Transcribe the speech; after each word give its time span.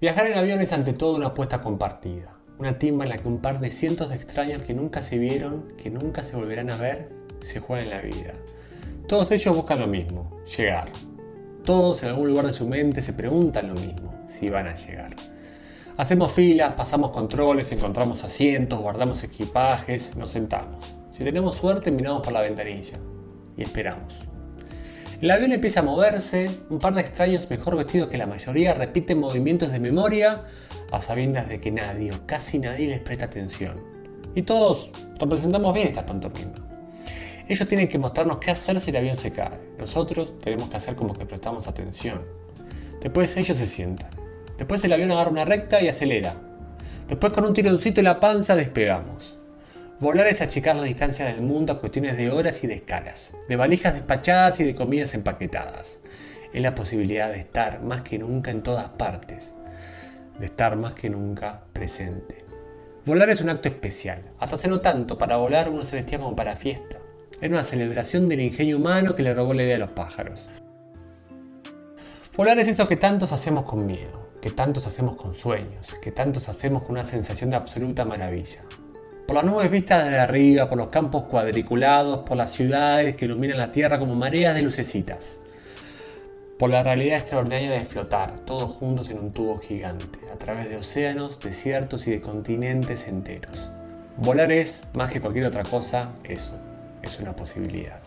Viajar 0.00 0.26
en 0.26 0.36
avión 0.36 0.60
es 0.60 0.72
ante 0.72 0.92
todo 0.92 1.14
una 1.14 1.28
apuesta 1.28 1.60
compartida, 1.60 2.36
una 2.58 2.78
timba 2.80 3.04
en 3.04 3.10
la 3.10 3.18
que 3.18 3.28
un 3.28 3.38
par 3.38 3.60
de 3.60 3.70
cientos 3.70 4.08
de 4.08 4.16
extraños 4.16 4.62
que 4.62 4.74
nunca 4.74 5.02
se 5.02 5.18
vieron, 5.18 5.72
que 5.80 5.88
nunca 5.88 6.24
se 6.24 6.34
volverán 6.34 6.68
a 6.70 6.76
ver, 6.76 7.10
se 7.44 7.60
juegan 7.60 7.90
la 7.90 8.00
vida. 8.00 8.34
Todos 9.06 9.30
ellos 9.30 9.54
buscan 9.54 9.78
lo 9.78 9.86
mismo, 9.86 10.40
llegar. 10.56 10.90
Todos 11.64 12.02
en 12.02 12.08
algún 12.08 12.28
lugar 12.28 12.46
de 12.46 12.52
su 12.52 12.68
mente 12.68 13.02
se 13.02 13.12
preguntan 13.12 13.68
lo 13.68 13.74
mismo, 13.74 14.12
si 14.26 14.50
van 14.50 14.66
a 14.66 14.74
llegar. 14.74 15.14
Hacemos 15.96 16.32
filas, 16.32 16.72
pasamos 16.72 17.12
controles, 17.12 17.70
encontramos 17.70 18.24
asientos, 18.24 18.80
guardamos 18.80 19.22
equipajes, 19.22 20.16
nos 20.16 20.32
sentamos. 20.32 20.96
Si 21.12 21.22
tenemos 21.22 21.54
suerte, 21.54 21.92
miramos 21.92 22.22
por 22.22 22.32
la 22.32 22.40
ventanilla 22.40 22.98
y 23.56 23.62
esperamos. 23.62 24.33
El 25.24 25.30
avión 25.30 25.52
empieza 25.52 25.80
a 25.80 25.82
moverse, 25.82 26.50
un 26.68 26.78
par 26.78 26.92
de 26.92 27.00
extraños 27.00 27.48
mejor 27.48 27.78
vestidos 27.78 28.10
que 28.10 28.18
la 28.18 28.26
mayoría 28.26 28.74
repiten 28.74 29.20
movimientos 29.20 29.72
de 29.72 29.80
memoria 29.80 30.42
a 30.92 31.00
sabiendas 31.00 31.48
de 31.48 31.60
que 31.60 31.70
nadie 31.70 32.12
o 32.12 32.26
casi 32.26 32.58
nadie 32.58 32.88
les 32.88 33.00
presta 33.00 33.24
atención. 33.24 33.80
Y 34.34 34.42
todos 34.42 34.90
representamos 35.18 35.72
bien 35.72 35.88
esta 35.88 36.04
pantomima. 36.04 36.52
Ellos 37.48 37.66
tienen 37.66 37.88
que 37.88 37.96
mostrarnos 37.96 38.36
qué 38.36 38.50
hacer 38.50 38.78
si 38.82 38.90
el 38.90 38.98
avión 38.98 39.16
se 39.16 39.30
cae. 39.30 39.58
Nosotros 39.78 40.38
tenemos 40.40 40.68
que 40.68 40.76
hacer 40.76 40.94
como 40.94 41.14
que 41.14 41.24
prestamos 41.24 41.68
atención. 41.68 42.20
Después 43.00 43.34
ellos 43.38 43.56
se 43.56 43.66
sientan. 43.66 44.10
Después 44.58 44.84
el 44.84 44.92
avión 44.92 45.10
agarra 45.10 45.30
una 45.30 45.46
recta 45.46 45.80
y 45.80 45.88
acelera. 45.88 46.36
Después 47.08 47.32
con 47.32 47.46
un 47.46 47.54
tironcito 47.54 48.02
en 48.02 48.04
la 48.04 48.20
panza 48.20 48.54
despegamos. 48.54 49.38
Volar 50.00 50.26
es 50.26 50.40
achicar 50.40 50.74
la 50.74 50.82
distancia 50.82 51.24
del 51.24 51.40
mundo 51.40 51.72
a 51.72 51.78
cuestiones 51.78 52.16
de 52.16 52.28
horas 52.28 52.64
y 52.64 52.66
de 52.66 52.74
escalas, 52.74 53.30
de 53.48 53.54
valijas 53.54 53.94
despachadas 53.94 54.58
y 54.58 54.64
de 54.64 54.74
comidas 54.74 55.14
empaquetadas. 55.14 56.00
Es 56.52 56.60
la 56.60 56.74
posibilidad 56.74 57.30
de 57.30 57.38
estar 57.38 57.80
más 57.80 58.02
que 58.02 58.18
nunca 58.18 58.50
en 58.50 58.64
todas 58.64 58.88
partes, 58.88 59.52
de 60.40 60.46
estar 60.46 60.74
más 60.74 60.94
que 60.94 61.10
nunca 61.10 61.60
presente. 61.72 62.44
Volar 63.06 63.30
es 63.30 63.40
un 63.40 63.50
acto 63.50 63.68
especial. 63.68 64.22
Hasta 64.40 64.56
hace 64.56 64.66
no 64.66 64.80
tanto, 64.80 65.16
para 65.16 65.36
volar 65.36 65.68
uno 65.68 65.84
se 65.84 65.94
vestía 65.94 66.18
como 66.18 66.34
para 66.34 66.56
fiesta. 66.56 66.98
Era 67.40 67.54
una 67.54 67.64
celebración 67.64 68.28
del 68.28 68.40
ingenio 68.40 68.78
humano 68.78 69.14
que 69.14 69.22
le 69.22 69.32
robó 69.32 69.54
la 69.54 69.62
idea 69.62 69.76
a 69.76 69.80
los 69.80 69.90
pájaros. 69.90 70.48
Volar 72.36 72.58
es 72.58 72.66
eso 72.66 72.88
que 72.88 72.96
tantos 72.96 73.30
hacemos 73.30 73.64
con 73.64 73.86
miedo, 73.86 74.32
que 74.42 74.50
tantos 74.50 74.88
hacemos 74.88 75.14
con 75.14 75.36
sueños, 75.36 75.94
que 76.02 76.10
tantos 76.10 76.48
hacemos 76.48 76.82
con 76.82 76.92
una 76.92 77.04
sensación 77.04 77.50
de 77.50 77.56
absoluta 77.56 78.04
maravilla 78.04 78.62
por 79.26 79.36
las 79.36 79.44
nubes 79.44 79.70
vistas 79.70 80.04
desde 80.04 80.18
arriba, 80.18 80.68
por 80.68 80.78
los 80.78 80.88
campos 80.88 81.24
cuadriculados, 81.24 82.20
por 82.20 82.36
las 82.36 82.52
ciudades 82.52 83.16
que 83.16 83.24
iluminan 83.24 83.58
la 83.58 83.72
tierra 83.72 83.98
como 83.98 84.14
mareas 84.14 84.54
de 84.54 84.62
lucecitas, 84.62 85.38
por 86.58 86.70
la 86.70 86.82
realidad 86.82 87.18
extraordinaria 87.18 87.70
de 87.70 87.84
flotar, 87.84 88.40
todos 88.40 88.70
juntos 88.72 89.08
en 89.10 89.18
un 89.18 89.32
tubo 89.32 89.58
gigante, 89.58 90.18
a 90.32 90.36
través 90.36 90.68
de 90.68 90.76
océanos, 90.76 91.40
desiertos 91.40 92.06
y 92.06 92.12
de 92.12 92.20
continentes 92.20 93.08
enteros. 93.08 93.70
Volar 94.18 94.52
es, 94.52 94.80
más 94.92 95.10
que 95.10 95.20
cualquier 95.20 95.46
otra 95.46 95.64
cosa, 95.64 96.10
eso, 96.24 96.52
es 97.02 97.18
una 97.18 97.34
posibilidad. 97.34 98.00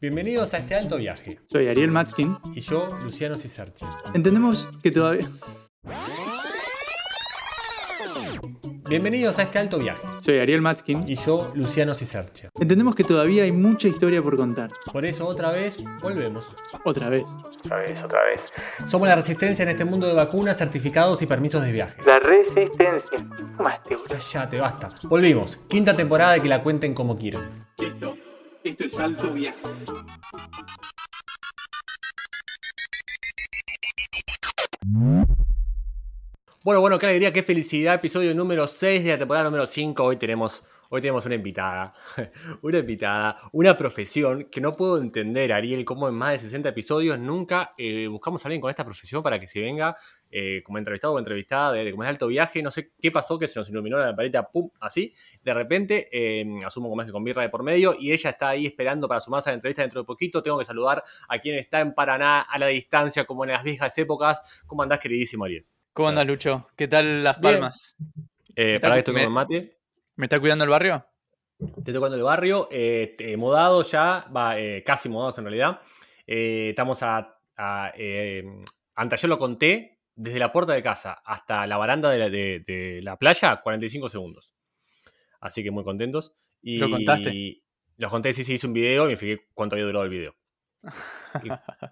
Bienvenidos 0.00 0.54
a 0.54 0.58
este 0.58 0.74
alto 0.74 0.96
viaje. 0.96 1.40
Soy 1.52 1.68
Ariel 1.68 1.90
Matskin. 1.90 2.34
Y 2.54 2.60
yo, 2.60 2.88
Luciano 3.04 3.36
Ciserchi. 3.36 3.84
Entendemos 4.14 4.66
que 4.82 4.90
todavía. 4.90 5.28
Bienvenidos 8.88 9.38
a 9.38 9.42
este 9.42 9.58
alto 9.58 9.78
viaje. 9.78 10.00
Soy 10.22 10.38
Ariel 10.38 10.62
Matskin. 10.62 11.04
Y 11.06 11.16
yo, 11.16 11.52
Luciano 11.54 11.94
Cisercha. 11.94 12.48
Entendemos 12.58 12.94
que 12.94 13.04
todavía 13.04 13.42
hay 13.42 13.52
mucha 13.52 13.88
historia 13.88 14.22
por 14.22 14.38
contar. 14.38 14.70
Por 14.90 15.04
eso, 15.04 15.26
otra 15.26 15.50
vez, 15.50 15.84
volvemos. 16.00 16.46
Otra 16.82 17.10
vez. 17.10 17.24
Otra 17.44 17.76
vez, 17.76 18.02
otra 18.02 18.24
vez. 18.24 18.40
Somos 18.86 19.06
la 19.06 19.16
resistencia 19.16 19.64
en 19.64 19.68
este 19.68 19.84
mundo 19.84 20.06
de 20.06 20.14
vacunas, 20.14 20.56
certificados 20.56 21.20
y 21.20 21.26
permisos 21.26 21.62
de 21.62 21.72
viaje. 21.72 22.00
La 22.06 22.18
resistencia. 22.20 24.48
te 24.48 24.58
basta. 24.58 24.88
Volvimos. 25.02 25.58
Quinta 25.68 25.94
temporada 25.94 26.32
de 26.32 26.40
que 26.40 26.48
la 26.48 26.62
cuenten 26.62 26.94
como 26.94 27.18
quieran. 27.18 27.66
Listo. 27.76 28.16
Esto 28.62 28.84
es 28.84 28.98
Alto 28.98 29.32
Viaje. 29.32 29.58
Bueno, 36.62 36.80
bueno, 36.82 36.98
qué 36.98 37.06
alegría, 37.06 37.32
qué 37.32 37.42
felicidad. 37.42 37.94
Episodio 37.94 38.34
número 38.34 38.66
6 38.66 39.02
de 39.02 39.10
la 39.12 39.18
temporada 39.18 39.46
número 39.46 39.64
5. 39.64 40.04
Hoy 40.04 40.16
tenemos 40.16 40.62
Hoy 40.92 41.00
tenemos 41.00 41.24
una 41.24 41.36
invitada, 41.36 41.94
una 42.62 42.78
invitada, 42.78 43.36
una 43.52 43.76
profesión 43.76 44.48
que 44.50 44.60
no 44.60 44.76
puedo 44.76 44.98
entender, 44.98 45.52
Ariel, 45.52 45.84
cómo 45.84 46.08
en 46.08 46.16
más 46.16 46.32
de 46.32 46.38
60 46.40 46.70
episodios 46.70 47.16
nunca 47.16 47.74
eh, 47.78 48.08
buscamos 48.08 48.44
a 48.44 48.48
alguien 48.48 48.60
con 48.60 48.70
esta 48.70 48.84
profesión 48.84 49.22
para 49.22 49.38
que 49.38 49.46
se 49.46 49.60
venga 49.60 49.96
eh, 50.30 50.62
como 50.64 50.78
entrevistado 50.78 51.14
o 51.14 51.18
entrevistada 51.18 51.72
de, 51.72 51.90
como 51.90 52.04
es 52.04 52.08
alto 52.08 52.26
viaje. 52.28 52.62
No 52.62 52.70
sé 52.70 52.92
qué 53.00 53.10
pasó, 53.10 53.38
que 53.38 53.48
se 53.48 53.58
nos 53.58 53.68
iluminó 53.68 53.98
la 53.98 54.14
paleta, 54.14 54.48
pum, 54.48 54.70
así. 54.80 55.14
De 55.42 55.52
repente, 55.52 56.08
eh, 56.12 56.44
asumo 56.64 56.88
como 56.88 57.02
es 57.02 57.06
que 57.06 57.12
con 57.12 57.24
birra 57.24 57.42
de 57.42 57.48
por 57.48 57.62
medio, 57.62 57.96
y 57.98 58.12
ella 58.12 58.30
está 58.30 58.50
ahí 58.50 58.66
esperando 58.66 59.08
para 59.08 59.20
sumarse 59.20 59.50
a 59.50 59.52
la 59.52 59.54
entrevista 59.54 59.82
dentro 59.82 60.00
de 60.00 60.06
poquito. 60.06 60.42
Tengo 60.42 60.58
que 60.58 60.64
saludar 60.64 61.02
a 61.28 61.38
quien 61.38 61.58
está 61.58 61.80
en 61.80 61.94
Paraná 61.94 62.42
a 62.42 62.58
la 62.58 62.66
distancia, 62.66 63.24
como 63.24 63.44
en 63.44 63.50
las 63.50 63.64
viejas 63.64 63.96
épocas. 63.98 64.62
¿Cómo 64.66 64.82
andás, 64.82 65.00
queridísimo 65.00 65.44
Ariel? 65.44 65.66
¿Cómo 65.92 66.08
andás, 66.08 66.26
Lucho? 66.26 66.68
¿Qué 66.76 66.86
tal 66.86 67.24
las 67.24 67.38
palmas? 67.38 67.96
para 68.54 68.94
que 68.94 68.98
estoy 68.98 69.24
con 69.24 69.32
mate. 69.32 69.78
¿Me 70.16 70.26
está 70.26 70.38
cuidando 70.38 70.64
el 70.64 70.70
barrio? 70.70 71.06
Te 71.58 71.66
estoy 71.66 71.94
cuidando 71.94 72.16
el 72.16 72.22
barrio, 72.22 72.68
eh, 72.70 73.34
modado 73.36 73.82
ya, 73.82 74.26
va, 74.34 74.58
eh, 74.58 74.82
casi 74.84 75.08
modados 75.08 75.38
en 75.38 75.44
realidad. 75.44 75.80
Eh, 76.26 76.68
estamos 76.70 77.02
a, 77.02 77.38
a 77.56 77.92
antes 78.94 79.22
yo 79.22 79.28
lo 79.28 79.38
conté, 79.38 79.99
desde 80.20 80.38
la 80.38 80.52
puerta 80.52 80.74
de 80.74 80.82
casa 80.82 81.22
hasta 81.24 81.66
la 81.66 81.78
baranda 81.78 82.10
de 82.10 83.00
la, 83.02 83.16
playa, 83.16 83.60
45 83.62 84.10
segundos. 84.10 84.54
Así 85.40 85.62
que 85.62 85.70
muy 85.70 85.82
contentos. 85.82 86.34
Y, 86.60 86.76
¿Lo 86.76 86.90
contaste? 86.90 87.62
Lo 87.96 88.10
conté, 88.10 88.32
sí, 88.34 88.44
sí, 88.44 88.54
hice 88.54 88.66
un 88.66 88.74
video 88.74 89.06
y 89.06 89.10
me 89.10 89.16
fijé 89.16 89.46
cuánto 89.54 89.76
había 89.76 89.86
durado 89.86 90.04
el 90.04 90.10
video. 90.10 90.34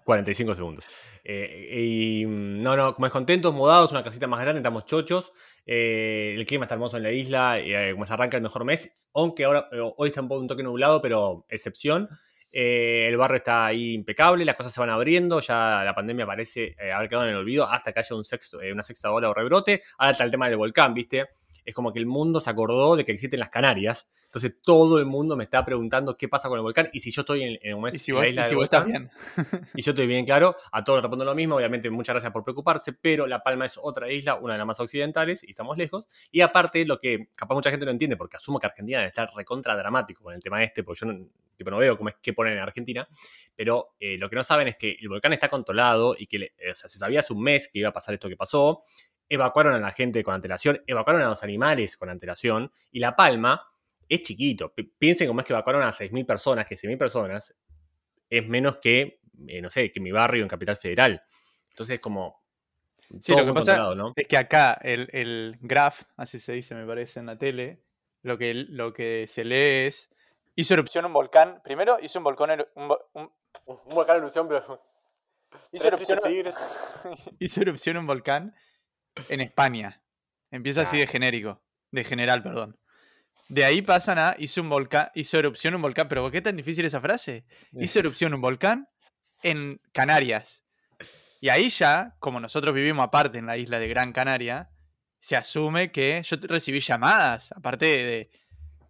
45 0.05 0.55
segundos. 0.55 0.85
y 1.23 2.23
no, 2.27 2.75
no, 2.75 2.93
como 2.93 3.07
es 3.07 3.11
contentos, 3.11 3.53
modados, 3.53 3.91
una 3.91 4.03
casita 4.03 4.27
más 4.27 4.41
grande, 4.41 4.59
estamos 4.59 4.85
chochos. 4.85 5.31
Eh, 5.65 6.35
el 6.37 6.45
clima 6.45 6.65
está 6.65 6.75
hermoso 6.75 6.97
en 6.97 7.03
la 7.03 7.11
isla, 7.11 7.59
eh, 7.59 7.91
como 7.93 8.05
se 8.05 8.13
arranca 8.13 8.37
el 8.37 8.43
mejor 8.43 8.63
mes, 8.63 8.95
aunque 9.13 9.45
ahora 9.45 9.69
eh, 9.71 9.79
hoy 9.97 10.09
está 10.09 10.21
un 10.21 10.27
poco 10.27 10.41
un 10.41 10.47
toque 10.47 10.63
nublado, 10.63 11.01
pero 11.01 11.45
excepción. 11.49 12.09
El 12.51 13.15
barrio 13.17 13.37
está 13.37 13.67
ahí 13.67 13.93
impecable, 13.93 14.45
las 14.45 14.55
cosas 14.55 14.73
se 14.73 14.79
van 14.79 14.89
abriendo, 14.89 15.39
ya 15.39 15.83
la 15.83 15.93
pandemia 15.93 16.25
parece 16.25 16.75
haber 16.93 17.09
quedado 17.09 17.25
en 17.25 17.31
el 17.31 17.37
olvido 17.37 17.69
hasta 17.69 17.93
que 17.93 17.99
haya 17.99 18.15
un 18.15 18.25
sexto, 18.25 18.59
una 18.71 18.83
sexta 18.83 19.11
ola 19.11 19.29
o 19.29 19.33
rebrote. 19.33 19.81
Ahora 19.97 20.11
está 20.11 20.23
el 20.23 20.31
tema 20.31 20.47
del 20.47 20.57
volcán, 20.57 20.93
¿viste? 20.93 21.38
Es 21.69 21.75
como 21.75 21.93
que 21.93 21.99
el 21.99 22.07
mundo 22.07 22.41
se 22.41 22.49
acordó 22.49 22.95
de 22.95 23.05
que 23.05 23.11
existen 23.11 23.39
las 23.39 23.49
Canarias. 23.49 24.09
Entonces 24.25 24.55
todo 24.63 24.97
el 24.97 25.05
mundo 25.05 25.37
me 25.37 25.43
está 25.43 25.63
preguntando 25.63 26.17
qué 26.17 26.27
pasa 26.27 26.49
con 26.49 26.57
el 26.57 26.63
volcán 26.63 26.89
y 26.93 26.99
si 26.99 27.11
yo 27.11 27.21
estoy 27.21 27.59
en, 27.61 27.75
un 27.75 27.83
mes 27.83 27.93
¿Y 27.93 27.99
si 27.99 28.11
vos, 28.11 28.25
isla 28.25 28.43
estás 28.43 28.85
bien. 28.85 29.11
y 29.75 29.81
yo 29.83 29.91
estoy 29.91 30.07
bien 30.07 30.25
claro, 30.25 30.55
a 30.71 30.83
todos 30.83 30.97
les 30.97 31.03
respondo 31.03 31.25
lo 31.25 31.35
mismo, 31.35 31.57
obviamente 31.57 31.91
muchas 31.91 32.15
gracias 32.15 32.33
por 32.33 32.43
preocuparse, 32.43 32.93
pero 32.93 33.27
La 33.27 33.43
Palma 33.43 33.67
es 33.67 33.79
otra 33.79 34.11
isla, 34.11 34.33
una 34.35 34.53
de 34.53 34.57
las 34.57 34.65
más 34.65 34.79
occidentales 34.79 35.43
y 35.43 35.51
estamos 35.51 35.77
lejos. 35.77 36.05
Y 36.31 36.41
aparte, 36.41 36.85
lo 36.85 36.97
que 36.97 37.27
capaz 37.35 37.53
mucha 37.53 37.69
gente 37.69 37.85
no 37.85 37.91
entiende, 37.91 38.17
porque 38.17 38.37
asumo 38.37 38.59
que 38.59 38.65
Argentina 38.65 38.97
debe 38.97 39.09
estar 39.09 39.29
recontra 39.35 39.77
dramático 39.77 40.23
con 40.23 40.33
el 40.33 40.41
tema 40.41 40.63
este, 40.63 40.83
porque 40.83 41.01
yo 41.01 41.11
no, 41.11 41.27
no 41.69 41.77
veo 41.77 41.97
cómo 41.97 42.09
es 42.09 42.15
que 42.19 42.33
ponen 42.33 42.53
en 42.53 42.59
Argentina, 42.59 43.07
pero 43.55 43.89
eh, 43.99 44.17
lo 44.17 44.27
que 44.27 44.35
no 44.35 44.43
saben 44.43 44.69
es 44.69 44.75
que 44.75 44.97
el 44.99 45.07
volcán 45.07 45.33
está 45.33 45.49
controlado 45.49 46.15
y 46.17 46.25
que 46.25 46.51
se 46.73 46.89
sabía 46.89 47.19
hace 47.19 47.33
un 47.33 47.43
mes 47.43 47.69
que 47.71 47.79
iba 47.79 47.89
a 47.89 47.93
pasar 47.93 48.15
esto 48.15 48.27
que 48.27 48.37
pasó, 48.37 48.83
evacuaron 49.29 49.75
a 49.75 49.79
la 49.79 49.91
gente 49.91 50.23
con 50.23 50.33
antelación, 50.33 50.81
evacuaron 50.87 51.21
a 51.21 51.29
los 51.29 51.43
animales 51.43 51.95
con 51.95 52.09
antelación 52.09 52.71
y 52.91 52.99
La 52.99 53.15
Palma 53.15 53.63
es 54.09 54.23
chiquito. 54.23 54.73
Piensen 54.97 55.27
cómo 55.27 55.41
es 55.41 55.45
que 55.45 55.53
evacuaron 55.53 55.83
a 55.83 55.91
6.000 55.91 56.25
personas, 56.25 56.65
que 56.65 56.75
6.000 56.75 56.97
personas 56.97 57.55
es 58.29 58.47
menos 58.47 58.77
que, 58.77 59.21
eh, 59.47 59.61
no 59.61 59.69
sé, 59.69 59.91
que 59.91 59.99
mi 59.99 60.11
barrio 60.11 60.41
en 60.41 60.49
Capital 60.49 60.75
Federal. 60.75 61.23
Entonces, 61.69 61.99
como... 61.99 62.43
Sí, 63.19 63.35
lo 63.35 63.45
que 63.45 63.53
pasa 63.53 63.91
es 64.15 64.27
que 64.27 64.37
acá 64.37 64.73
el, 64.83 65.09
el, 65.13 65.57
graph, 65.61 66.03
así 66.15 66.37
se 66.37 66.53
dice, 66.53 66.75
me 66.75 66.85
parece, 66.85 67.19
en 67.19 67.25
la 67.25 67.39
tele, 67.39 67.81
lo 68.21 68.37
que, 68.37 68.53
lo 68.53 68.93
que 68.93 69.25
se 69.27 69.43
lee 69.43 69.87
es... 69.87 70.11
Hizo 70.55 70.75
erupción 70.75 71.05
un 71.05 71.13
volcán. 71.13 71.61
Primero 71.63 71.97
hizo 72.01 72.19
un 72.19 72.23
volcán... 72.23 72.67
Un, 72.75 72.95
un, 73.13 73.31
un 73.65 73.95
volcán 73.95 74.17
erupción, 74.17 74.47
pero... 74.47 74.83
Hizo 75.71 75.87
erupción, 75.87 76.19
hizo 77.39 77.61
erupción 77.61 77.97
un 77.97 78.05
volcán 78.05 78.55
en 79.27 79.41
España. 79.41 80.01
Empieza 80.51 80.81
así 80.81 80.97
de 80.97 81.07
genérico. 81.07 81.61
De 81.91 82.03
general, 82.03 82.43
perdón. 82.43 82.79
De 83.49 83.65
ahí 83.65 83.81
pasan 83.81 84.19
a 84.19 84.35
hizo 84.37 84.61
un 84.61 84.69
volcán, 84.69 85.09
hizo 85.15 85.37
erupción 85.37 85.75
un 85.75 85.81
volcán. 85.81 86.07
Pero 86.07 86.21
¿por 86.21 86.31
qué 86.31 86.41
tan 86.41 86.55
difícil 86.55 86.85
esa 86.85 87.01
frase? 87.01 87.45
Hizo 87.73 87.99
erupción 87.99 88.33
un 88.33 88.41
volcán 88.41 88.87
en 89.43 89.81
Canarias. 89.91 90.63
Y 91.41 91.49
ahí 91.49 91.69
ya, 91.69 92.15
como 92.19 92.39
nosotros 92.39 92.73
vivimos 92.73 93.05
aparte 93.05 93.37
en 93.37 93.45
la 93.45 93.57
isla 93.57 93.79
de 93.79 93.87
Gran 93.87 94.11
Canaria, 94.11 94.69
se 95.19 95.35
asume 95.35 95.91
que 95.91 96.21
yo 96.23 96.37
recibí 96.41 96.79
llamadas, 96.79 97.51
aparte 97.53 97.85
de 97.85 98.29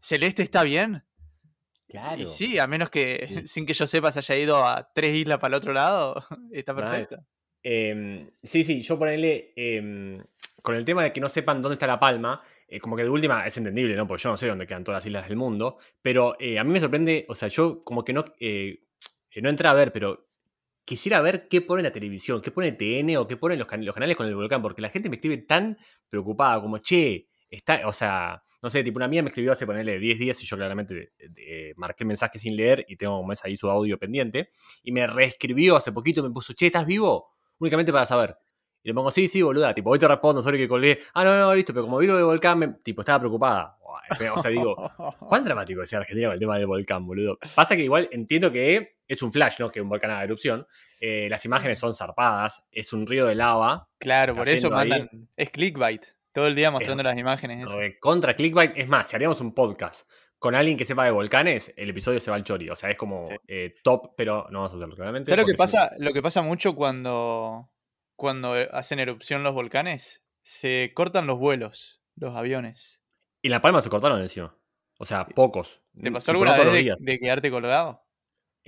Celeste 0.02 0.44
está 0.44 0.64
bien. 0.64 1.04
Y 2.18 2.26
sí, 2.26 2.60
a 2.60 2.68
menos 2.68 2.90
que 2.90 3.44
sin 3.46 3.66
que 3.66 3.74
yo 3.74 3.88
sepa 3.88 4.12
se 4.12 4.20
haya 4.20 4.36
ido 4.36 4.68
a 4.68 4.92
tres 4.94 5.16
islas 5.16 5.40
para 5.40 5.56
el 5.56 5.58
otro 5.60 5.74
lado, 5.74 6.24
está 6.52 6.76
perfecto. 6.76 7.18
Em, 7.64 8.30
sí, 8.42 8.64
sí, 8.64 8.82
yo 8.82 8.98
ponerle 8.98 9.54
em, 9.56 10.24
con 10.62 10.76
el 10.76 10.86
tema 10.86 11.04
de 11.04 11.12
que 11.14 11.22
no 11.22 11.30
sepan 11.30 11.62
dónde 11.62 11.74
está 11.76 11.88
La 11.88 12.00
Palma, 12.00 12.42
eh, 12.68 12.80
como 12.80 12.96
que 12.96 13.04
de 13.04 13.10
última 13.10 13.46
es 13.48 13.58
entendible, 13.58 13.96
¿no? 13.96 14.08
Porque 14.08 14.24
yo 14.24 14.30
no 14.30 14.38
sé 14.38 14.48
dónde 14.48 14.68
quedan 14.68 14.84
todas 14.84 15.00
las 15.00 15.06
islas 15.08 15.28
del 15.28 15.38
mundo, 15.38 15.78
pero 16.02 16.36
eh, 16.40 16.60
a 16.60 16.64
mí 16.64 16.72
me 16.72 16.80
sorprende, 16.80 17.26
o 17.28 17.34
sea, 17.34 17.48
yo 17.48 17.82
como 17.82 18.04
que 18.04 18.14
no, 18.14 18.26
eh, 18.40 18.84
no 19.42 19.50
entré 19.50 19.68
a 19.68 19.74
ver, 19.74 19.92
pero 19.92 20.28
quisiera 20.86 21.22
ver 21.22 21.48
qué 21.48 21.62
pone 21.62 21.84
la 21.84 21.92
televisión, 21.92 22.42
qué 22.42 22.52
pone 22.52 22.74
TN 22.74 23.18
o 23.18 23.28
qué 23.28 23.38
ponen 23.38 23.60
los, 23.60 23.68
los 23.72 23.94
canales 23.94 24.16
con 24.16 24.28
el 24.28 24.36
volcán, 24.36 24.62
porque 24.62 24.82
la 24.82 24.90
gente 24.90 25.10
me 25.10 25.16
escribe 25.16 25.38
tan 25.40 25.78
preocupada 26.10 26.62
como, 26.62 26.78
che, 26.80 27.30
está, 27.50 27.88
o 27.88 27.92
sea, 27.92 28.44
no 28.62 28.70
sé, 28.70 28.84
tipo 28.84 28.98
una 28.98 29.08
mía 29.08 29.24
me 29.24 29.30
escribió 29.30 29.52
hace 29.52 29.66
ponerle 29.66 30.00
10 30.00 30.20
días 30.20 30.42
y 30.44 30.46
yo 30.46 30.58
claramente 30.58 31.14
marqué 31.76 32.04
el 32.04 32.08
mensaje 32.08 32.40
sin 32.40 32.56
leer 32.56 32.86
y 32.88 32.98
tengo 32.98 33.20
un 33.20 33.28
mes 33.28 33.40
ahí 33.44 33.56
su 33.58 33.70
audio 33.70 33.98
pendiente, 33.98 34.52
y 34.84 34.92
me 34.92 35.08
reescribió 35.08 35.76
hace 35.76 35.92
poquito, 35.92 36.22
me 36.24 36.30
puso, 36.32 36.54
che, 36.54 36.68
¿estás 36.68 36.86
vivo? 36.86 37.39
Únicamente 37.60 37.92
para 37.92 38.06
saber. 38.06 38.38
Y 38.82 38.90
le 38.90 38.94
pongo, 38.94 39.12
sí, 39.12 39.28
sí, 39.28 39.42
boluda, 39.42 39.74
tipo, 39.74 39.90
hoy 39.90 40.00
te 40.00 40.08
respondo, 40.08 40.42
sorry 40.42 40.58
que 40.58 40.68
colgué. 40.68 41.00
Ah, 41.14 41.24
no, 41.24 41.38
no, 41.38 41.54
listo, 41.54 41.74
pero 41.74 41.86
como 41.86 41.98
vino 41.98 42.18
el 42.18 42.24
volcán, 42.24 42.58
me, 42.58 42.68
tipo, 42.84 43.02
estaba 43.02 43.20
preocupada. 43.20 43.78
O 44.34 44.42
sea, 44.42 44.50
digo, 44.50 44.76
¿cuán 45.20 45.44
dramático 45.44 45.84
es 45.84 45.94
Argentina 45.94 46.30
con 46.30 46.34
el 46.34 46.40
tema 46.40 46.58
del 46.58 46.66
volcán, 46.66 47.06
boludo? 47.06 47.38
Pasa 47.54 47.76
que 47.76 47.84
igual 47.84 48.10
entiendo 48.12 48.52
que 48.52 48.96
es 49.08 49.22
un 49.22 49.32
flash, 49.32 49.56
¿no? 49.60 49.70
Que 49.70 49.82
un 49.82 49.90
volcán 49.90 50.12
haga 50.12 50.24
erupción. 50.24 50.66
Eh, 51.00 51.28
las 51.30 51.44
imágenes 51.46 51.80
son 51.80 51.94
zarpadas, 51.94 52.64
es 52.72 52.94
un 52.94 53.06
río 53.06 53.26
de 53.26 53.36
lava. 53.36 53.90
Claro, 54.00 54.36
por 54.36 54.48
eso 54.48 54.70
mandan. 54.70 55.10
Es 55.36 55.50
clickbait. 55.50 56.06
Todo 56.32 56.48
el 56.48 56.56
día 56.56 56.72
mostrando 56.72 57.04
las 57.04 57.18
imágenes. 57.18 57.70
Contra 58.00 58.36
clickbait. 58.36 58.72
Es 58.76 58.88
más, 58.88 59.08
si 59.08 59.16
haríamos 59.16 59.42
un 59.42 59.54
podcast 59.54 60.08
con 60.40 60.56
alguien 60.56 60.78
que 60.78 60.86
sepa 60.86 61.04
de 61.06 61.12
volcanes, 61.12 61.74
el 61.76 61.90
episodio 61.90 62.20
se 62.20 62.32
va 62.32 62.38
al 62.38 62.44
chori. 62.44 62.70
O 62.70 62.76
sea, 62.76 62.90
es 62.90 62.98
como 62.98 63.28
eh, 63.48 63.76
top, 63.84 64.14
pero 64.16 64.48
no 64.50 64.60
vamos 64.60 64.74
a 64.74 64.78
hacerlo 64.78 64.96
claramente. 64.96 65.30
¿Sabes 65.30 65.46
lo 65.46 65.52
que 65.52 65.58
pasa? 65.58 65.92
Lo 66.00 66.14
que 66.14 66.22
pasa 66.22 66.42
mucho 66.42 66.76
cuando 66.76 67.70
cuando 68.20 68.60
eh, 68.60 68.70
hacen 68.74 69.00
erupción 69.00 69.44
los 69.44 69.54
volcanes, 69.54 70.24
se 70.44 70.92
cortan 70.94 71.26
los 71.26 71.40
vuelos, 71.40 72.02
los 72.16 72.36
aviones. 72.36 73.02
Y 73.42 73.50
La 73.50 73.62
Palma 73.62 73.82
se 73.82 73.90
cortaron 73.90 74.22
encima. 74.22 74.56
O 74.98 75.06
sea, 75.06 75.26
pocos. 75.26 75.82
¿Te 76.02 76.12
pasó 76.12 76.32
alguna 76.32 76.58
vez 76.58 76.98
de, 77.00 77.20
quedarte 77.20 77.50
colgado? 77.50 78.06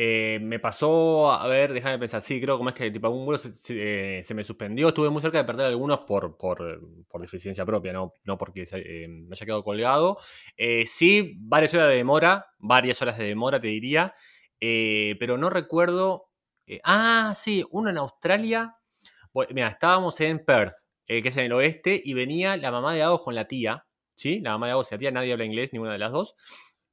Eh, 0.04 0.40
me 0.42 0.60
pasó, 0.60 1.32
a 1.32 1.46
ver, 1.48 1.74
déjame 1.74 2.00
pensar, 2.00 2.22
sí, 2.22 2.42
creo 2.42 2.58
como 2.58 2.70
es 2.70 2.76
que 2.76 2.90
tipo 2.90 3.06
algún 3.06 3.26
vuelo 3.26 3.38
se, 3.38 4.34
me 4.34 4.44
suspendió, 4.44 4.88
estuve 4.88 5.10
muy 5.12 5.22
cerca 5.22 5.38
de 5.38 5.44
perder 5.44 5.68
algunos 5.68 6.00
por, 6.00 6.38
por, 6.38 6.82
por 7.08 7.22
deficiencia 7.22 7.66
propia, 7.66 7.94
no, 7.94 8.14
no 8.24 8.38
porque 8.38 8.68
eh, 8.72 9.08
me 9.08 9.34
haya 9.34 9.46
quedado 9.46 9.64
colgado. 9.64 10.18
sí, 10.86 11.36
varias 11.40 11.74
horas 11.76 11.90
de 11.90 11.98
demora, 11.98 12.48
varias 12.58 13.00
horas 13.02 13.18
de 13.18 13.26
demora 13.26 13.60
te 13.60 13.68
diría, 13.68 14.16
pero 14.60 15.38
no 15.38 15.50
recuerdo... 15.50 16.30
ah, 16.84 17.34
sí, 17.36 17.64
uno 17.70 17.90
en 17.92 17.98
Australia 17.98 18.76
Mira, 19.34 19.70
estábamos 19.70 20.20
en 20.22 20.44
Perth, 20.44 20.74
eh, 21.08 21.22
que 21.22 21.30
es 21.30 21.38
en 21.38 21.46
el 21.46 21.54
oeste, 21.54 22.02
y 22.04 22.14
venía 22.14 22.58
la 22.58 22.72
mamá 22.72 22.94
de 22.94 23.02
Agos 23.02 23.22
con 23.22 23.34
la 23.34 23.48
tía, 23.48 23.86
¿sí? 24.14 24.42
La 24.42 24.52
mamá 24.52 24.66
de 24.68 24.74
Agos 24.74 24.92
y 24.92 24.96
la 24.96 25.00
tía, 25.00 25.12
nadie 25.12 25.32
habla 25.32 25.46
inglés, 25.46 25.72
ninguna 25.72 25.94
de 25.94 26.00
las 26.00 26.12
dos. 26.12 26.36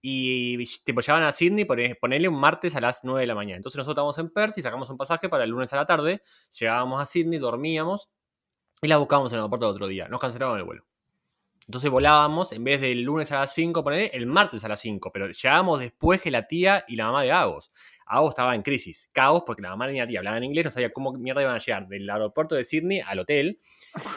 Y 0.00 0.64
tipo, 0.84 1.00
a 1.00 1.32
Sydney, 1.32 1.64
ponerle 1.64 2.28
un 2.28 2.38
martes 2.38 2.76
a 2.76 2.80
las 2.80 3.02
9 3.02 3.20
de 3.20 3.26
la 3.26 3.34
mañana. 3.34 3.56
Entonces 3.56 3.78
nosotros 3.78 3.94
estábamos 3.94 4.18
en 4.18 4.30
Perth 4.30 4.58
y 4.58 4.62
sacamos 4.62 4.88
un 4.90 4.96
pasaje 4.96 5.28
para 5.28 5.44
el 5.44 5.50
lunes 5.50 5.72
a 5.72 5.76
la 5.76 5.86
tarde. 5.86 6.22
Llegábamos 6.58 7.02
a 7.02 7.06
Sydney, 7.06 7.38
dormíamos 7.38 8.08
y 8.80 8.88
la 8.88 8.98
buscábamos 8.98 9.32
en 9.32 9.36
el 9.36 9.40
aeropuerto 9.40 9.66
el 9.66 9.72
otro 9.72 9.86
día. 9.88 10.08
Nos 10.08 10.20
cancelaron 10.20 10.56
el 10.58 10.64
vuelo. 10.64 10.84
Entonces 11.66 11.90
volábamos, 11.90 12.52
en 12.52 12.64
vez 12.64 12.80
del 12.80 13.02
lunes 13.02 13.30
a 13.30 13.40
las 13.40 13.52
5, 13.52 13.84
poner 13.84 14.10
el 14.14 14.24
martes 14.26 14.64
a 14.64 14.68
las 14.68 14.80
5, 14.80 15.12
pero 15.12 15.26
llegábamos 15.26 15.80
después 15.80 16.20
que 16.22 16.30
la 16.30 16.46
tía 16.46 16.84
y 16.88 16.96
la 16.96 17.06
mamá 17.06 17.22
de 17.22 17.32
Agos. 17.32 17.70
Agos 18.08 18.30
estaba 18.30 18.54
en 18.54 18.62
crisis, 18.62 19.10
caos, 19.12 19.42
porque 19.44 19.60
la 19.60 19.68
mamá 19.68 19.86
de 19.86 20.06
tía 20.06 20.20
hablaba 20.20 20.38
en 20.38 20.44
inglés, 20.44 20.64
no 20.64 20.70
sabía 20.70 20.90
cómo 20.90 21.12
mierda 21.12 21.42
iban 21.42 21.54
a 21.54 21.58
llegar 21.58 21.86
del 21.88 22.08
aeropuerto 22.08 22.54
de 22.54 22.64
Sydney 22.64 23.00
al 23.00 23.18
hotel. 23.18 23.58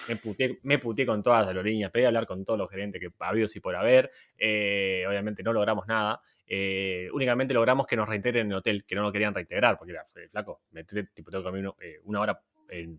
Me 0.07 0.15
puteé, 0.15 0.59
me 0.63 0.79
con 1.05 1.21
todas 1.21 1.41
las 1.41 1.49
aerolíneas, 1.49 1.91
pedí 1.91 2.05
hablar 2.05 2.25
con 2.25 2.45
todos 2.45 2.57
los 2.57 2.69
gerentes 2.69 3.01
que 3.01 3.09
ha 3.19 3.27
habido 3.27 3.49
si 3.49 3.59
por 3.59 3.75
haber. 3.75 4.09
Eh, 4.37 5.03
obviamente 5.07 5.43
no 5.43 5.51
logramos 5.51 5.87
nada. 5.87 6.21
Eh, 6.47 7.09
únicamente 7.13 7.53
logramos 7.53 7.85
que 7.85 7.97
nos 7.97 8.07
reintegren 8.07 8.45
en 8.45 8.51
el 8.51 8.57
hotel, 8.59 8.85
que 8.85 8.95
no 8.95 9.01
lo 9.01 9.11
querían 9.11 9.33
reintegrar, 9.33 9.77
porque 9.77 9.91
era 9.91 10.05
flaco, 10.29 10.61
me 10.71 10.83
tipo, 10.83 11.29
tengo 11.29 11.43
que 11.43 11.51
dormir 11.51 11.69
eh, 11.81 11.99
una 12.03 12.21
hora, 12.21 12.41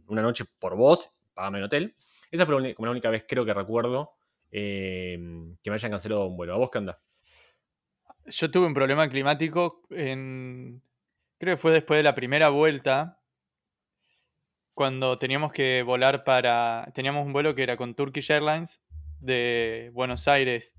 una 0.08 0.20
noche 0.20 0.44
por 0.58 0.76
vos, 0.76 1.10
pagame 1.32 1.58
el 1.58 1.64
hotel. 1.64 1.94
Esa 2.30 2.44
fue 2.44 2.74
como 2.74 2.86
la 2.86 2.92
única 2.92 3.10
vez, 3.10 3.24
creo 3.26 3.44
que 3.46 3.54
recuerdo, 3.54 4.12
que 4.50 5.18
me 5.18 5.72
hayan 5.72 5.90
cancelado 5.90 6.26
un 6.26 6.36
vuelo. 6.36 6.54
¿A 6.54 6.58
vos 6.58 6.70
qué 6.70 6.78
onda? 6.78 7.00
Yo 8.26 8.50
tuve 8.50 8.66
un 8.66 8.74
problema 8.74 9.08
climático 9.08 9.82
en. 9.90 10.82
Creo 11.38 11.56
que 11.56 11.60
fue 11.60 11.72
después 11.72 11.98
de 11.98 12.04
la 12.04 12.14
primera 12.14 12.50
vuelta. 12.50 13.20
Cuando 14.74 15.18
teníamos 15.18 15.52
que 15.52 15.82
volar 15.82 16.24
para. 16.24 16.90
Teníamos 16.94 17.26
un 17.26 17.32
vuelo 17.32 17.54
que 17.54 17.64
era 17.64 17.76
con 17.76 17.94
Turkish 17.94 18.30
Airlines 18.30 18.80
de 19.18 19.90
Buenos 19.92 20.28
Aires, 20.28 20.76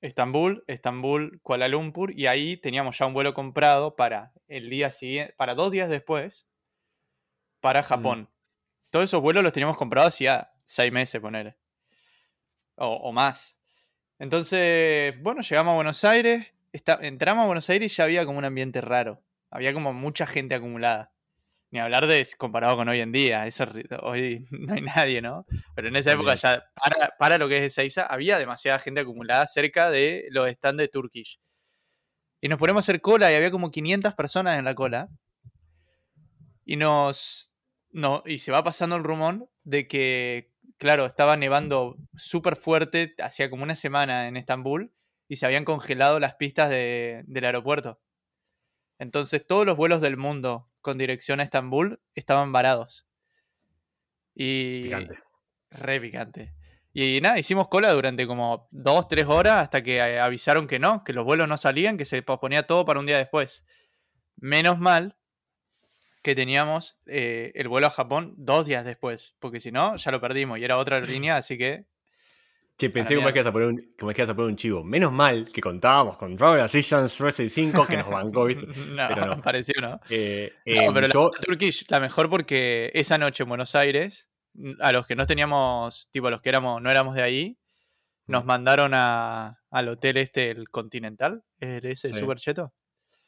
Estambul, 0.00 0.64
Estambul, 0.66 1.40
Kuala 1.42 1.68
Lumpur. 1.68 2.12
Y 2.18 2.26
ahí 2.26 2.58
teníamos 2.58 2.98
ya 2.98 3.06
un 3.06 3.14
vuelo 3.14 3.32
comprado 3.32 3.96
para 3.96 4.32
el 4.46 4.68
día 4.68 4.90
siguiente. 4.90 5.34
Para 5.38 5.54
dos 5.54 5.70
días 5.70 5.88
después. 5.88 6.46
Para 7.60 7.80
mm. 7.80 7.84
Japón. 7.84 8.30
Todos 8.90 9.06
esos 9.06 9.22
vuelos 9.22 9.42
los 9.42 9.52
teníamos 9.52 9.78
comprados 9.78 10.14
hacía 10.14 10.52
seis 10.66 10.92
meses, 10.92 11.20
poner. 11.20 11.58
O, 12.76 12.88
o 12.88 13.12
más. 13.12 13.58
Entonces, 14.18 15.20
bueno, 15.22 15.40
llegamos 15.40 15.72
a 15.72 15.76
Buenos 15.76 16.04
Aires 16.04 16.53
entramos 17.00 17.44
a 17.44 17.46
Buenos 17.46 17.70
Aires 17.70 17.92
y 17.92 17.96
ya 17.96 18.04
había 18.04 18.26
como 18.26 18.38
un 18.38 18.44
ambiente 18.44 18.80
raro. 18.80 19.22
Había 19.50 19.72
como 19.72 19.92
mucha 19.92 20.26
gente 20.26 20.54
acumulada. 20.54 21.12
Ni 21.70 21.80
hablar 21.80 22.06
de 22.06 22.26
comparado 22.38 22.76
con 22.76 22.88
hoy 22.88 23.00
en 23.00 23.12
día. 23.12 23.46
Eso 23.46 23.64
hoy 24.02 24.46
no 24.50 24.74
hay 24.74 24.80
nadie, 24.80 25.22
¿no? 25.22 25.46
Pero 25.74 25.88
en 25.88 25.96
esa 25.96 26.12
época 26.12 26.34
ya, 26.34 26.64
para, 27.18 27.38
lo 27.38 27.48
que 27.48 27.58
es 27.58 27.64
Ezeiza, 27.64 28.06
había 28.06 28.38
demasiada 28.38 28.78
gente 28.78 29.00
acumulada 29.00 29.46
cerca 29.46 29.90
de 29.90 30.26
los 30.30 30.50
stands 30.50 30.80
de 30.80 30.88
Turkish. 30.88 31.40
Y 32.40 32.48
nos 32.48 32.58
ponemos 32.58 32.80
a 32.80 32.84
hacer 32.84 33.00
cola 33.00 33.30
y 33.32 33.36
había 33.36 33.50
como 33.50 33.70
500 33.70 34.14
personas 34.14 34.58
en 34.58 34.64
la 34.64 34.74
cola. 34.74 35.08
Y 36.64 36.76
nos. 36.76 37.52
No, 37.90 38.22
y 38.26 38.38
se 38.38 38.50
va 38.50 38.64
pasando 38.64 38.96
el 38.96 39.04
rumor 39.04 39.48
de 39.62 39.86
que, 39.86 40.52
claro, 40.78 41.06
estaba 41.06 41.36
nevando 41.36 41.96
súper 42.16 42.56
fuerte, 42.56 43.14
hacía 43.22 43.48
como 43.50 43.62
una 43.62 43.76
semana 43.76 44.26
en 44.26 44.36
Estambul 44.36 44.92
y 45.28 45.36
se 45.36 45.46
habían 45.46 45.64
congelado 45.64 46.20
las 46.20 46.34
pistas 46.34 46.70
del 46.70 47.44
aeropuerto. 47.44 48.00
Entonces 48.98 49.46
todos 49.46 49.66
los 49.66 49.76
vuelos 49.76 50.00
del 50.00 50.16
mundo 50.16 50.70
con 50.80 50.98
dirección 50.98 51.40
a 51.40 51.42
Estambul 51.42 52.00
estaban 52.14 52.52
varados. 52.52 53.06
Y... 54.34 54.82
Picante. 54.82 55.18
Re 55.70 56.00
picante. 56.00 56.54
Y 56.92 57.20
nada, 57.20 57.38
hicimos 57.38 57.66
cola 57.66 57.92
durante 57.92 58.24
como 58.24 58.68
dos, 58.70 59.08
tres 59.08 59.26
horas 59.26 59.64
hasta 59.64 59.82
que 59.82 59.96
eh, 59.96 60.20
avisaron 60.20 60.68
que 60.68 60.78
no, 60.78 61.02
que 61.02 61.12
los 61.12 61.24
vuelos 61.24 61.48
no 61.48 61.56
salían, 61.56 61.98
que 61.98 62.04
se 62.04 62.22
posponía 62.22 62.68
todo 62.68 62.84
para 62.84 63.00
un 63.00 63.06
día 63.06 63.18
después. 63.18 63.66
Menos 64.36 64.78
mal 64.78 65.16
que 66.22 66.36
teníamos 66.36 67.00
eh, 67.06 67.50
el 67.56 67.68
vuelo 67.68 67.88
a 67.88 67.90
Japón 67.90 68.34
dos 68.36 68.64
días 68.64 68.84
después, 68.84 69.34
porque 69.40 69.58
si 69.58 69.72
no, 69.72 69.96
ya 69.96 70.12
lo 70.12 70.20
perdimos 70.20 70.58
y 70.58 70.64
era 70.64 70.78
otra 70.78 71.00
línea, 71.00 71.36
así 71.36 71.58
que 71.58 71.86
Che, 72.76 72.90
pensé 72.90 73.14
como 73.14 73.28
es, 73.28 73.32
que 73.32 73.38
ibas 73.38 73.48
a 73.48 73.52
poner 73.52 73.68
un, 73.68 73.94
como 73.96 74.10
es 74.10 74.16
que 74.16 74.22
ibas 74.22 74.30
a 74.30 74.34
poner 74.34 74.50
un 74.50 74.56
chivo. 74.56 74.82
Menos 74.82 75.12
mal 75.12 75.48
que 75.52 75.60
contábamos 75.60 76.16
con 76.16 76.36
Robert 76.36 76.68
Seasons 76.68 77.20
Wrestling 77.20 77.48
5 77.48 77.86
que 77.86 77.96
nos 77.96 78.10
bancó, 78.10 78.44
¿viste? 78.46 78.66
no, 78.66 79.08
pero 79.08 79.26
no, 79.26 79.40
pareció, 79.40 79.80
¿no? 79.80 80.00
Eh, 80.10 80.52
no 80.66 80.92
pero 80.92 81.06
la 81.06 81.30
Turkish, 81.40 81.84
la 81.88 82.00
mejor 82.00 82.28
porque 82.28 82.90
esa 82.94 83.16
noche 83.16 83.44
en 83.44 83.48
Buenos 83.48 83.76
Aires, 83.76 84.28
a 84.80 84.92
los 84.92 85.06
que 85.06 85.14
no 85.14 85.24
teníamos, 85.26 86.10
tipo, 86.10 86.26
a 86.26 86.30
los 86.32 86.42
que 86.42 86.48
éramos, 86.48 86.82
no 86.82 86.90
éramos 86.90 87.14
de 87.14 87.22
ahí, 87.22 87.58
nos 88.26 88.44
mandaron 88.44 88.92
a, 88.94 89.60
al 89.70 89.88
hotel 89.88 90.16
este, 90.16 90.50
el 90.50 90.68
Continental, 90.70 91.44
ese 91.60 92.08
sí. 92.08 92.14
super 92.14 92.38
cheto. 92.38 92.74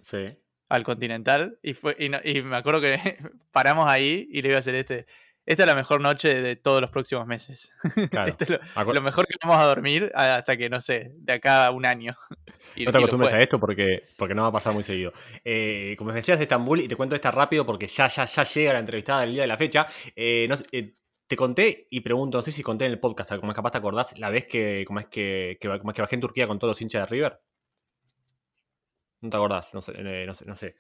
Sí. 0.01 0.37
Al 0.69 0.83
Continental, 0.83 1.61
y, 1.63 1.75
fue, 1.75 1.95
y, 1.99 2.07
y 2.29 2.43
me 2.43 2.57
acuerdo 2.57 2.81
que 2.81 2.99
paramos 3.53 3.89
ahí 3.89 4.27
y 4.29 4.43
le 4.43 4.49
iba 4.49 4.57
a 4.57 4.61
hacer 4.61 4.75
este 4.75 5.07
esta 5.47 5.63
es 5.63 5.67
la 5.69 5.77
mejor 5.77 6.01
noche 6.01 6.43
de 6.43 6.57
todos 6.57 6.81
los 6.81 6.91
próximos 6.91 7.27
meses. 7.27 7.73
Claro. 8.11 8.37
es 8.39 8.95
lo, 8.95 9.03
mejor 9.03 9.27
que 9.27 9.37
vamos 9.43 9.59
a 9.59 9.65
dormir 9.65 10.11
hasta 10.15 10.57
que, 10.57 10.69
no 10.69 10.81
sé, 10.81 11.13
de 11.15 11.35
acá 11.35 11.67
a 11.67 11.71
un 11.71 11.87
año. 11.87 12.17
no 12.77 12.93
te 12.93 12.99
acostumbres 12.99 13.33
a 13.33 13.41
esto 13.41 13.61
porque, 13.61 14.05
porque 14.17 14.35
no 14.35 14.43
va 14.43 14.49
a 14.49 14.53
pasar 14.53 14.75
muy 14.75 14.83
seguido. 14.83 15.13
Eh, 15.45 15.95
como 15.99 16.13
decías, 16.13 16.41
Estambul, 16.41 16.81
y 16.81 16.89
te 16.89 16.97
cuento 16.97 17.15
esta 17.15 17.31
rápido 17.31 17.65
porque 17.65 17.87
ya, 17.87 18.09
ya, 18.09 18.25
ya 18.25 18.43
llega 18.43 18.73
la 18.73 18.81
entrevistada 18.81 19.21
del 19.21 19.33
día 19.33 19.43
de 19.43 19.47
la 19.47 19.57
fecha. 19.57 19.87
Eh, 20.17 20.49
eh, 20.73 20.95
te 21.27 21.37
conté 21.37 21.87
y 21.91 22.01
pregunto, 22.01 22.39
no 22.39 22.43
sé 22.43 22.51
si 22.51 22.63
conté 22.63 22.87
en 22.87 22.93
el 22.93 23.01
podcast, 23.01 23.37
como 23.37 23.53
es 23.53 23.57
capaz 23.57 23.71
te 23.71 23.79
acordás, 23.79 24.19
la 24.19 24.31
vez 24.31 24.47
que, 24.47 24.85
como 24.87 25.01
es 25.01 25.07
que, 25.07 25.59
que, 25.61 25.69
que 25.69 26.03
bajé 26.03 26.15
en 26.17 26.21
Turquía 26.21 26.47
con 26.47 26.59
todos 26.59 26.73
los 26.73 26.83
hinchas 26.83 27.03
de 27.03 27.07
River. 27.07 27.41
No 29.21 29.31
te 29.31 29.37
acordás, 29.37 29.73
no 29.75 29.81
sé. 29.81 29.93
no, 30.27 30.35
sé, 30.35 30.45
no, 30.45 30.57
sé. 30.57 30.77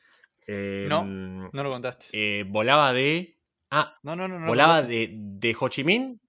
no, 0.88 1.04
no 1.04 1.62
lo 1.62 1.70
contaste. 1.70 2.44
volaba 2.44 2.92
de 2.92 3.35
Ah, 3.70 3.96
no, 4.02 4.14
no, 4.14 4.28
no. 4.28 4.46
volaba 4.46 4.82
de, 4.82 5.10
de, 5.12 5.56
Ho 5.58 5.68
Chi 5.68 5.84
Minh. 5.84 6.20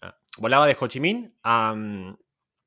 Ah, 0.00 0.16
volaba 0.38 0.66
de 0.66 0.76
Ho 0.78 0.86
Chi 0.86 1.00
Minh 1.00 1.34
a, 1.42 1.74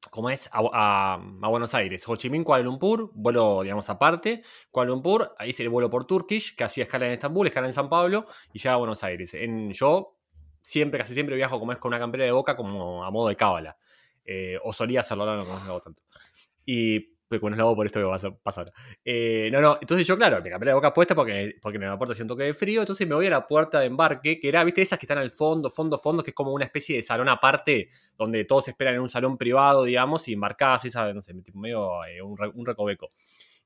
como 0.10 0.30
es, 0.30 0.50
a, 0.52 1.20
Buenos 1.42 1.74
Aires. 1.74 2.08
Ho 2.08 2.16
Chi 2.16 2.30
Minh, 2.30 2.44
Kuala 2.44 2.64
Lumpur, 2.64 3.12
vuelo, 3.14 3.64
digamos, 3.64 3.90
aparte. 3.90 4.44
Kuala 4.72 4.90
Lumpur, 4.90 5.36
ahí 5.38 5.52
se 5.54 5.64
le 5.64 5.70
vuelo 5.70 5.90
por 5.90 6.06
Turkish, 6.06 6.56
que 6.56 6.64
hacía 6.64 6.84
escala 6.86 7.06
en 7.06 7.14
Estambul, 7.14 7.48
escala 7.48 7.68
en 7.68 7.74
San 7.74 7.90
Pablo, 7.90 8.26
y 8.54 8.60
llega 8.60 8.74
a 8.74 8.78
Buenos 8.78 9.04
Aires. 9.04 9.34
En, 9.34 9.72
yo 9.74 10.18
siempre, 10.62 11.00
casi 11.00 11.14
siempre 11.14 11.36
viajo 11.36 11.60
como 11.60 11.72
es 11.72 11.78
con 11.78 11.90
una 11.90 12.00
campera 12.00 12.24
de 12.24 12.32
boca, 12.32 12.56
como 12.56 13.04
a 13.04 13.12
modo 13.12 13.28
de 13.30 13.36
cábala. 13.36 13.78
Eh, 14.26 14.58
o 14.64 14.74
solía 14.74 15.02
hacerlo, 15.02 15.24
ahora 15.24 15.44
no, 15.44 15.52
hago 15.52 15.82
tanto. 15.82 16.02
Y 16.66 17.15
no 17.42 17.50
lo 17.56 17.64
hago 17.64 17.76
por 17.76 17.86
esto 17.86 18.00
que 18.00 18.04
va 18.04 18.16
a 18.16 18.44
pasar. 18.44 18.72
Eh, 19.04 19.50
no, 19.52 19.62
no, 19.62 19.78
entonces 19.80 20.06
yo, 20.06 20.18
claro, 20.18 20.42
me 20.42 20.50
cambié 20.50 20.68
la 20.68 20.76
boca 20.76 20.94
puesta 20.94 21.16
porque, 21.16 21.56
porque 21.62 21.78
aeropuerto 21.78 22.14
hacía 22.14 22.24
un 22.24 22.30
toque 22.30 22.44
de 22.44 22.54
frío, 22.54 22.82
entonces 22.82 23.08
me 23.08 23.16
voy 23.16 23.28
a 23.28 23.30
la 23.30 23.48
puerta 23.48 23.80
de 23.80 23.88
embarque, 23.88 24.40
que 24.40 24.48
era, 24.50 24.64
viste, 24.64 24.82
esas 24.82 25.00
que 25.00 25.06
están 25.06 25.18
al 25.18 25.32
fondo, 25.32 25.70
fondo, 25.70 25.98
fondo, 25.98 26.24
que 26.24 26.32
es 26.32 26.36
como 26.36 26.54
una 26.54 26.66
especie 26.66 26.96
de 26.96 27.04
salón 27.04 27.30
aparte, 27.30 27.90
donde 28.18 28.46
todos 28.46 28.68
esperan 28.68 28.96
en 28.96 29.02
un 29.02 29.10
salón 29.10 29.38
privado, 29.38 29.84
digamos, 29.84 30.28
y 30.28 30.34
embarcadas, 30.34 30.86
esa, 30.86 31.14
no 31.14 31.22
sé, 31.22 31.34
medio 31.54 32.04
eh, 32.06 32.22
un, 32.22 32.38
un, 32.54 32.66
recoveco. 32.66 33.12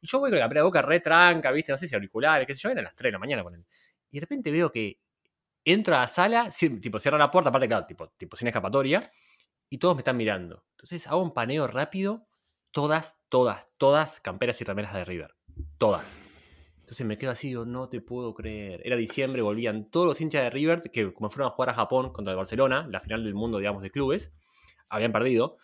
Y 0.02 0.08
yo 0.08 0.20
voy 0.20 0.30
con 0.30 0.40
la 0.40 0.48
de 0.48 0.62
boca 0.62 0.82
re 0.82 1.00
tranca, 1.00 1.52
viste, 1.52 1.72
no 1.72 1.78
sé 1.78 1.88
si 1.88 1.96
auriculares, 1.96 2.48
qué 2.48 2.56
sé 2.56 2.62
yo, 2.62 2.70
eran 2.70 2.84
las 2.84 2.96
3 2.96 3.10
de 3.10 3.12
la 3.14 3.20
mañana 3.20 3.44
con 3.44 3.56
él. 3.56 3.66
Y 4.12 4.18
de 4.18 4.22
repente 4.22 4.52
veo 4.52 4.72
que 4.72 5.00
entro 5.64 5.96
a 5.96 6.00
la 6.02 6.08
sala, 6.08 6.50
tipo, 6.82 7.00
cierra 7.00 7.18
la 7.18 7.30
puerta, 7.30 7.50
aparte, 7.50 7.68
claro, 7.68 7.86
tipo, 7.86 8.10
tipo 8.10 8.36
sin 8.36 8.48
escapatoria, 8.48 9.02
y 9.70 9.78
todos 9.78 9.96
me 9.96 10.02
están 10.02 10.18
mirando. 10.18 10.66
Entonces 10.72 11.06
hago 11.08 11.22
un 11.22 11.32
paneo 11.32 11.68
rápido 11.68 12.28
todas, 12.72 13.18
todas, 13.30 13.68
todas 13.78 14.20
camperas 14.20 14.60
y 14.62 14.64
remeras 14.64 14.94
de 14.94 15.06
River. 15.06 15.36
Todas. 15.78 16.28
Entonces 16.80 17.06
me 17.06 17.18
quedo 17.18 17.32
así, 17.32 17.50
digo, 17.50 17.66
no 17.66 17.88
te 17.88 18.02
puedo 18.02 18.34
creer. 18.34 18.82
Era 18.84 18.96
diciembre, 18.96 19.42
volvían 19.42 19.92
todos 19.92 20.08
los 20.08 20.22
hinchas 20.22 20.44
de 20.44 20.50
River, 20.50 20.84
que 20.92 21.14
como 21.14 21.30
fueron 21.30 21.52
a 21.52 21.56
jugar 21.56 21.70
a 21.70 21.74
Japón 21.76 22.12
contra 22.12 22.32
el 22.32 22.38
Barcelona, 22.38 22.88
la 22.90 23.00
final 23.00 23.24
del 23.24 23.36
mundo, 23.36 23.60
digamos, 23.60 23.84
de 23.84 23.92
clubes, 23.92 24.34
habían 24.90 25.12
perdido, 25.12 25.58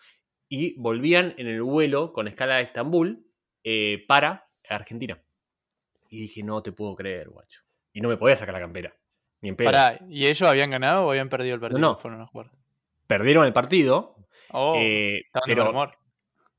y 0.48 0.78
volvían 0.78 1.34
en 1.38 1.48
el 1.48 1.62
vuelo 1.62 2.12
con 2.12 2.28
escala 2.28 2.56
de 2.56 2.62
Estambul 2.62 3.26
eh, 3.64 4.04
para 4.06 4.48
Argentina. 4.68 5.20
Y 6.08 6.20
dije, 6.20 6.44
no 6.44 6.62
te 6.62 6.70
puedo 6.70 6.94
creer, 6.94 7.28
guacho. 7.28 7.62
Y 7.92 8.00
no 8.00 8.08
me 8.08 8.16
podía 8.16 8.36
sacar 8.36 8.54
la 8.54 8.60
campera. 8.60 8.94
Ni 9.40 9.48
en 9.48 9.56
Pará, 9.56 9.98
¿y 10.08 10.26
ellos 10.26 10.48
habían 10.48 10.70
ganado 10.70 11.06
o 11.06 11.10
habían 11.10 11.28
perdido 11.28 11.54
el 11.54 11.60
partido? 11.60 11.80
No, 11.80 11.98
Fueron 11.98 12.20
a 12.20 12.26
jugar? 12.26 12.50
Perdieron 13.06 13.44
el 13.44 13.52
partido. 13.52 14.16
Oh, 14.52 14.76
eh, 14.78 15.24
pero, 15.44 15.72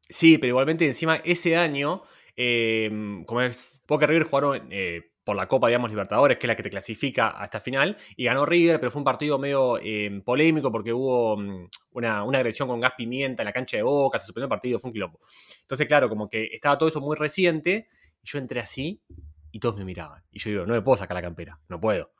Sí, 0.10 0.38
pero 0.38 0.50
igualmente 0.50 0.86
encima 0.86 1.18
ese 1.18 1.58
año, 1.58 2.04
em, 2.36 3.26
como 3.26 3.42
es, 3.42 3.84
Boca 3.88 4.08
River 4.08 4.24
jugaron 4.24 4.68
eh, 4.72 5.12
por 5.24 5.36
la 5.36 5.48
Copa, 5.48 5.68
digamos, 5.68 5.90
Libertadores, 5.90 6.38
que 6.38 6.46
es 6.46 6.48
la 6.48 6.56
que 6.56 6.64
te 6.64 6.70
clasifica 6.70 7.40
a 7.42 7.46
esta 7.46 7.60
final, 7.60 7.98
y 8.16 8.24
ganó 8.24 8.46
River, 8.46 8.80
pero 8.80 8.92
fue 8.92 9.02
un 9.02 9.04
partido 9.04 9.38
medio 9.38 9.78
em, 9.82 10.22
polémico 10.22 10.72
porque 10.72 10.94
hubo 10.94 11.36
mm, 11.36 11.68
una, 11.92 12.22
agresión 12.22 12.70
con 12.70 12.80
gas 12.80 12.94
pimienta 12.98 13.44
en 13.44 13.46
la 13.46 13.52
cancha 13.52 13.76
de 13.76 13.84
Boca, 13.84 14.20
se 14.20 14.26
suspendió 14.28 14.46
el 14.46 14.50
partido, 14.50 14.80
fue 14.80 14.90
un 14.90 14.94
quilombo. 14.94 15.20
Entonces, 15.62 15.86
claro, 15.88 16.08
como 16.08 16.30
que 16.30 16.46
estaba 16.54 16.78
todo 16.78 16.88
eso 16.88 17.02
muy 17.02 17.18
reciente, 17.18 17.90
y 18.24 18.30
yo 18.30 18.40
entré 18.40 18.62
así, 18.62 19.02
y 19.52 19.60
todos 19.60 19.76
me 19.76 19.84
miraban. 19.84 20.24
Y 20.32 20.40
yo 20.40 20.50
digo, 20.52 20.66
no 20.66 20.74
me 20.74 20.82
puedo 20.82 20.98
sacar 20.98 21.16
la 21.16 21.22
campera, 21.22 21.60
no 21.68 21.80
puedo. 21.80 22.12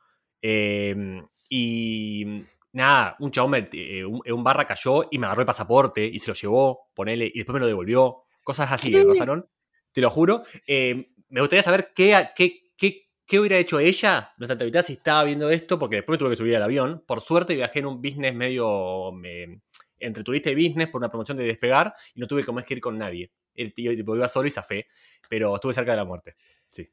Em, 0.42 1.26
y 1.48 2.42
Nada, 2.72 3.16
un 3.20 3.30
chabón, 3.30 3.68
eh, 3.72 4.04
un, 4.04 4.44
barra 4.44 4.66
cayó 4.66 5.08
y 5.10 5.18
me 5.18 5.26
agarró 5.26 5.42
el 5.42 5.46
pasaporte 5.46 6.04
y 6.04 6.18
se 6.18 6.28
lo 6.28 6.34
llevó, 6.34 6.88
ponele, 6.94 7.26
y 7.32 7.38
después 7.38 7.54
me 7.54 7.60
lo 7.60 7.66
devolvió. 7.66 8.24
Cosas 8.44 8.70
así 8.70 8.90
que 8.90 9.04
pasaron, 9.06 9.48
te 9.92 10.00
lo 10.00 10.10
juro. 10.10 10.42
Eh, 10.66 11.12
me 11.28 11.40
gustaría 11.40 11.62
saber 11.62 11.92
qué, 11.94 12.28
qué, 12.36 12.72
qué, 12.76 13.08
qué, 13.26 13.40
hubiera 13.40 13.56
hecho 13.58 13.78
ella, 13.78 14.32
nuestra 14.38 14.54
entrevistada, 14.54 14.82
si 14.82 14.94
estaba 14.94 15.24
viendo 15.24 15.50
esto, 15.50 15.78
porque 15.78 15.96
después 15.96 16.16
me 16.16 16.18
tuve 16.18 16.30
que 16.30 16.36
subir 16.36 16.56
al 16.56 16.62
avión. 16.62 17.04
Por 17.06 17.20
suerte 17.20 17.54
viajé 17.54 17.80
en 17.80 17.86
un 17.86 18.02
business 18.02 18.34
medio 18.34 19.12
entre 20.00 20.22
turista 20.22 20.50
y 20.50 20.54
business 20.54 20.88
por 20.88 21.00
una 21.00 21.08
promoción 21.08 21.36
de 21.36 21.44
despegar 21.44 21.94
y 22.14 22.20
no 22.20 22.26
tuve 22.26 22.44
como 22.44 22.62
que 22.62 22.74
ir 22.74 22.80
con 22.80 22.98
nadie. 22.98 23.32
El 23.54 23.74
tío 23.74 23.92
iba 23.92 24.28
solo 24.28 24.46
y 24.46 24.50
zafé, 24.50 24.86
pero 25.28 25.54
estuve 25.54 25.72
cerca 25.72 25.92
de 25.92 25.96
la 25.96 26.04
muerte. 26.04 26.36
Sí. 26.70 26.88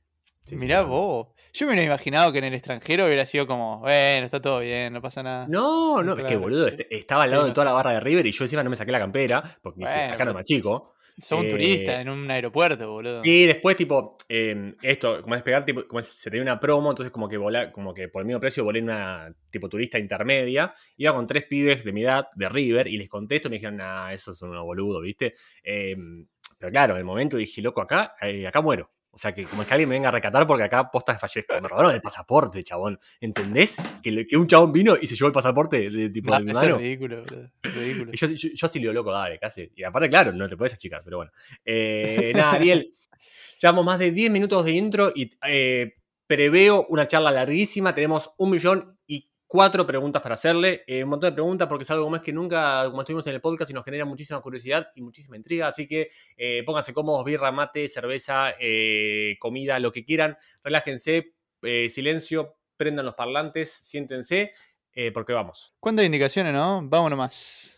Mirá 0.52 0.84
vos. 0.84 1.28
Yo 1.54 1.66
me 1.66 1.74
hubiera 1.74 1.86
imaginado 1.86 2.32
que 2.32 2.40
en 2.40 2.44
el 2.44 2.54
extranjero 2.54 3.06
hubiera 3.06 3.26
sido 3.26 3.48
como, 3.48 3.80
bueno, 3.80 4.26
está 4.26 4.42
todo 4.42 4.60
bien, 4.60 4.92
no 4.92 5.02
pasa 5.02 5.24
nada. 5.24 5.48
No, 5.48 6.04
no, 6.04 6.18
es 6.18 6.26
que 6.26 6.36
boludo, 6.36 6.68
este, 6.68 6.94
estaba 6.94 7.24
al 7.24 7.32
lado 7.32 7.46
de 7.46 7.52
toda 7.52 7.66
la 7.66 7.72
barra 7.72 7.92
de 7.92 8.02
River 8.02 8.26
y 8.26 8.32
yo 8.32 8.44
encima 8.44 8.64
no 8.64 8.70
me 8.70 8.76
saqué 8.76 8.92
la 8.92 9.00
campera, 9.00 9.42
porque 9.62 9.86
acá 9.86 10.26
no 10.26 10.32
es 10.32 10.36
más 10.36 10.46
chico. 10.46 10.96
Son 11.18 11.48
turistas 11.48 11.96
eh, 11.96 12.02
en 12.02 12.10
un 12.10 12.30
aeropuerto, 12.30 12.92
boludo. 12.92 13.22
Y 13.24 13.46
después, 13.46 13.78
tipo, 13.78 14.18
em, 14.28 14.74
esto, 14.82 15.22
como 15.22 15.36
es 15.36 15.44
pegar, 15.44 15.64
tipo, 15.64 15.88
como 15.88 16.02
se 16.02 16.30
tenía 16.30 16.42
una 16.42 16.60
promo, 16.60 16.90
entonces 16.90 17.12
como 17.12 17.30
que 17.30 17.38
volá, 17.38 17.72
como 17.72 17.94
que 17.94 18.10
por 18.10 18.22
el 18.22 18.26
mismo 18.26 18.42
precio 18.42 18.66
volé 18.66 18.80
en 18.80 18.86
una 18.86 19.34
tipo 19.50 19.70
turista 19.70 19.98
intermedia. 19.98 20.74
Iba 20.98 21.14
con 21.14 21.26
tres 21.26 21.46
pibes 21.46 21.86
de 21.86 21.94
mi 21.94 22.04
edad, 22.04 22.28
de 22.36 22.50
River, 22.50 22.88
y 22.88 22.98
les 22.98 23.10
contesto 23.10 23.48
y 23.48 23.52
me 23.52 23.56
dijeron, 23.56 23.78
nah, 23.78 24.12
esos 24.12 24.38
son 24.38 24.50
unos 24.50 24.66
boludos, 24.66 25.02
¿viste? 25.02 25.36
Em, 25.64 26.28
pero 26.60 26.70
claro, 26.70 26.96
en 26.96 27.00
el 27.00 27.06
momento 27.06 27.38
dije, 27.38 27.62
loco, 27.62 27.82
acá, 27.82 28.16
eh, 28.22 28.46
acá 28.46 28.60
muero. 28.60 28.92
O 29.16 29.18
sea, 29.18 29.34
que 29.34 29.46
como 29.46 29.62
es 29.62 29.68
que 29.70 29.74
alguien 29.74 29.88
me 29.88 29.96
venga 29.96 30.10
a 30.10 30.12
recatar 30.12 30.46
porque 30.46 30.64
acá 30.64 30.92
posta 30.92 31.18
fallezco. 31.18 31.54
Me 31.62 31.70
robaron 31.70 31.94
el 31.94 32.02
pasaporte, 32.02 32.62
chabón. 32.66 33.00
¿Entendés? 33.22 33.78
Que, 34.04 34.28
que 34.28 34.36
un 34.36 34.46
chabón 34.46 34.74
vino 34.74 34.98
y 35.02 35.08
se 35.08 35.16
llevó 35.16 35.28
el 35.28 35.34
pasaporte 35.34 35.90
de, 35.90 36.10
tipo 36.10 36.36
de 36.36 36.44
mi 36.44 36.52
mano. 36.52 36.76
Es 36.76 36.82
ridículo, 36.82 37.24
ridículo. 37.64 38.12
Y 38.12 38.18
yo, 38.18 38.28
yo, 38.28 38.66
así 38.66 38.80
lo 38.82 38.92
loco, 38.92 39.14
dale, 39.14 39.40
casi. 39.40 39.72
Y 39.74 39.84
aparte, 39.86 40.10
claro, 40.10 40.34
no 40.34 40.50
te 40.50 40.58
puedes 40.58 40.74
achicar, 40.74 41.02
pero 41.02 41.18
bueno. 41.18 41.32
Eh, 41.64 42.34
nada, 42.36 42.52
Ariel. 42.52 42.94
Llevamos 43.62 43.86
más 43.86 44.00
de 44.00 44.12
10 44.12 44.32
minutos 44.32 44.66
de 44.66 44.72
intro 44.74 45.14
y 45.16 45.30
eh, 45.48 45.94
preveo 46.28 46.86
una 46.90 47.08
charla 47.08 47.32
larguísima. 47.32 47.96
Tenemos 47.96 48.32
un 48.38 48.50
millón 48.50 48.95
cuatro 49.48 49.86
preguntas 49.86 50.22
para 50.22 50.34
hacerle. 50.34 50.84
Eh, 50.88 51.04
un 51.04 51.10
montón 51.10 51.30
de 51.30 51.34
preguntas 51.34 51.68
porque 51.68 51.84
es 51.84 51.92
algo 51.92 52.10
más 52.10 52.22
que 52.22 52.34
nunca, 52.34 52.86
como 52.90 53.02
estuvimos 53.02 53.26
en 53.28 53.34
el 53.34 53.42
podcast, 53.42 53.72
y 53.72 53.74
nos 53.74 53.86
genera 53.86 54.06
muchísima 54.06 54.42
curiosidad 54.42 54.88
y 54.96 55.02
muchísima 55.02 55.38
intriga. 55.38 55.68
Así 55.68 55.88
que 55.88 56.10
eh, 56.38 56.64
pónganse 56.66 56.94
cómodos, 56.94 57.26
birra, 57.26 57.52
mate, 57.52 57.88
cerveza, 57.88 58.54
eh, 58.60 59.38
comida, 59.40 59.80
lo 59.80 59.92
que 59.92 60.04
quieran. 60.04 60.38
Relájense, 60.64 61.34
silencio, 61.90 62.58
prendan 62.78 63.06
los 63.06 63.16
parlantes, 63.16 63.72
siéntense, 63.72 64.52
porque 65.14 65.34
vamos. 65.34 65.74
¿Cuántas 65.80 66.06
indicaciones, 66.06 66.54
no? 66.54 66.82
Vámonos 66.84 67.18
más. 67.18 67.75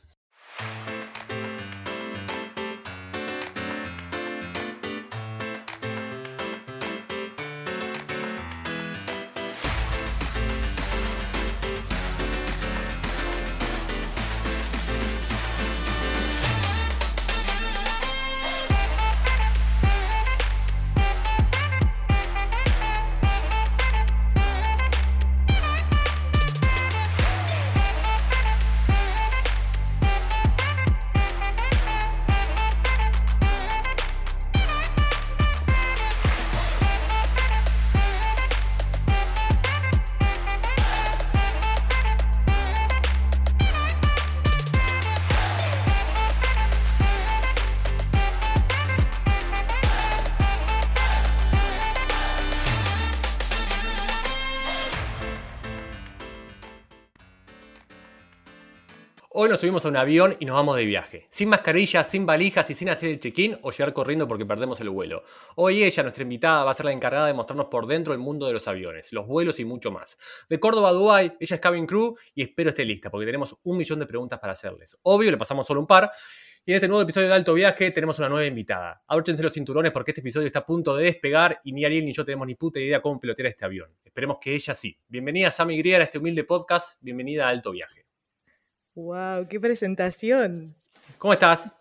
Nos 59.48 59.62
subimos 59.62 59.86
a 59.86 59.88
un 59.88 59.96
avión 59.96 60.36
y 60.40 60.46
nos 60.46 60.56
vamos 60.56 60.76
de 60.76 60.84
viaje. 60.84 61.26
Sin 61.30 61.48
mascarilla, 61.48 62.04
sin 62.04 62.26
valijas 62.26 62.70
y 62.70 62.74
sin 62.74 62.90
hacer 62.90 63.12
el 63.12 63.20
check-in 63.22 63.58
o 63.62 63.72
llegar 63.72 63.94
corriendo 63.94 64.28
porque 64.28 64.46
perdemos 64.46 64.82
el 64.82 64.90
vuelo. 64.90 65.24
Hoy 65.56 65.86
ella, 65.86 66.04
nuestra 66.04 66.24
invitada, 66.24 66.66
va 66.66 66.72
a 66.72 66.74
ser 66.74 66.86
la 66.86 66.92
encargada 66.92 67.28
de 67.28 67.34
mostrarnos 67.34 67.68
por 67.68 67.88
dentro 67.88 68.12
el 68.12 68.20
mundo 68.20 68.46
de 68.46 68.54
los 68.54 68.68
aviones, 68.68 69.14
los 69.14 69.26
vuelos 69.26 69.62
y 69.62 69.66
mucho 69.66 69.90
más. 69.90 70.18
De 70.50 70.60
Córdoba 70.60 70.90
a 70.90 70.92
Dubái, 70.92 71.34
ella 71.40 71.56
es 71.56 71.62
cabin 71.62 71.86
crew 71.86 72.18
y 72.36 72.44
espero 72.44 72.72
esté 72.72 72.84
lista 72.84 73.10
porque 73.10 73.26
tenemos 73.26 73.56
un 73.64 73.78
millón 73.78 74.00
de 74.00 74.06
preguntas 74.06 74.38
para 74.38 74.52
hacerles. 74.52 74.98
Obvio, 75.04 75.32
le 75.32 75.38
pasamos 75.38 75.66
solo 75.66 75.80
un 75.80 75.88
par. 75.88 76.12
Y 76.66 76.72
en 76.72 76.76
este 76.76 76.90
nuevo 76.90 77.02
episodio 77.02 77.30
de 77.30 77.34
Alto 77.34 77.54
Viaje 77.54 77.90
tenemos 77.92 78.20
una 78.20 78.28
nueva 78.28 78.46
invitada. 78.46 79.02
Abróchense 79.08 79.42
los 79.42 79.54
cinturones 79.54 79.94
porque 79.94 80.12
este 80.12 80.20
episodio 80.20 80.48
está 80.48 80.60
a 80.60 80.66
punto 80.66 80.94
de 80.98 81.06
despegar 81.06 81.62
y 81.64 81.72
ni 81.72 81.86
Ariel 81.86 82.04
ni 82.04 82.12
yo 82.12 82.26
tenemos 82.26 82.46
ni 82.48 82.56
puta 82.56 82.82
idea 82.82 83.02
cómo 83.02 83.18
pilotear 83.18 83.48
este 83.48 83.64
avión. 83.64 83.90
Esperemos 84.04 84.40
que 84.42 84.54
ella 84.54 84.76
sí. 84.76 85.00
Bienvenida 85.08 85.52
Sammy 85.52 85.78
Grier 85.78 86.02
a 86.02 86.04
este 86.04 86.18
humilde 86.18 86.44
podcast. 86.44 86.98
Bienvenida 87.00 87.48
a 87.48 87.50
Alto 87.50 87.72
Viaje. 87.72 88.07
¡Wow! 88.98 89.48
¡Qué 89.48 89.60
presentación! 89.60 90.76
¿Cómo 91.20 91.32
estás? 91.32 91.72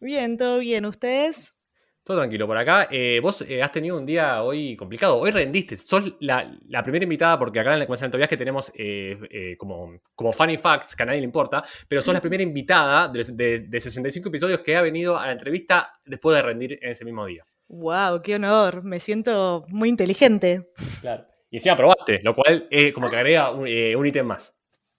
Bien, 0.00 0.36
todo 0.36 0.60
bien. 0.60 0.86
¿Ustedes? 0.86 1.56
Todo 2.04 2.18
tranquilo 2.18 2.46
por 2.46 2.56
acá. 2.56 2.86
Eh, 2.92 3.18
vos 3.20 3.42
eh, 3.48 3.60
has 3.60 3.72
tenido 3.72 3.98
un 3.98 4.06
día 4.06 4.40
hoy 4.40 4.76
complicado. 4.76 5.16
Hoy 5.16 5.32
rendiste. 5.32 5.76
Sos 5.76 6.12
la, 6.20 6.48
primera 6.84 7.02
invitada, 7.02 7.40
porque 7.40 7.58
acá 7.58 7.74
en 7.74 7.80
el 7.80 7.86
comenzamiento 7.86 8.18
de 8.18 8.20
viaje 8.20 8.36
tenemos 8.36 8.70
eh, 8.76 9.56
como, 9.58 9.98
como 10.14 10.32
funny 10.32 10.56
facts, 10.56 10.94
que 10.94 11.02
a 11.02 11.06
nadie 11.06 11.18
le 11.18 11.24
importa, 11.24 11.64
pero 11.88 12.00
sos 12.00 12.14
la 12.14 12.20
primera 12.20 12.44
invitada 12.44 13.08
de, 13.08 13.66
de, 13.66 13.80
65 13.80 14.28
episodios 14.28 14.60
que 14.60 14.76
ha 14.76 14.82
venido 14.82 15.18
a 15.18 15.26
la 15.26 15.32
entrevista 15.32 15.90
después 16.06 16.36
de 16.36 16.42
rendir 16.42 16.78
en 16.80 16.92
ese 16.92 17.04
mismo 17.04 17.26
día. 17.26 17.44
¡Wow! 17.68 18.22
¡Qué 18.22 18.36
honor! 18.36 18.84
Me 18.84 19.00
siento 19.00 19.64
muy 19.70 19.88
inteligente. 19.88 20.68
Claro. 21.00 21.26
Y 21.50 21.56
encima 21.56 21.76
probaste, 21.76 22.20
lo 22.22 22.36
cual 22.36 22.68
como 22.94 23.08
que 23.08 23.16
agrega 23.16 23.50
un, 23.50 23.66
ítem 24.06 24.24
más. 24.24 24.54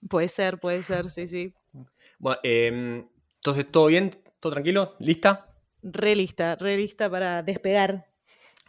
Puede 0.08 0.28
ser, 0.28 0.58
puede 0.58 0.82
ser, 0.82 1.10
sí, 1.10 1.26
sí. 1.26 1.54
Bueno, 2.18 2.40
em, 2.42 3.08
entonces, 3.36 3.70
¿todo 3.70 3.86
bien? 3.86 4.18
¿Todo 4.40 4.52
tranquilo? 4.52 4.94
¿Lista? 4.98 5.40
Re 5.82 6.16
lista, 6.16 6.56
re 6.56 6.76
lista 6.76 7.10
para 7.10 7.42
despegar. 7.42 8.06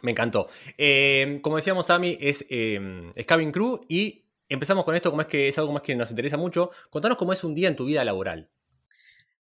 Me 0.02 0.12
encantó. 0.12 0.48
Em, 0.76 1.40
como 1.40 1.56
decíamos, 1.56 1.86
Sami, 1.86 2.16
es, 2.20 2.44
eh, 2.50 3.12
Cabin 3.26 3.50
Crew 3.50 3.80
y 3.88 4.24
empezamos 4.48 4.84
con 4.84 4.94
esto, 4.94 5.10
como 5.10 5.22
es 5.22 5.28
que 5.28 5.48
es 5.48 5.58
algo 5.58 5.72
más 5.72 5.82
que 5.82 5.96
nos 5.96 6.10
interesa 6.10 6.36
mucho. 6.36 6.70
Contanos 6.90 7.18
cómo 7.18 7.32
es 7.32 7.42
un 7.44 7.54
día 7.54 7.68
en 7.68 7.76
tu 7.76 7.84
vida 7.84 8.04
laboral. 8.04 8.48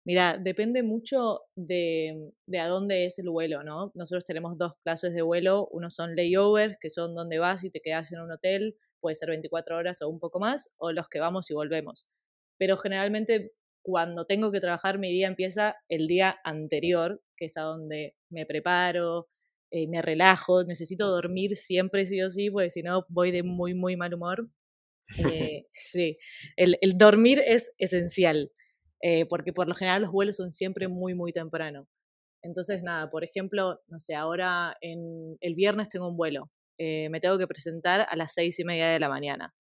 Mira, 0.04 0.38
depende 0.38 0.84
mucho 0.84 1.42
de, 1.56 2.32
de, 2.46 2.60
a 2.60 2.68
dónde 2.68 3.06
es 3.06 3.20
el 3.20 3.30
vuelo, 3.30 3.64
¿no? 3.64 3.92
Nosotros 3.94 4.24
tenemos 4.24 4.58
dos 4.58 4.74
clases 4.82 5.14
de 5.14 5.22
vuelo. 5.22 5.68
Uno 5.72 5.90
son 5.90 6.16
layovers, 6.16 6.78
que 6.78 6.90
son 6.90 7.14
donde 7.14 7.40
vas 7.40 7.64
y 7.66 7.70
te 7.70 7.82
quedas 7.82 8.12
en 8.14 8.22
un 8.22 8.32
hotel, 8.32 8.78
puede 9.08 9.16
ser 9.16 9.30
24 9.30 9.78
horas 9.78 10.02
o 10.02 10.10
un 10.10 10.20
poco 10.20 10.38
más, 10.38 10.74
o 10.76 10.92
los 10.92 11.08
que 11.08 11.22
vamos 11.22 11.50
y 11.50 11.54
volvemos. 11.54 12.10
Pero 12.58 12.76
generalmente 12.76 13.54
cuando 13.82 14.26
tengo 14.26 14.52
que 14.52 14.60
trabajar 14.60 15.00
mi 15.00 15.10
día 15.10 15.28
empieza 15.28 15.78
el 15.88 16.08
día 16.08 16.42
anterior, 16.44 17.24
que 17.38 17.46
es 17.46 17.56
a 17.56 17.62
donde 17.62 18.18
me 18.30 18.46
preparo, 18.46 19.30
eh, 19.72 19.88
me 19.88 20.02
relajo, 20.02 20.66
necesito 20.66 21.08
dormir 21.08 21.56
siempre 21.56 22.06
sí 22.06 22.22
o 22.22 22.30
sí, 22.30 22.50
porque 22.52 22.70
si 22.70 22.84
no 22.84 23.06
voy 23.08 23.32
de 23.32 23.44
muy, 23.44 23.74
muy 23.74 23.96
mal 23.96 24.14
humor. 24.14 24.50
Eh, 25.32 25.62
sí, 25.72 26.18
el, 26.58 26.78
dormir 26.98 27.42
es 27.48 27.72
esencial, 27.78 28.52
eh, 29.02 29.26
porque 29.26 29.54
por 29.54 29.70
lo 29.70 29.76
general 29.76 30.02
los 30.02 30.12
vuelos 30.12 30.36
son 30.36 30.52
siempre 30.52 30.90
muy, 30.90 31.14
muy 31.14 31.32
temprano. 31.32 31.88
Entonces, 32.42 32.84
nada, 32.84 33.10
por 33.10 33.24
ejemplo, 33.24 33.80
no 33.88 34.00
sé, 34.00 34.16
ahora 34.16 34.76
en, 34.82 35.38
el 35.40 35.56
viernes 35.56 35.88
tengo 35.88 36.10
un 36.10 36.18
vuelo, 36.18 36.52
me 36.80 37.20
tengo 37.20 37.38
que 37.38 37.48
presentar 37.48 38.08
a 38.10 38.16
las 38.16 38.34
seis 38.34 38.60
y 38.60 38.64
media 38.64 38.90
de 38.90 39.00
la 39.00 39.10
mañana. 39.10 39.56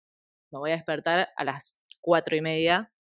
Me 0.52 0.58
voy 0.58 0.70
a 0.70 0.74
despertar 0.74 1.28
a 1.36 1.44
las 1.44 1.78
cuatro 2.00 2.36
y 2.36 2.40
media 2.40 2.94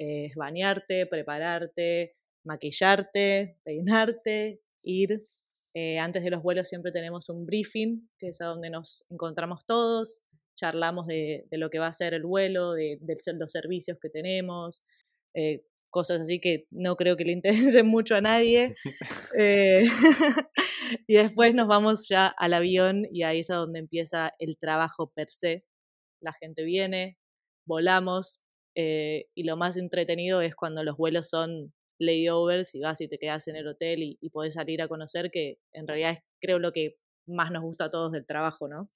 es 0.00 0.34
bañarte, 0.34 1.06
prepararte, 1.06 2.16
maquillarte, 2.44 3.58
peinarte, 3.62 4.62
ir. 4.82 5.26
Eh, 5.74 5.98
antes 5.98 6.24
de 6.24 6.30
los 6.30 6.42
vuelos 6.42 6.68
siempre 6.68 6.90
tenemos 6.90 7.28
un 7.28 7.44
briefing, 7.44 8.08
que 8.18 8.28
es 8.28 8.40
a 8.40 8.46
donde 8.46 8.70
nos 8.70 9.04
encontramos 9.10 9.66
todos, 9.66 10.22
charlamos 10.56 11.06
de, 11.06 11.46
lo 11.52 11.68
que 11.68 11.78
va 11.78 11.88
a 11.88 11.92
ser 11.92 12.14
el 12.14 12.22
vuelo, 12.22 12.72
de, 12.72 12.98
los 13.34 13.52
servicios 13.52 13.98
que 14.00 14.08
tenemos, 14.08 14.82
eh, 15.34 15.64
cosas 15.90 16.22
así 16.22 16.40
que 16.40 16.66
no 16.70 16.96
creo 16.96 17.16
que 17.18 17.24
le 17.24 17.32
interesen 17.32 17.86
mucho 17.86 18.14
a 18.14 18.22
nadie. 18.22 18.74
Eh, 19.38 19.82
y 21.06 21.14
después 21.14 21.54
nos 21.54 21.68
vamos 21.68 22.08
ya 22.08 22.26
al 22.26 22.54
avión 22.54 23.06
y 23.10 23.22
ahí 23.22 23.40
es 23.40 23.50
a 23.50 23.56
donde 23.56 23.78
empieza 23.78 24.32
el 24.38 24.58
trabajo 24.58 25.10
per 25.14 25.30
se. 25.30 25.64
La 26.20 26.32
gente 26.32 26.64
viene, 26.64 27.18
volamos, 27.66 28.42
eh, 28.74 29.26
y 29.34 29.44
lo 29.44 29.56
más 29.56 29.76
entretenido 29.76 30.42
es 30.42 30.54
cuando 30.54 30.84
los 30.84 30.96
vuelos 30.96 31.28
son 31.28 31.72
layovers 31.98 32.74
y 32.74 32.80
vas 32.80 33.00
y 33.00 33.08
te 33.08 33.18
quedas 33.18 33.48
en 33.48 33.56
el 33.56 33.66
hotel 33.66 34.02
y, 34.02 34.18
y 34.20 34.30
podés 34.30 34.54
salir 34.54 34.82
a 34.82 34.88
conocer, 34.88 35.30
que 35.30 35.58
en 35.72 35.86
realidad 35.86 36.12
es 36.12 36.18
creo 36.40 36.58
lo 36.58 36.72
que 36.72 36.96
más 37.26 37.50
nos 37.50 37.62
gusta 37.62 37.86
a 37.86 37.90
todos 37.90 38.12
del 38.12 38.26
trabajo, 38.26 38.68
¿no? 38.68 38.90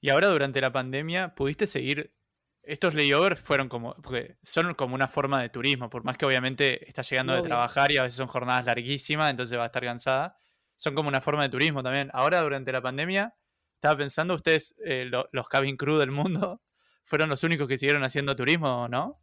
Y 0.00 0.10
ahora 0.10 0.28
durante 0.28 0.60
la 0.60 0.72
pandemia, 0.72 1.34
¿pudiste 1.34 1.66
seguir? 1.66 2.14
Estos 2.62 2.94
layovers 2.94 3.40
fueron 3.40 3.68
como, 3.68 3.94
porque 3.94 4.36
son 4.42 4.74
como 4.74 4.94
una 4.94 5.08
forma 5.08 5.40
de 5.40 5.48
turismo, 5.48 5.88
por 5.90 6.04
más 6.04 6.16
que 6.18 6.26
obviamente 6.26 6.88
estás 6.88 7.08
llegando 7.10 7.34
de 7.34 7.42
trabajar 7.42 7.90
y 7.90 7.96
a 7.96 8.02
veces 8.02 8.16
son 8.16 8.28
jornadas 8.28 8.66
larguísimas, 8.66 9.30
entonces 9.30 9.58
va 9.58 9.62
a 9.62 9.66
estar 9.66 9.82
cansada. 9.82 10.36
Son 10.78 10.94
como 10.94 11.08
una 11.08 11.20
forma 11.20 11.42
de 11.42 11.50
turismo 11.50 11.82
también. 11.82 12.08
Ahora 12.14 12.40
durante 12.40 12.72
la 12.72 12.80
pandemia, 12.80 13.34
estaba 13.74 13.98
pensando, 13.98 14.34
ustedes, 14.34 14.74
eh, 14.84 15.10
los 15.32 15.48
cabin 15.48 15.76
crew 15.76 15.98
del 15.98 16.10
mundo, 16.10 16.62
fueron 17.04 17.28
los 17.28 17.44
únicos 17.44 17.68
que 17.68 17.76
siguieron 17.76 18.04
haciendo 18.04 18.34
turismo, 18.34 18.88
¿no? 18.88 19.20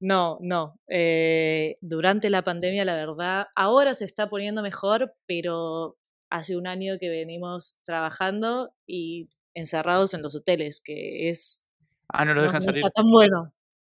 No, 0.00 0.38
no. 0.40 0.78
Eh, 0.88 1.76
durante 1.80 2.28
la 2.28 2.42
pandemia, 2.42 2.84
la 2.84 2.94
verdad, 2.94 3.46
ahora 3.54 3.94
se 3.94 4.04
está 4.04 4.28
poniendo 4.28 4.62
mejor, 4.62 5.14
pero 5.26 5.96
hace 6.28 6.56
un 6.56 6.66
año 6.66 6.98
que 6.98 7.08
venimos 7.08 7.78
trabajando 7.84 8.74
y 8.86 9.28
encerrados 9.54 10.14
en 10.14 10.22
los 10.22 10.34
hoteles, 10.36 10.80
que 10.80 11.28
es... 11.30 11.66
Ah, 12.08 12.24
no 12.24 12.34
lo 12.34 12.42
dejan 12.42 12.62
salir. 12.62 12.78
Está 12.84 12.90
tan 12.90 13.10
bueno. 13.10 13.52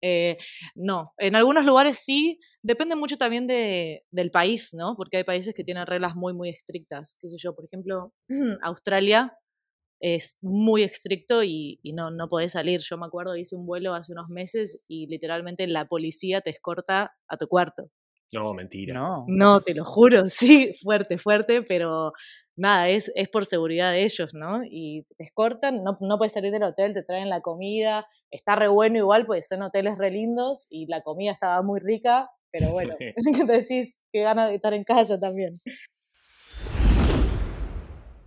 Eh, 0.06 0.38
no, 0.76 1.06
en 1.18 1.36
algunos 1.36 1.66
lugares 1.66 1.98
sí, 2.00 2.38
depende 2.62 2.96
mucho 2.98 3.16
también 3.18 3.48
de, 3.48 4.04
del 4.12 4.32
país, 4.32 4.74
¿no? 4.74 4.96
Porque 4.98 5.18
hay 5.18 5.24
países 5.24 5.54
que 5.56 5.64
tienen 5.64 5.88
reglas 5.88 6.14
muy, 6.16 6.34
muy 6.34 6.50
estrictas. 6.50 7.16
Qué 7.22 7.30
sé 7.30 7.38
yo, 7.40 7.56
por 7.56 7.66
ejemplo, 7.66 8.14
Australia 8.64 9.34
es 10.02 10.38
muy 10.42 10.84
estricto 10.84 11.44
y, 11.44 11.80
no, 11.94 12.12
no 12.12 12.28
podés 12.28 12.52
salir. 12.52 12.82
Yo 12.82 12.98
me 12.98 13.06
acuerdo, 13.06 13.38
hice 13.38 13.56
un 13.56 13.66
vuelo 13.66 13.94
hace 13.96 14.12
unos 14.12 14.28
meses 14.28 14.82
y 14.90 15.08
literalmente 15.08 15.66
la 15.68 15.86
policía 15.88 16.42
te 16.42 16.50
escorta 16.50 17.16
a 17.30 17.38
tu 17.38 17.48
cuarto. 17.48 17.90
No, 18.34 18.54
mentira. 18.54 18.94
No, 18.94 19.26
no 19.28 19.62
te 19.62 19.74
lo 19.74 19.86
juro, 19.86 20.24
sí, 20.30 20.74
fuerte, 20.82 21.18
fuerte, 21.18 21.62
pero 21.62 22.14
nada, 22.56 22.90
es, 22.90 23.12
es 23.16 23.30
por 23.30 23.46
seguridad 23.46 23.92
de 23.92 24.04
ellos, 24.04 24.34
¿no? 24.34 24.62
Y 24.64 25.06
te 25.18 25.26
escortan, 25.26 25.84
no, 25.84 25.98
no 26.02 26.18
puedes 26.18 26.34
salir 26.34 26.52
del 26.52 26.64
hotel, 26.64 26.94
te 26.94 27.04
traen 27.04 27.30
la 27.30 27.42
comida, 27.42 28.08
está 28.32 28.56
re 28.56 28.68
bueno 28.68 28.98
igual, 28.98 29.26
pues 29.26 29.48
son 29.48 29.62
hoteles 29.62 29.98
re 29.98 30.12
lindos 30.12 30.68
y 30.70 30.88
la 30.88 31.02
comida 31.02 31.32
estaba 31.32 31.62
muy 31.62 31.80
rica, 31.80 32.30
pero 32.52 32.72
bueno, 32.72 32.96
decís 33.48 34.00
que 34.12 34.22
ganas 34.22 34.50
de 34.50 34.56
estar 34.56 34.74
en 34.74 34.84
casa 34.84 35.20
también. 35.20 35.58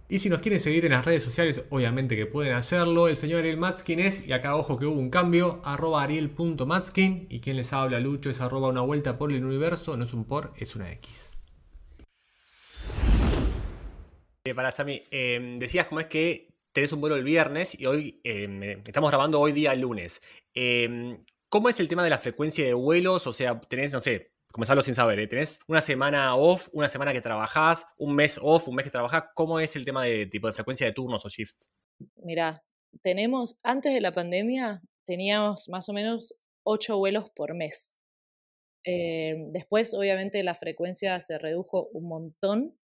Y 0.09 0.21
si 0.21 0.29
nos 0.29 0.41
quieren 0.41 0.61
seguir 0.61 0.85
en 0.85 0.93
las 0.93 1.05
redes 1.05 1.25
sociales, 1.25 1.65
obviamente 1.69 2.15
que 2.15 2.27
pueden 2.27 2.53
hacerlo. 2.53 3.09
El 3.09 3.17
señor 3.17 3.41
Ariel 3.41 3.57
Matskin 3.57 3.99
es, 3.99 4.25
y 4.25 4.33
acá 4.33 4.55
ojo 4.55 4.79
que 4.79 4.87
hubo 4.87 5.01
un 5.01 5.11
cambio, 5.11 5.61
arroba 5.65 6.05
ariel.matskin. 6.05 7.27
Y 7.29 7.41
quien 7.41 7.57
les 7.57 7.73
habla, 7.73 7.99
Lucho, 7.99 8.31
es 8.31 8.41
arroba 8.41 8.69
una 8.69 8.83
vuelta 8.83 9.19
por 9.19 9.33
el 9.33 9.45
universo. 9.45 9.97
No 9.97 10.05
es 10.05 10.13
un 10.13 10.25
por, 10.25 10.53
es 10.59 10.77
una 10.77 10.93
X. 10.93 11.33
Eh, 14.45 14.55
para 14.55 14.71
Sami, 14.71 15.03
em, 15.11 15.59
decías 15.59 15.89
cómo 15.89 16.01
es 16.01 16.07
que 16.07 16.55
tenés 16.71 16.93
un 16.93 17.01
vuelo 17.01 17.17
el 17.17 17.25
viernes 17.25 17.77
y 17.77 17.87
hoy 17.87 18.21
em, 18.23 18.63
estamos 18.63 19.11
grabando 19.11 19.41
hoy 19.41 19.51
día 19.51 19.75
lunes. 19.75 20.23
Em, 20.55 21.25
¿Cómo 21.49 21.69
es 21.69 21.81
el 21.81 21.89
tema 21.89 22.05
de 22.05 22.11
la 22.11 22.19
frecuencia 22.19 22.65
de 22.65 22.75
vuelos? 22.75 23.27
O 23.27 23.33
sea, 23.33 23.61
tenés, 23.61 23.93
no 23.93 24.01
sé, 24.01 24.36
comenzarlo 24.57 24.81
sin 24.81 24.95
saber, 24.95 25.19
¿eh? 25.19 25.27
¿tenés 25.27 25.61
una 25.69 25.83
semana 25.83 26.35
off, 26.35 26.71
una 26.73 26.89
semana 26.89 27.13
que 27.13 27.21
trabajás, 27.21 27.87
un 27.99 28.15
mes 28.15 28.39
off, 28.41 28.67
un 28.69 28.75
mes 28.75 28.85
que 28.85 28.91
trabajás? 28.91 29.25
¿Cómo 29.35 29.61
es 29.61 29.77
el 29.77 29.85
tema 29.85 30.03
de 30.03 30.25
tipo 30.25 30.47
de 30.47 30.55
frecuencia 30.55 30.87
de 30.87 30.95
turnos 30.95 31.27
o 31.27 31.29
shifts? 31.29 31.69
Mira, 32.17 32.65
tenemos, 33.03 33.59
antes 33.63 33.93
de 33.93 34.01
la 34.01 34.13
pandemia, 34.13 34.81
teníamos 35.05 35.69
más 35.69 35.91
o 35.91 35.93
menos 35.93 36.35
ocho 36.63 36.97
vuelos 36.97 37.29
por 37.37 37.55
mes. 37.55 37.99
Eh, 38.85 39.35
después, 39.51 39.93
obviamente, 39.93 40.43
la 40.43 40.55
frecuencia 40.55 41.21
se 41.21 41.37
redujo 41.37 41.91
un 41.93 42.09
montón 42.09 42.79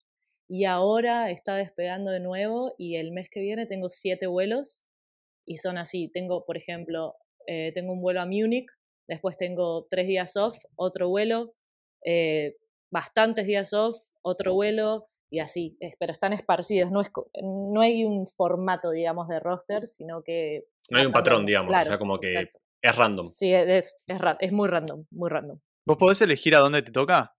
y 0.48 0.66
ahora 0.66 1.30
está 1.30 1.56
despegando 1.56 2.11
de 2.11 2.20
nuevo 2.20 2.74
y 2.76 2.96
el 2.96 3.12
mes 3.12 3.30
que 3.30 3.40
viene 3.40 3.64
tengo 3.64 3.88
siete 3.88 4.26
vuelos 4.26 4.85
y 5.46 5.56
son 5.56 5.78
así. 5.78 6.11
Tengo, 6.12 6.44
por 6.44 6.58
ejemplo, 6.58 7.16
eh, 7.46 7.72
tengo 7.72 7.94
un 7.94 8.02
vuelo 8.02 8.20
a 8.20 8.26
Múnich, 8.26 8.66
después 9.08 9.38
tengo 9.38 9.87
tres 9.88 10.06
días 10.06 10.37
off, 10.37 10.58
otro 10.76 11.08
vuelo, 11.08 11.54
eh, 12.04 12.56
bastantes 12.90 13.46
días 13.46 13.72
off, 13.72 13.96
otro 14.22 14.54
vuelo 14.54 15.08
y 15.30 15.38
así, 15.38 15.78
pero 15.98 16.12
están 16.12 16.34
esparcidos, 16.34 16.90
no, 16.90 17.00
es, 17.00 17.08
no 17.42 17.80
hay 17.80 18.04
un 18.04 18.26
formato, 18.26 18.90
digamos, 18.90 19.28
de 19.28 19.40
roster, 19.40 19.86
sino 19.86 20.22
que... 20.22 20.66
No 20.90 20.98
hay 20.98 21.06
un 21.06 21.12
patrón, 21.12 21.46
digamos, 21.46 21.74
o 21.74 21.84
sea, 21.84 21.98
como 21.98 22.18
que 22.18 22.50
es 22.82 22.96
random. 22.96 23.30
Sí, 23.32 23.54
es, 23.54 23.96
es, 24.40 24.52
muy 24.52 24.68
random, 24.68 25.06
muy 25.10 25.30
random. 25.30 25.58
¿Vos 25.86 25.96
podés 25.96 26.20
elegir 26.20 26.54
a 26.54 26.58
dónde 26.58 26.82
te 26.82 26.92
toca? 26.92 27.34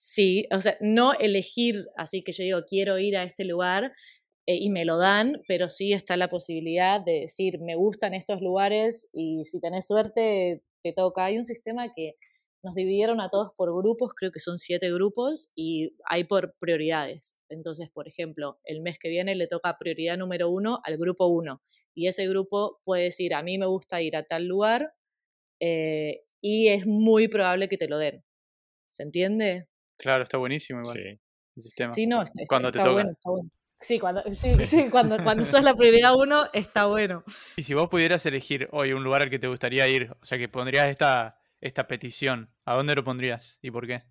Sí, 0.00 0.46
o 0.52 0.60
sea, 0.60 0.78
no 0.80 1.12
elegir 1.12 1.86
así 1.96 2.22
que 2.22 2.32
yo 2.32 2.44
digo, 2.44 2.60
quiero 2.66 2.98
ir 2.98 3.16
a 3.16 3.24
este 3.24 3.44
lugar 3.44 3.92
eh, 4.46 4.56
y 4.56 4.70
me 4.70 4.84
lo 4.84 4.96
dan, 4.96 5.42
pero 5.48 5.68
sí 5.68 5.92
está 5.92 6.16
la 6.16 6.28
posibilidad 6.28 7.00
de 7.00 7.20
decir, 7.20 7.60
me 7.60 7.76
gustan 7.76 8.14
estos 8.14 8.40
lugares 8.40 9.10
y 9.12 9.44
si 9.44 9.60
tenés 9.60 9.86
suerte, 9.86 10.62
te 10.82 10.92
toca. 10.92 11.26
Hay 11.26 11.38
un 11.38 11.44
sistema 11.44 11.92
que 11.94 12.14
nos 12.64 12.74
dividieron 12.74 13.20
a 13.20 13.28
todos 13.28 13.52
por 13.54 13.74
grupos, 13.76 14.14
creo 14.14 14.32
que 14.32 14.40
son 14.40 14.58
siete 14.58 14.92
grupos, 14.92 15.52
y 15.54 15.96
hay 16.06 16.24
por 16.24 16.56
prioridades. 16.58 17.36
Entonces, 17.48 17.90
por 17.90 18.08
ejemplo, 18.08 18.58
el 18.64 18.80
mes 18.80 18.98
que 18.98 19.08
viene 19.08 19.34
le 19.34 19.46
toca 19.46 19.76
prioridad 19.78 20.16
número 20.16 20.48
uno 20.50 20.80
al 20.84 20.96
grupo 20.96 21.26
uno, 21.26 21.62
y 21.94 22.08
ese 22.08 22.26
grupo 22.26 22.80
puede 22.84 23.04
decir, 23.04 23.34
a 23.34 23.42
mí 23.42 23.58
me 23.58 23.66
gusta 23.66 24.02
ir 24.02 24.16
a 24.16 24.24
tal 24.24 24.46
lugar, 24.46 24.94
eh, 25.60 26.24
y 26.40 26.68
es 26.68 26.86
muy 26.86 27.28
probable 27.28 27.68
que 27.68 27.76
te 27.76 27.88
lo 27.88 27.98
den. 27.98 28.24
¿Se 28.88 29.02
entiende? 29.02 29.68
Claro, 29.98 30.22
está 30.22 30.38
buenísimo 30.38 30.80
igual. 30.80 30.98
el 30.98 31.62
sistema. 31.62 31.90
Sí, 31.90 32.06
no, 32.06 32.22
está, 32.22 32.42
Cuando 32.48 32.72
te 32.72 32.78
está 32.78 32.84
toca. 32.84 32.92
bueno, 32.92 33.10
está 33.12 33.30
bueno. 33.30 33.50
Sí, 33.80 33.98
cuando, 33.98 34.22
sí, 34.34 34.54
sí, 34.66 34.88
cuando, 34.90 35.22
cuando 35.22 35.44
sos 35.44 35.62
la 35.62 35.74
prioridad 35.74 36.14
uno, 36.16 36.44
está 36.54 36.86
bueno. 36.86 37.24
Y 37.56 37.62
si 37.62 37.74
vos 37.74 37.88
pudieras 37.90 38.24
elegir 38.24 38.68
hoy 38.72 38.92
un 38.92 39.04
lugar 39.04 39.22
al 39.22 39.30
que 39.30 39.38
te 39.38 39.48
gustaría 39.48 39.86
ir, 39.88 40.10
o 40.22 40.24
sea, 40.24 40.38
que 40.38 40.48
pondrías 40.48 40.88
esta, 40.88 41.38
esta 41.64 41.86
petición, 41.88 42.50
¿a 42.64 42.74
dónde 42.74 42.94
lo 42.94 43.02
pondrías 43.04 43.58
y 43.62 43.70
por 43.70 43.86
qué? 43.86 44.04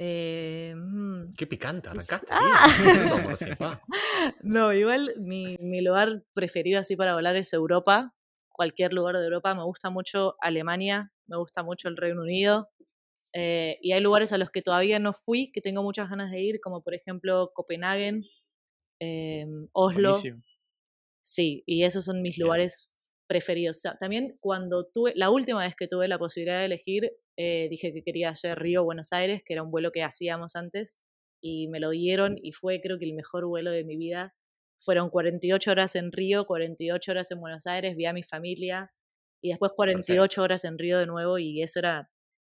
Eh, 0.00 0.74
mm, 0.76 1.34
Qué 1.36 1.46
picante, 1.46 1.88
arrancaste. 1.88 2.26
Ah. 2.30 2.66
no, 4.42 4.72
igual 4.72 5.12
mi, 5.18 5.56
mi 5.60 5.80
lugar 5.80 6.24
preferido 6.34 6.80
así 6.80 6.96
para 6.96 7.14
volar 7.14 7.36
es 7.36 7.52
Europa. 7.52 8.14
Cualquier 8.50 8.92
lugar 8.92 9.16
de 9.16 9.24
Europa. 9.24 9.54
Me 9.54 9.64
gusta 9.64 9.90
mucho 9.90 10.34
Alemania, 10.40 11.12
me 11.26 11.36
gusta 11.36 11.62
mucho 11.62 11.88
el 11.88 11.96
Reino 11.96 12.22
Unido. 12.22 12.70
eh, 13.34 13.78
y 13.82 13.92
hay 13.92 14.00
lugares 14.00 14.32
a 14.32 14.38
los 14.38 14.50
que 14.50 14.62
todavía 14.62 14.98
no 14.98 15.12
fui, 15.12 15.52
que 15.52 15.60
tengo 15.60 15.82
muchas 15.82 16.10
ganas 16.10 16.30
de 16.32 16.40
ir, 16.40 16.60
como 16.60 16.82
por 16.82 16.94
ejemplo 16.94 17.52
Copenhague, 17.54 18.22
em, 19.00 19.68
Oslo. 19.72 20.10
Buenísimo. 20.10 20.42
Sí, 21.22 21.62
y 21.66 21.84
esos 21.84 22.04
son 22.06 22.22
mis 22.22 22.36
Bien. 22.36 22.46
lugares 22.46 22.90
preferidos. 23.28 23.76
O 23.78 23.80
sea, 23.80 23.96
también 23.98 24.36
cuando 24.40 24.86
tuve, 24.86 25.12
la 25.14 25.30
última 25.30 25.60
vez 25.60 25.76
que 25.76 25.86
tuve 25.88 26.08
la 26.08 26.18
posibilidad 26.18 26.58
de 26.60 26.64
elegir, 26.66 27.12
eh, 27.36 27.68
dije 27.70 27.92
que 27.92 28.02
quería 28.02 28.30
hacer 28.30 28.58
Río-Buenos 28.58 29.12
Aires, 29.12 29.42
que 29.44 29.52
era 29.54 29.62
un 29.62 29.70
vuelo 29.70 29.92
que 29.92 30.02
hacíamos 30.02 30.56
antes, 30.56 30.98
y 31.40 31.68
me 31.68 31.78
lo 31.80 31.90
dieron 31.90 32.36
y 32.42 32.52
fue 32.52 32.80
creo 32.80 32.98
que 32.98 33.04
el 33.04 33.14
mejor 33.14 33.46
vuelo 33.46 33.70
de 33.70 33.84
mi 33.84 33.96
vida. 33.96 34.34
Fueron 34.80 35.10
48 35.10 35.70
horas 35.72 35.94
en 35.96 36.10
Río, 36.12 36.46
48 36.46 37.10
horas 37.12 37.30
en 37.30 37.40
Buenos 37.40 37.66
Aires, 37.66 37.96
vi 37.96 38.06
a 38.06 38.12
mi 38.12 38.22
familia, 38.24 38.92
y 39.42 39.50
después 39.50 39.72
48 39.76 40.42
horas 40.42 40.64
en 40.64 40.78
Río 40.78 40.98
de 40.98 41.06
nuevo, 41.06 41.38
y 41.38 41.62
eso 41.62 41.78
era, 41.80 42.10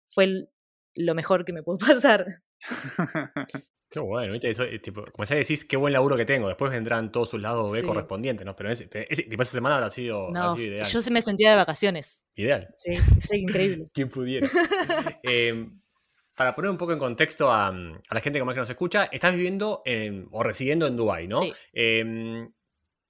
fue 0.07 0.23
el- 0.25 0.49
lo 0.95 1.15
mejor 1.15 1.45
que 1.45 1.53
me 1.53 1.63
pudo 1.63 1.77
pasar. 2.01 2.25
Qué 3.93 3.99
bueno, 3.99 4.31
¿viste? 4.31 4.49
Eso, 4.49 4.63
eh, 4.63 4.79
tipo, 4.79 5.03
como 5.11 5.25
ya 5.25 5.35
decís, 5.35 5.65
qué 5.65 5.75
buen 5.75 5.91
laburo 5.91 6.15
que 6.15 6.23
tengo. 6.25 6.47
Después 6.47 6.71
vendrán 6.71 7.11
todos 7.11 7.29
sus 7.29 7.41
lados 7.41 7.69
B 7.73 7.81
Sí. 7.81 7.85
correspondientes, 7.85 8.45
¿no? 8.45 8.55
Pero 8.55 8.71
ese, 8.71 8.87
ese- 9.09 9.23
tipo, 9.23 9.43
esa 9.43 9.51
semana 9.51 9.75
habrá 9.75 9.89
sido, 9.89 10.27
habrá 10.29 10.39
No, 10.39 10.55
sido 10.55 10.67
ideal. 10.71 10.85
yo 10.87 11.01
se 11.01 11.11
me 11.11 11.21
sentía 11.21 11.49
de 11.51 11.57
vacaciones. 11.57 12.25
Ideal. 12.35 12.69
Sí, 12.77 12.95
sí, 13.19 13.39
increíble. 13.41 13.83
Quien 13.93 14.07
pudiera. 14.09 14.47
Eh, 15.23 15.67
para 16.37 16.55
poner 16.55 16.71
un 16.71 16.77
poco 16.77 16.93
en 16.93 16.99
contexto 16.99 17.51
a, 17.51 17.67
a 17.67 17.73
la 18.13 18.21
gente 18.21 18.39
que 18.39 18.45
más 18.45 18.53
que 18.55 18.61
nos 18.61 18.69
escucha, 18.69 19.09
estás 19.11 19.35
viviendo 19.35 19.81
en- 19.83 20.27
o 20.31 20.41
residiendo 20.41 20.87
en 20.87 20.95
Dubái, 20.95 21.27
¿no? 21.27 21.39
Sí. 21.39 21.53
Eh, 21.73 22.47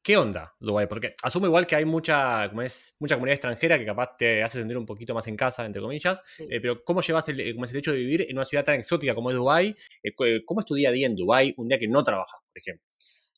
¿Qué 0.03 0.17
onda 0.17 0.55
Dubái? 0.59 0.87
Porque 0.87 1.13
asumo 1.21 1.45
igual 1.45 1.67
que 1.67 1.75
hay 1.75 1.85
mucha, 1.85 2.49
como 2.49 2.63
es, 2.63 2.95
mucha 2.99 3.15
comunidad 3.15 3.35
extranjera 3.35 3.77
que 3.77 3.85
capaz 3.85 4.17
te 4.17 4.41
hace 4.41 4.57
sentir 4.57 4.75
un 4.75 4.85
poquito 4.85 5.13
más 5.13 5.27
en 5.27 5.35
casa, 5.35 5.63
entre 5.63 5.79
comillas. 5.79 6.21
Sí. 6.25 6.47
Eh, 6.49 6.59
pero 6.59 6.83
¿cómo 6.83 7.01
llevas 7.01 7.29
el, 7.29 7.53
como 7.53 7.65
es 7.65 7.71
el 7.71 7.77
hecho 7.77 7.91
de 7.91 7.99
vivir 7.99 8.25
en 8.27 8.35
una 8.35 8.45
ciudad 8.45 8.65
tan 8.65 8.75
exótica 8.75 9.13
como 9.13 9.29
es 9.29 9.35
Dubái? 9.35 9.75
Eh, 10.01 10.43
¿Cómo 10.45 10.61
es 10.61 10.65
tu 10.65 10.73
día 10.73 10.89
a 10.89 10.91
día 10.91 11.05
en 11.05 11.15
Dubái 11.15 11.53
un 11.57 11.67
día 11.67 11.77
que 11.77 11.87
no 11.87 12.03
trabajas, 12.03 12.39
por 12.47 12.57
ejemplo? 12.57 12.83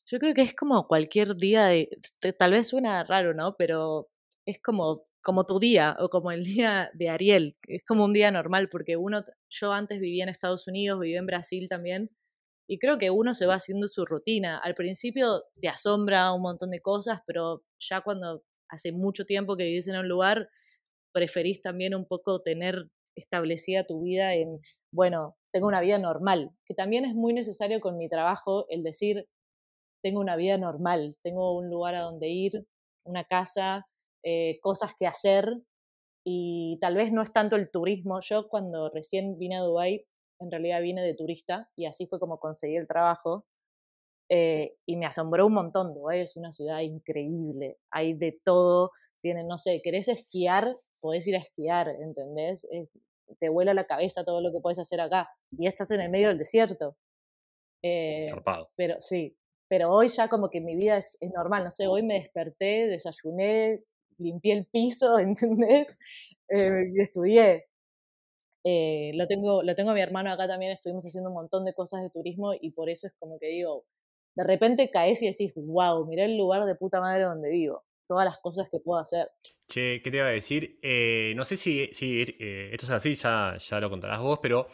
Yo 0.06 0.18
creo 0.18 0.32
que 0.32 0.42
es 0.42 0.54
como 0.54 0.86
cualquier 0.86 1.36
día 1.36 1.66
de, 1.66 1.88
tal 2.38 2.52
vez 2.52 2.68
suena 2.68 3.04
raro, 3.04 3.34
¿no? 3.34 3.56
Pero 3.58 4.08
es 4.46 4.58
como, 4.62 5.06
como 5.22 5.44
tu 5.44 5.58
día 5.58 5.96
o 5.98 6.08
como 6.08 6.30
el 6.32 6.44
día 6.44 6.90
de 6.94 7.10
Ariel. 7.10 7.56
Es 7.68 7.82
como 7.86 8.04
un 8.04 8.14
día 8.14 8.30
normal 8.30 8.70
porque 8.70 8.96
uno, 8.96 9.22
yo 9.50 9.72
antes 9.72 10.00
vivía 10.00 10.22
en 10.22 10.30
Estados 10.30 10.66
Unidos, 10.66 10.98
vivía 10.98 11.18
en 11.18 11.26
Brasil 11.26 11.68
también 11.68 12.10
y 12.66 12.78
creo 12.78 12.98
que 12.98 13.10
uno 13.10 13.34
se 13.34 13.46
va 13.46 13.54
haciendo 13.54 13.88
su 13.88 14.04
rutina. 14.06 14.58
Al 14.58 14.74
principio 14.74 15.44
te 15.60 15.68
asombra 15.68 16.32
un 16.32 16.42
montón 16.42 16.70
de 16.70 16.80
cosas, 16.80 17.20
pero 17.26 17.62
ya 17.78 18.00
cuando 18.00 18.42
hace 18.68 18.92
mucho 18.92 19.24
tiempo 19.24 19.56
que 19.56 19.64
vivís 19.64 19.88
en 19.88 19.96
un 19.96 20.08
lugar, 20.08 20.48
preferís 21.12 21.60
también 21.60 21.94
un 21.94 22.06
poco 22.06 22.40
tener 22.40 22.88
establecida 23.16 23.84
tu 23.84 24.02
vida 24.02 24.34
en, 24.34 24.60
bueno, 24.92 25.36
tengo 25.52 25.68
una 25.68 25.80
vida 25.80 25.98
normal, 25.98 26.50
que 26.66 26.74
también 26.74 27.04
es 27.04 27.14
muy 27.14 27.32
necesario 27.32 27.80
con 27.80 27.96
mi 27.96 28.08
trabajo 28.08 28.66
el 28.70 28.82
decir, 28.82 29.28
tengo 30.02 30.20
una 30.20 30.36
vida 30.36 30.58
normal, 30.58 31.16
tengo 31.22 31.56
un 31.56 31.70
lugar 31.70 31.94
a 31.94 32.02
donde 32.02 32.28
ir, 32.28 32.66
una 33.04 33.24
casa, 33.24 33.86
eh, 34.24 34.58
cosas 34.60 34.94
que 34.98 35.06
hacer 35.06 35.46
y 36.26 36.78
tal 36.80 36.94
vez 36.96 37.12
no 37.12 37.22
es 37.22 37.32
tanto 37.32 37.56
el 37.56 37.70
turismo. 37.70 38.20
Yo 38.20 38.48
cuando 38.48 38.90
recién 38.90 39.38
vine 39.38 39.56
a 39.56 39.60
Dubái, 39.60 40.06
en 40.44 40.50
realidad 40.50 40.80
vine 40.82 41.02
de 41.02 41.14
turista 41.14 41.70
y 41.76 41.86
así 41.86 42.06
fue 42.06 42.20
como 42.20 42.38
conseguí 42.40 42.76
el 42.76 42.88
trabajo. 42.88 43.46
eh, 44.30 44.76
y 44.86 44.96
me 44.96 45.06
asombró 45.06 45.46
un 45.46 45.54
montón. 45.54 45.94
Dubái 45.94 46.20
es 46.20 46.36
una 46.36 46.52
ciudad 46.52 46.80
increíble, 46.80 47.78
hay 47.90 48.14
de 48.14 48.40
todo. 48.44 48.92
Tienen, 49.20 49.46
no 49.48 49.58
sé, 49.58 49.80
querés 49.82 50.08
esquiar, 50.08 50.76
podés 51.00 51.26
ir 51.28 51.36
a 51.36 51.40
esquiar, 51.40 51.88
¿entendés? 51.90 52.66
Es- 52.70 52.88
te 53.38 53.48
vuela 53.50 53.74
la 53.74 53.84
cabeza 53.86 54.24
todo 54.24 54.40
lo 54.42 54.52
que 54.52 54.60
puedes 54.60 54.78
hacer 54.78 55.00
acá. 55.00 55.30
Y 55.58 55.66
estás 55.66 55.90
en 55.92 56.00
el 56.02 56.10
medio 56.10 56.28
del 56.28 56.38
desierto. 56.38 56.96
Eh, 57.82 58.22
pero 58.76 58.96
sí, 59.00 59.36
pero 59.68 59.90
hoy 59.92 60.08
ya 60.08 60.28
como 60.28 60.50
que 60.50 60.60
mi 60.60 60.74
vida 60.76 60.96
es, 60.98 61.18
es 61.20 61.30
normal, 61.32 61.64
no 61.64 61.70
sé, 61.70 61.86
hoy 61.86 62.02
me 62.02 62.14
desperté, 62.14 62.86
desayuné, 62.86 63.82
limpié 64.18 64.54
el 64.54 64.66
piso, 64.66 65.18
¿entendés? 65.18 65.98
Eh, 66.48 66.86
y 66.94 67.02
estudié. 67.02 67.66
Eh, 68.64 69.10
lo, 69.14 69.26
tengo, 69.26 69.62
lo 69.62 69.74
tengo 69.74 69.90
a 69.90 69.94
mi 69.94 70.00
hermano 70.00 70.30
acá 70.32 70.48
también, 70.48 70.72
estuvimos 70.72 71.04
haciendo 71.04 71.28
un 71.30 71.34
montón 71.36 71.64
de 71.64 71.74
cosas 71.74 72.02
de 72.02 72.10
turismo 72.10 72.54
y 72.58 72.70
por 72.70 72.88
eso 72.88 73.06
es 73.06 73.12
como 73.18 73.38
que 73.38 73.48
digo, 73.48 73.84
de 74.34 74.44
repente 74.44 74.90
caes 74.90 75.22
y 75.22 75.26
decís, 75.26 75.52
wow, 75.54 76.06
mirá 76.06 76.24
el 76.24 76.38
lugar 76.38 76.64
de 76.64 76.74
puta 76.74 77.00
madre 77.00 77.24
donde 77.24 77.50
vivo, 77.50 77.84
todas 78.06 78.24
las 78.24 78.38
cosas 78.38 78.68
que 78.70 78.78
puedo 78.80 79.00
hacer. 79.00 79.28
Che, 79.68 80.00
¿qué 80.02 80.10
te 80.10 80.16
iba 80.16 80.26
a 80.26 80.30
decir? 80.30 80.78
Eh, 80.82 81.32
no 81.36 81.44
sé 81.44 81.56
si, 81.56 81.88
si 81.92 82.22
eh, 82.22 82.70
esto 82.72 82.86
es 82.86 82.92
así, 82.92 83.14
ya, 83.14 83.56
ya 83.58 83.80
lo 83.80 83.90
contarás 83.90 84.20
vos, 84.20 84.38
pero 84.40 84.68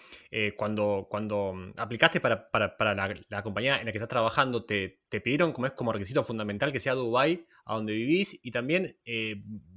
cuando, 0.56 1.06
cuando 1.10 1.52
mm, 1.52 1.72
aplicaste 1.78 2.20
para, 2.20 2.48
para, 2.50 2.76
para 2.76 2.94
la, 2.94 3.14
la 3.28 3.42
compañía 3.42 3.78
en 3.78 3.86
la 3.86 3.92
que 3.92 3.98
estás 3.98 4.08
trabajando, 4.08 4.64
te, 4.64 5.00
te 5.08 5.20
pidieron 5.20 5.52
como 5.52 5.66
es 5.66 5.72
como 5.72 5.92
requisito 5.92 6.22
fundamental 6.22 6.70
que 6.72 6.80
sea 6.80 6.94
Dubái, 6.94 7.44
a 7.64 7.74
donde 7.74 7.92
vivís, 7.92 8.38
y 8.42 8.50
también 8.50 8.98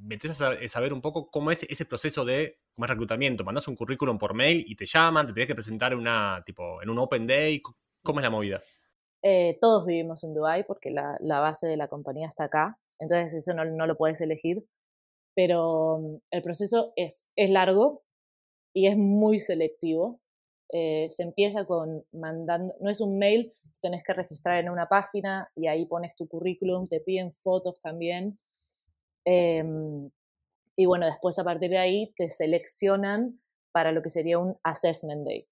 metés 0.02 0.32
a 0.32 0.34
sa- 0.34 0.68
saber 0.68 0.94
un 0.94 1.02
poco 1.02 1.30
cómo 1.30 1.52
es 1.52 1.64
ese 1.64 1.86
proceso 1.86 2.26
de 2.26 2.63
cómo 2.76 2.86
es 2.86 2.90
reclutamiento. 2.90 3.44
Mandás 3.44 3.68
un 3.68 3.76
currículum 3.76 4.18
por 4.18 4.34
mail 4.34 4.64
y 4.68 4.76
te 4.76 4.86
llaman, 4.86 5.28
te 5.28 5.34
tenés 5.34 5.48
que 5.48 5.56
presentar 5.56 5.94
en 5.94 6.00
una, 6.00 6.44
tipo, 6.46 6.82
en 6.82 6.90
un 6.90 7.00
open 7.00 7.28
day. 7.28 7.62
¿Cómo 8.04 8.20
es 8.20 8.24
la 8.24 8.30
movida? 8.30 8.62
Eh, 9.22 9.58
todos 9.62 9.86
vivimos 9.86 10.24
en 10.24 10.34
Dubái 10.34 10.64
porque 10.64 10.92
la, 10.92 11.18
base 11.40 11.68
de 11.68 11.78
la 11.78 11.88
compañía 11.88 12.28
está 12.28 12.46
acá, 12.46 12.78
entonces 13.00 13.34
eso 13.34 13.54
no, 13.54 13.64
no 13.64 13.88
lo 13.88 13.96
puedes 13.96 14.20
elegir, 14.20 14.66
pero 15.34 16.00
mm, 16.00 16.16
el 16.32 16.42
proceso 16.42 16.92
es, 16.98 17.26
es 17.38 17.50
largo 17.50 18.04
y 18.74 18.88
es 18.88 18.98
muy 18.98 19.40
selectivo. 19.40 20.20
Eh, 20.74 21.08
se 21.10 21.24
empieza 21.24 21.66
con 21.66 22.04
mandando, 22.12 22.74
no 22.82 22.90
es 22.90 23.00
un 23.00 23.18
mail, 23.18 23.54
te 23.64 23.80
tenés 23.82 24.04
que 24.04 24.14
registrar 24.14 24.60
en 24.60 24.70
una 24.70 24.88
página 24.90 25.50
y 25.56 25.68
ahí 25.68 25.86
pones 25.86 26.16
tu 26.16 26.28
currículum, 26.28 26.88
te 26.88 27.00
piden 27.00 27.32
fotos 27.32 27.80
también. 27.80 28.38
Em, 29.26 30.10
y 30.76 30.86
bueno, 30.86 31.06
después 31.06 31.38
a 31.40 31.44
partir 31.44 31.70
de 31.70 31.78
ahí 31.78 32.14
te 32.18 32.30
seleccionan 32.30 33.42
para 33.72 33.92
lo 33.92 34.02
que 34.02 34.10
sería 34.10 34.40
un 34.40 34.58
assessment 34.64 35.26
day. 35.26 35.48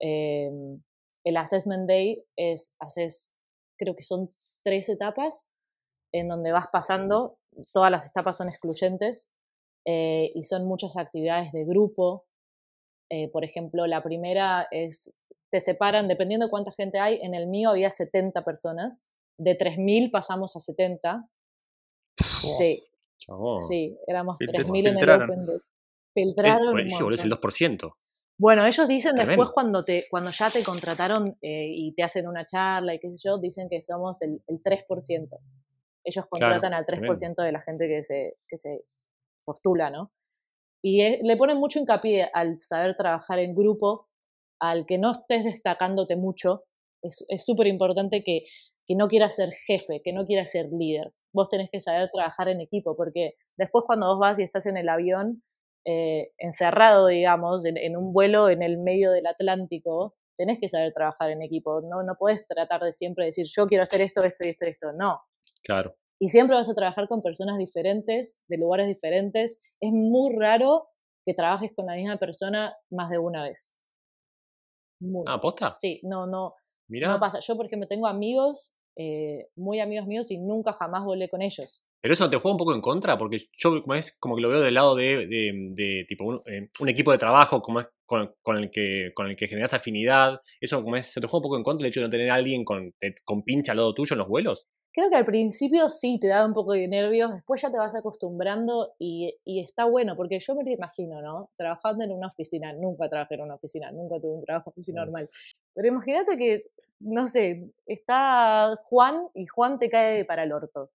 Em, 0.00 0.82
el 1.24 1.36
assessment 1.36 1.88
day 1.88 2.24
es, 2.36 2.76
haces, 2.78 3.34
creo 3.78 3.94
que 3.94 4.02
son 4.02 4.34
tres 4.62 4.88
etapas 4.88 5.52
en 6.12 6.28
donde 6.28 6.52
vas 6.52 6.66
pasando, 6.72 7.38
todas 7.72 7.90
las 7.90 8.08
etapas 8.08 8.36
son 8.36 8.48
excluyentes 8.48 9.32
eh, 9.86 10.32
y 10.34 10.42
son 10.44 10.66
muchas 10.66 10.96
actividades 10.96 11.52
de 11.52 11.64
grupo. 11.64 12.26
Eh, 13.10 13.28
por 13.30 13.44
ejemplo, 13.44 13.86
la 13.86 14.02
primera 14.02 14.66
es, 14.70 15.16
te 15.50 15.60
separan, 15.60 16.08
dependiendo 16.08 16.46
de 16.46 16.50
cuánta 16.50 16.72
gente 16.72 16.98
hay, 16.98 17.20
en 17.22 17.34
el 17.34 17.46
mío 17.46 17.70
había 17.70 17.90
70 17.90 18.44
personas, 18.44 19.10
de 19.38 19.56
3.000 19.56 20.10
pasamos 20.10 20.56
a 20.56 20.60
70. 20.60 21.28
Sí, 22.58 22.84
Chabón. 23.20 23.56
sí, 23.68 23.96
éramos 24.06 24.36
Filtra- 24.38 24.64
3.000 24.64 24.88
en 24.88 24.98
el. 24.98 25.10
Open. 25.10 25.42
Es, 25.42 25.70
Filtraron 26.14 26.78
eso, 26.80 27.04
boludo, 27.04 27.14
es 27.14 27.24
el 27.24 27.30
montón. 27.30 27.50
2%. 27.50 27.92
Bueno, 28.38 28.66
ellos 28.66 28.88
dicen 28.88 29.14
Tremendo. 29.14 29.30
después 29.42 29.50
cuando, 29.54 29.84
te, 29.84 30.04
cuando 30.10 30.30
ya 30.30 30.50
te 30.50 30.64
contrataron 30.64 31.28
eh, 31.42 31.66
y 31.68 31.92
te 31.94 32.02
hacen 32.02 32.26
una 32.26 32.44
charla 32.44 32.94
y 32.94 32.98
qué 32.98 33.10
sé 33.14 33.28
yo, 33.28 33.38
dicen 33.38 33.68
que 33.68 33.82
somos 33.82 34.22
el, 34.22 34.42
el 34.46 34.62
3%. 34.62 35.28
Ellos 36.02 36.24
contratan 36.28 36.72
al 36.72 36.84
3% 36.86 36.86
tremendo. 36.86 37.42
de 37.42 37.52
la 37.52 37.60
gente 37.60 37.86
que 37.86 38.02
se, 38.02 38.38
que 38.48 38.56
se 38.56 38.84
postula, 39.44 39.90
¿no? 39.90 40.10
Y 40.82 41.02
eh, 41.02 41.20
le 41.22 41.36
ponen 41.36 41.58
mucho 41.58 41.78
hincapié 41.78 42.30
al 42.32 42.56
saber 42.60 42.96
trabajar 42.96 43.38
en 43.38 43.54
grupo, 43.54 44.08
al 44.58 44.86
que 44.86 44.96
no 44.96 45.12
estés 45.12 45.44
destacándote 45.44 46.16
mucho. 46.16 46.64
Es 47.02 47.24
es 47.28 47.44
súper 47.44 47.66
importante 47.66 48.24
que, 48.24 48.44
que 48.86 48.94
no 48.96 49.08
quieras 49.08 49.36
ser 49.36 49.50
jefe, 49.66 50.00
que 50.02 50.14
no 50.14 50.24
quieras 50.26 50.50
ser 50.50 50.70
líder. 50.72 51.12
Vos 51.32 51.48
tenés 51.48 51.68
que 51.70 51.80
saber 51.80 52.10
trabajar 52.12 52.48
en 52.48 52.60
equipo, 52.60 52.96
porque 52.96 53.34
después 53.56 53.84
cuando 53.86 54.06
vos 54.08 54.18
vas 54.18 54.38
y 54.38 54.42
estás 54.42 54.66
en 54.66 54.76
el 54.76 54.88
avión, 54.88 55.42
eh, 55.86 56.32
encerrado, 56.38 57.06
digamos, 57.06 57.64
en, 57.64 57.76
en 57.76 57.96
un 57.96 58.12
vuelo 58.12 58.48
en 58.50 58.62
el 58.62 58.78
medio 58.78 59.10
del 59.12 59.26
Atlántico, 59.26 60.16
tenés 60.36 60.58
que 60.60 60.68
saber 60.68 60.92
trabajar 60.92 61.30
en 61.30 61.42
equipo. 61.42 61.80
No, 61.82 62.02
no 62.02 62.14
puedes 62.18 62.46
tratar 62.46 62.82
de 62.82 62.92
siempre 62.92 63.26
decir, 63.26 63.46
yo 63.48 63.66
quiero 63.66 63.82
hacer 63.84 64.00
esto, 64.00 64.22
esto 64.22 64.44
y 64.46 64.50
esto 64.50 64.66
y 64.66 64.68
esto. 64.70 64.92
No, 64.92 65.20
Claro. 65.62 65.96
y 66.18 66.28
siempre 66.28 66.56
vas 66.56 66.68
a 66.68 66.74
trabajar 66.74 67.08
con 67.08 67.22
personas 67.22 67.58
diferentes, 67.58 68.40
de 68.48 68.58
lugares 68.58 68.86
diferentes. 68.88 69.60
Es 69.80 69.90
muy 69.92 70.34
raro 70.36 70.88
que 71.26 71.34
trabajes 71.34 71.72
con 71.74 71.86
la 71.86 71.94
misma 71.94 72.16
persona 72.18 72.74
más 72.90 73.10
de 73.10 73.18
una 73.18 73.42
vez. 73.44 73.76
Muy 75.00 75.24
Ah, 75.26 75.40
¿posta? 75.40 75.72
Sí, 75.74 76.00
no, 76.04 76.26
no, 76.26 76.54
Mirá. 76.88 77.08
no 77.08 77.20
pasa. 77.20 77.40
Yo, 77.40 77.56
por 77.56 77.66
ejemplo, 77.66 77.88
tengo 77.88 78.06
amigos, 78.06 78.76
eh, 78.96 79.48
muy 79.56 79.80
amigos 79.80 80.06
míos, 80.06 80.30
y 80.30 80.38
nunca 80.38 80.72
jamás 80.72 81.04
volé 81.04 81.28
con 81.28 81.42
ellos. 81.42 81.82
Pero 82.02 82.14
eso 82.14 82.30
te 82.30 82.36
juega 82.36 82.52
un 82.54 82.58
poco 82.58 82.74
en 82.74 82.80
contra, 82.80 83.18
porque 83.18 83.38
yo 83.58 83.82
como 83.82 83.94
es 83.94 84.16
como 84.18 84.36
que 84.36 84.42
lo 84.42 84.48
veo 84.48 84.60
del 84.60 84.74
lado 84.74 84.94
de, 84.94 85.26
de, 85.26 86.04
tipo 86.08 86.42
eh, 86.46 86.70
un 86.78 86.88
equipo 86.88 87.12
de 87.12 87.18
trabajo 87.18 87.60
como 87.60 87.80
es 87.80 87.88
con, 88.10 88.34
con 88.42 88.56
el 88.56 88.70
que 88.72 89.12
con 89.14 89.28
el 89.28 89.36
que 89.36 89.46
generas 89.46 89.72
afinidad. 89.72 90.40
Eso 90.60 90.82
como 90.82 90.96
es, 90.96 91.06
¿se 91.06 91.20
te 91.20 91.28
juega 91.28 91.38
un 91.38 91.42
poco 91.44 91.56
en 91.56 91.62
contra 91.62 91.86
el 91.86 91.90
hecho 91.90 92.00
de 92.00 92.06
no 92.06 92.10
tener 92.10 92.28
a 92.28 92.34
alguien 92.34 92.64
con, 92.64 92.92
con 93.24 93.44
pincha 93.44 93.70
al 93.70 93.78
lado 93.78 93.94
tuyo 93.94 94.14
en 94.14 94.18
los 94.18 94.28
vuelos? 94.28 94.66
Creo 94.92 95.08
que 95.08 95.16
al 95.16 95.24
principio 95.24 95.88
sí 95.88 96.18
te 96.20 96.26
da 96.26 96.44
un 96.44 96.52
poco 96.52 96.72
de 96.72 96.88
nervios, 96.88 97.32
después 97.32 97.62
ya 97.62 97.70
te 97.70 97.78
vas 97.78 97.94
acostumbrando 97.94 98.94
y, 98.98 99.32
y 99.44 99.60
está 99.62 99.84
bueno, 99.84 100.16
porque 100.16 100.40
yo 100.40 100.56
me 100.56 100.64
lo 100.64 100.72
imagino, 100.72 101.22
¿no? 101.22 101.50
Trabajando 101.56 102.02
en 102.04 102.10
una 102.10 102.26
oficina, 102.26 102.72
nunca 102.72 103.08
trabajé 103.08 103.36
en 103.36 103.42
una 103.42 103.54
oficina, 103.54 103.92
nunca 103.92 104.18
tuve 104.20 104.38
un 104.38 104.44
trabajo 104.44 104.74
así 104.76 104.90
Mm. 104.92 104.96
normal. 104.96 105.28
Pero 105.74 105.86
imagínate 105.86 106.36
que, 106.36 106.64
no 106.98 107.28
sé, 107.28 107.70
está 107.86 108.76
Juan 108.82 109.28
y 109.36 109.46
Juan 109.46 109.78
te 109.78 109.88
cae 109.88 110.24
para 110.24 110.42
el 110.42 110.50
orto. 110.52 110.90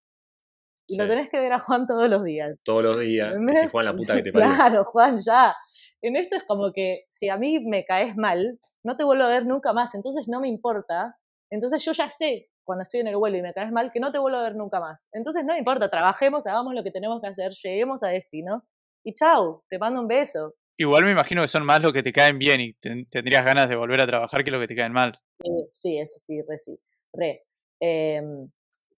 Y 0.87 0.97
lo 0.97 1.07
tenés 1.07 1.29
que 1.29 1.39
ver 1.39 1.51
a 1.53 1.59
Juan 1.59 1.87
todos 1.87 2.09
los 2.09 2.23
días. 2.23 2.61
Todos 2.65 2.83
los 2.83 2.99
días. 2.99 3.33
¿Entendés? 3.33 3.61
se 3.63 3.69
juegan 3.69 3.93
la 3.93 3.97
puta 3.97 4.15
que 4.17 4.23
te 4.23 4.31
parió. 4.33 4.49
Claro, 4.55 4.83
Juan, 4.83 5.17
ya. 5.25 5.55
En 6.07 6.15
esto 6.15 6.35
es 6.35 6.43
como 6.43 6.71
que 6.71 7.05
si 7.09 7.29
a 7.29 7.37
mí 7.37 7.59
me 7.59 7.83
caes 7.83 8.15
mal, 8.15 8.59
no 8.83 8.95
te 8.95 9.03
vuelvo 9.03 9.23
a 9.23 9.29
ver 9.29 9.45
nunca 9.47 9.73
más, 9.73 9.95
entonces 9.95 10.27
no 10.27 10.39
me 10.39 10.47
importa. 10.47 11.17
Entonces 11.49 11.83
yo 11.83 11.93
ya 11.93 12.09
sé 12.11 12.49
cuando 12.63 12.83
estoy 12.83 12.99
en 12.99 13.07
el 13.07 13.15
vuelo 13.17 13.37
y 13.37 13.41
me 13.41 13.53
caes 13.53 13.71
mal 13.71 13.91
que 13.91 13.99
no 13.99 14.11
te 14.11 14.19
vuelvo 14.19 14.37
a 14.37 14.43
ver 14.43 14.55
nunca 14.55 14.79
más. 14.79 15.07
Entonces 15.13 15.43
no 15.45 15.53
me 15.53 15.59
importa, 15.59 15.89
trabajemos, 15.89 16.45
hagamos 16.45 16.75
lo 16.75 16.83
que 16.83 16.91
tenemos 16.91 17.21
que 17.21 17.27
hacer, 17.27 17.51
lleguemos 17.53 18.03
a 18.03 18.09
destino 18.09 18.67
y 19.03 19.13
chau, 19.15 19.63
te 19.67 19.79
mando 19.79 20.01
un 20.01 20.07
beso. 20.07 20.53
Igual 20.77 21.05
me 21.05 21.11
imagino 21.11 21.41
que 21.41 21.47
son 21.47 21.65
más 21.65 21.81
los 21.81 21.91
que 21.93 22.03
te 22.03 22.13
caen 22.13 22.37
bien 22.37 22.61
y 22.61 22.73
ten- 22.73 23.07
tendrías 23.09 23.43
ganas 23.43 23.67
de 23.69 23.75
volver 23.75 24.01
a 24.01 24.07
trabajar 24.07 24.43
que 24.43 24.51
los 24.51 24.61
que 24.61 24.67
te 24.67 24.75
caen 24.75 24.93
mal. 24.93 25.19
Eh, 25.43 25.69
sí, 25.71 25.97
eso 25.97 26.19
sí, 26.19 26.39
re 26.47 26.57
sí, 26.59 26.77
re. 27.13 27.45
Em, 27.79 28.49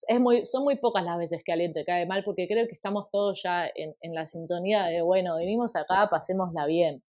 es 0.08 0.20
muy, 0.20 0.46
son 0.46 0.64
muy 0.64 0.78
pocas 0.78 1.04
las 1.04 1.18
veces 1.18 1.42
que 1.44 1.52
alguien 1.52 1.74
te 1.74 1.86
cae 1.86 2.06
mal 2.06 2.24
porque 2.24 2.48
creo 2.48 2.66
que 2.68 2.74
estamos 2.74 3.10
todos 3.12 3.42
ya 3.44 3.68
en, 3.74 4.14
la 4.14 4.26
sintonía 4.26 4.86
de, 4.86 5.02
bueno, 5.02 5.36
venimos 5.36 5.76
acá, 5.76 6.08
pasémosla 6.10 6.66
bien. 6.66 7.04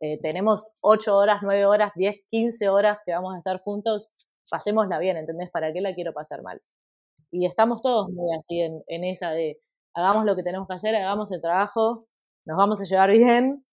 Eh, 0.00 0.18
tenemos 0.20 0.76
8 0.82 1.16
horas, 1.16 1.40
9 1.42 1.66
horas, 1.66 1.92
10, 1.94 2.16
15 2.28 2.68
horas 2.68 2.98
que 3.04 3.12
vamos 3.12 3.34
a 3.34 3.38
estar 3.38 3.60
juntos, 3.60 4.30
pasémosla 4.50 4.98
bien, 4.98 5.16
¿entendés? 5.16 5.50
¿Para 5.50 5.72
qué 5.72 5.80
la 5.80 5.94
quiero 5.94 6.12
pasar 6.12 6.42
mal? 6.42 6.60
Y 7.30 7.46
estamos 7.46 7.82
todos 7.82 8.08
muy 8.10 8.34
así 8.36 8.60
en, 8.60 8.82
en 8.86 9.04
esa 9.04 9.30
de, 9.32 9.58
hagamos 9.94 10.24
lo 10.24 10.36
que 10.36 10.42
tenemos 10.42 10.66
que 10.66 10.74
hacer, 10.74 10.96
hagamos 10.96 11.30
el 11.32 11.40
trabajo, 11.40 12.06
nos 12.46 12.56
vamos 12.56 12.80
a 12.80 12.84
llevar 12.84 13.10
bien 13.10 13.64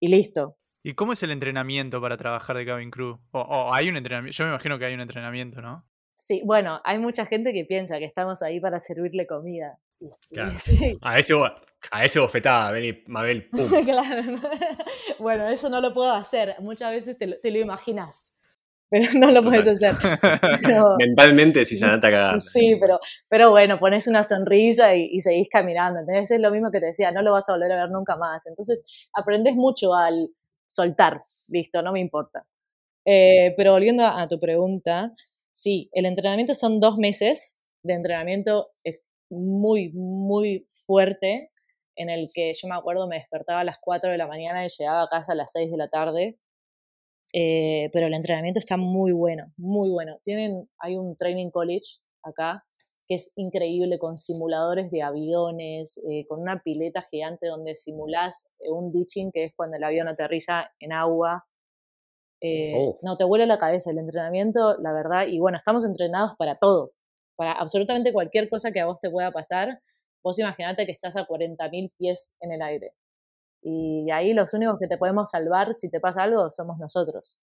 y 0.00 0.08
listo. 0.08 0.56
¿Y 0.82 0.94
cómo 0.94 1.12
es 1.12 1.22
el 1.22 1.30
entrenamiento 1.30 2.00
para 2.00 2.16
trabajar 2.16 2.56
de 2.56 2.66
cabin 2.66 2.90
crew? 2.90 3.20
O, 3.32 3.40
o 3.40 3.74
hay 3.74 3.88
un 3.88 3.96
entrenamiento, 3.96 4.36
yo 4.36 4.44
me 4.44 4.50
imagino 4.50 4.78
que 4.78 4.86
hay 4.86 4.94
un 4.94 5.02
entrenamiento, 5.02 5.60
¿no? 5.60 5.89
Sí, 6.22 6.42
bueno, 6.44 6.80
hay 6.84 6.98
mucha 6.98 7.24
gente 7.24 7.52
que 7.54 7.64
piensa 7.64 7.98
que 7.98 8.04
estamos 8.04 8.42
ahí 8.42 8.60
para 8.60 8.78
servirle 8.78 9.26
comida. 9.26 9.78
Sí, 10.00 10.34
Claro. 10.34 10.52
sí, 10.62 10.98
A 11.00 11.18
ese, 11.18 11.34
a 11.90 12.04
ese 12.04 12.20
bofetada, 12.20 12.70
vení, 12.72 13.02
Mabel, 13.06 13.48
pum. 13.48 13.60
claro. 13.84 14.22
Bueno, 15.18 15.48
eso 15.48 15.68
no 15.70 15.80
lo 15.80 15.92
puedo 15.94 16.12
hacer. 16.12 16.56
Muchas 16.60 16.90
veces 16.92 17.16
te 17.18 17.26
lo, 17.26 17.38
te 17.40 17.50
lo 17.50 17.58
imaginas, 17.58 18.34
pero 18.90 19.06
no 19.18 19.30
lo 19.30 19.42
puedes 19.42 19.66
hacer. 19.66 19.94
Pero- 20.62 20.96
Mentalmente 20.98 21.64
si 21.64 21.78
se 21.78 21.84
anda 21.86 21.96
a 22.08 22.10
cagar. 22.10 22.40
sí, 22.40 22.76
pero, 22.78 22.98
pero 23.30 23.50
bueno, 23.50 23.78
pones 23.78 24.06
una 24.06 24.22
sonrisa 24.22 24.94
y, 24.94 25.08
y 25.12 25.20
seguís 25.20 25.48
caminando. 25.50 26.00
¿entendés? 26.00 26.30
Es 26.30 26.40
lo 26.40 26.50
mismo 26.50 26.70
que 26.70 26.80
te 26.80 26.86
decía, 26.86 27.12
no 27.12 27.22
lo 27.22 27.32
vas 27.32 27.48
a 27.48 27.52
volver 27.54 27.72
a 27.72 27.76
ver 27.82 27.90
nunca 27.90 28.16
más. 28.16 28.46
Entonces, 28.46 28.84
aprendes 29.14 29.54
mucho 29.54 29.94
al 29.94 30.28
soltar. 30.68 31.24
Listo, 31.48 31.80
no 31.82 31.92
me 31.92 32.00
importa. 32.00 32.44
Eh, 33.06 33.54
pero 33.56 33.72
volviendo 33.72 34.04
a, 34.04 34.20
a 34.22 34.28
tu 34.28 34.38
pregunta, 34.38 35.12
sí, 35.50 35.90
el 35.92 36.06
entrenamiento 36.06 36.54
son 36.54 36.80
dos 36.80 36.96
meses 36.96 37.62
de 37.82 37.94
entrenamiento 37.94 38.70
muy, 39.30 39.92
muy 39.92 40.68
fuerte, 40.70 41.50
en 41.96 42.10
el 42.10 42.28
que 42.34 42.52
yo 42.52 42.68
me 42.68 42.74
acuerdo 42.74 43.06
me 43.06 43.16
despertaba 43.16 43.60
a 43.60 43.64
las 43.64 43.78
4 43.80 44.10
de 44.10 44.18
la 44.18 44.26
mañana 44.26 44.64
y 44.64 44.68
llegaba 44.68 45.02
a 45.02 45.08
casa 45.08 45.32
a 45.32 45.36
las 45.36 45.52
6 45.52 45.70
de 45.70 45.76
la 45.76 45.88
tarde. 45.88 46.38
Eh, 47.32 47.90
pero 47.92 48.08
el 48.08 48.14
entrenamiento 48.14 48.58
está 48.58 48.76
muy 48.76 49.12
bueno, 49.12 49.52
muy 49.56 49.90
bueno. 49.90 50.18
Tienen, 50.24 50.68
hay 50.78 50.96
un 50.96 51.16
training 51.16 51.50
college 51.50 52.00
acá 52.22 52.64
que 53.06 53.14
es 53.14 53.32
increíble 53.34 53.98
con 53.98 54.18
simuladores 54.18 54.90
de 54.92 55.02
aviones, 55.02 56.00
eh, 56.08 56.26
con 56.28 56.40
una 56.40 56.62
pileta 56.62 57.02
gigante 57.10 57.48
donde 57.48 57.74
simulás 57.74 58.52
eh, 58.60 58.70
un 58.70 58.92
ditching, 58.92 59.32
que 59.32 59.46
es 59.46 59.52
cuando 59.56 59.76
el 59.76 59.82
avión 59.84 60.06
aterriza 60.06 60.70
en 60.78 60.92
agua. 60.92 61.44
Eh, 62.40 62.72
Oh. 62.74 62.98
No, 63.02 63.16
te 63.16 63.24
vuela 63.24 63.46
la 63.46 63.58
cabeza 63.58 63.90
el 63.90 63.98
entrenamiento, 63.98 64.76
la 64.78 64.92
verdad. 64.92 65.26
Y 65.26 65.38
bueno, 65.38 65.58
estamos 65.58 65.84
entrenados 65.84 66.32
para 66.38 66.54
todo, 66.54 66.92
para 67.36 67.52
absolutamente 67.52 68.12
cualquier 68.12 68.48
cosa 68.48 68.72
que 68.72 68.80
a 68.80 68.86
vos 68.86 69.00
te 69.00 69.10
pueda 69.10 69.30
pasar. 69.30 69.80
Vos 70.22 70.38
imaginate 70.38 70.86
que 70.86 70.92
estás 70.92 71.16
a 71.16 71.26
40.000 71.26 71.92
pies 71.96 72.36
en 72.40 72.52
el 72.52 72.62
aire. 72.62 72.94
Y 73.62 74.10
ahí 74.10 74.32
los 74.32 74.54
únicos 74.54 74.78
que 74.80 74.88
te 74.88 74.98
podemos 74.98 75.30
salvar 75.30 75.74
si 75.74 75.90
te 75.90 76.00
pasa 76.00 76.22
algo 76.22 76.50
somos 76.50 76.78
nosotros. 76.78 77.38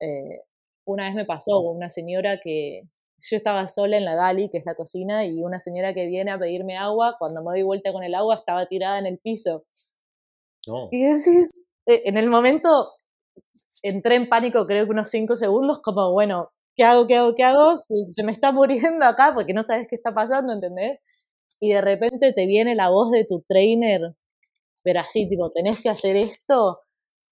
Eh, 0.00 0.42
una 0.86 1.04
vez 1.04 1.14
me 1.14 1.24
pasó 1.24 1.60
una 1.60 1.88
señora 1.88 2.40
que 2.42 2.82
yo 3.18 3.36
estaba 3.36 3.66
sola 3.68 3.96
en 3.96 4.04
la 4.04 4.14
Gali, 4.14 4.50
que 4.50 4.58
es 4.58 4.66
la 4.66 4.74
cocina, 4.74 5.24
y 5.24 5.42
una 5.42 5.58
señora 5.58 5.94
que 5.94 6.06
viene 6.06 6.30
a 6.30 6.38
pedirme 6.38 6.76
agua, 6.76 7.16
cuando 7.18 7.42
me 7.42 7.50
doy 7.52 7.62
vuelta 7.62 7.92
con 7.92 8.04
el 8.04 8.14
agua 8.14 8.36
estaba 8.36 8.66
tirada 8.66 8.98
en 8.98 9.06
el 9.06 9.18
piso. 9.18 9.64
Y 10.90 11.02
decís, 11.04 11.66
eh, 11.86 12.02
en 12.06 12.16
el 12.16 12.28
momento 12.28 12.92
entré 13.88 14.16
en 14.16 14.28
pánico 14.28 14.66
creo 14.66 14.84
que 14.86 14.90
unos 14.92 15.08
5 15.10 15.36
segundos, 15.36 15.80
como, 15.82 16.12
bueno, 16.12 16.50
¿qué 16.76 16.84
hago, 16.84 17.06
qué 17.06 17.16
hago, 17.16 17.34
qué 17.34 17.44
hago? 17.44 17.76
Se, 17.76 17.94
se 18.04 18.22
me 18.24 18.32
está 18.32 18.52
muriendo 18.52 19.04
acá 19.06 19.32
porque 19.34 19.52
no 19.54 19.62
sabes 19.62 19.86
qué 19.88 19.96
está 19.96 20.14
pasando, 20.14 20.52
¿entendés? 20.54 20.98
Y 21.60 21.72
de 21.72 21.80
repente 21.82 22.32
te 22.32 22.46
viene 22.46 22.74
la 22.74 22.90
voz 22.90 23.10
de 23.12 23.24
tu 23.26 23.42
trainer, 23.48 24.00
pero 24.82 25.00
así, 25.00 25.28
tipo, 25.28 25.50
tenés 25.52 25.82
que 25.82 25.90
hacer 25.90 26.16
esto. 26.16 26.80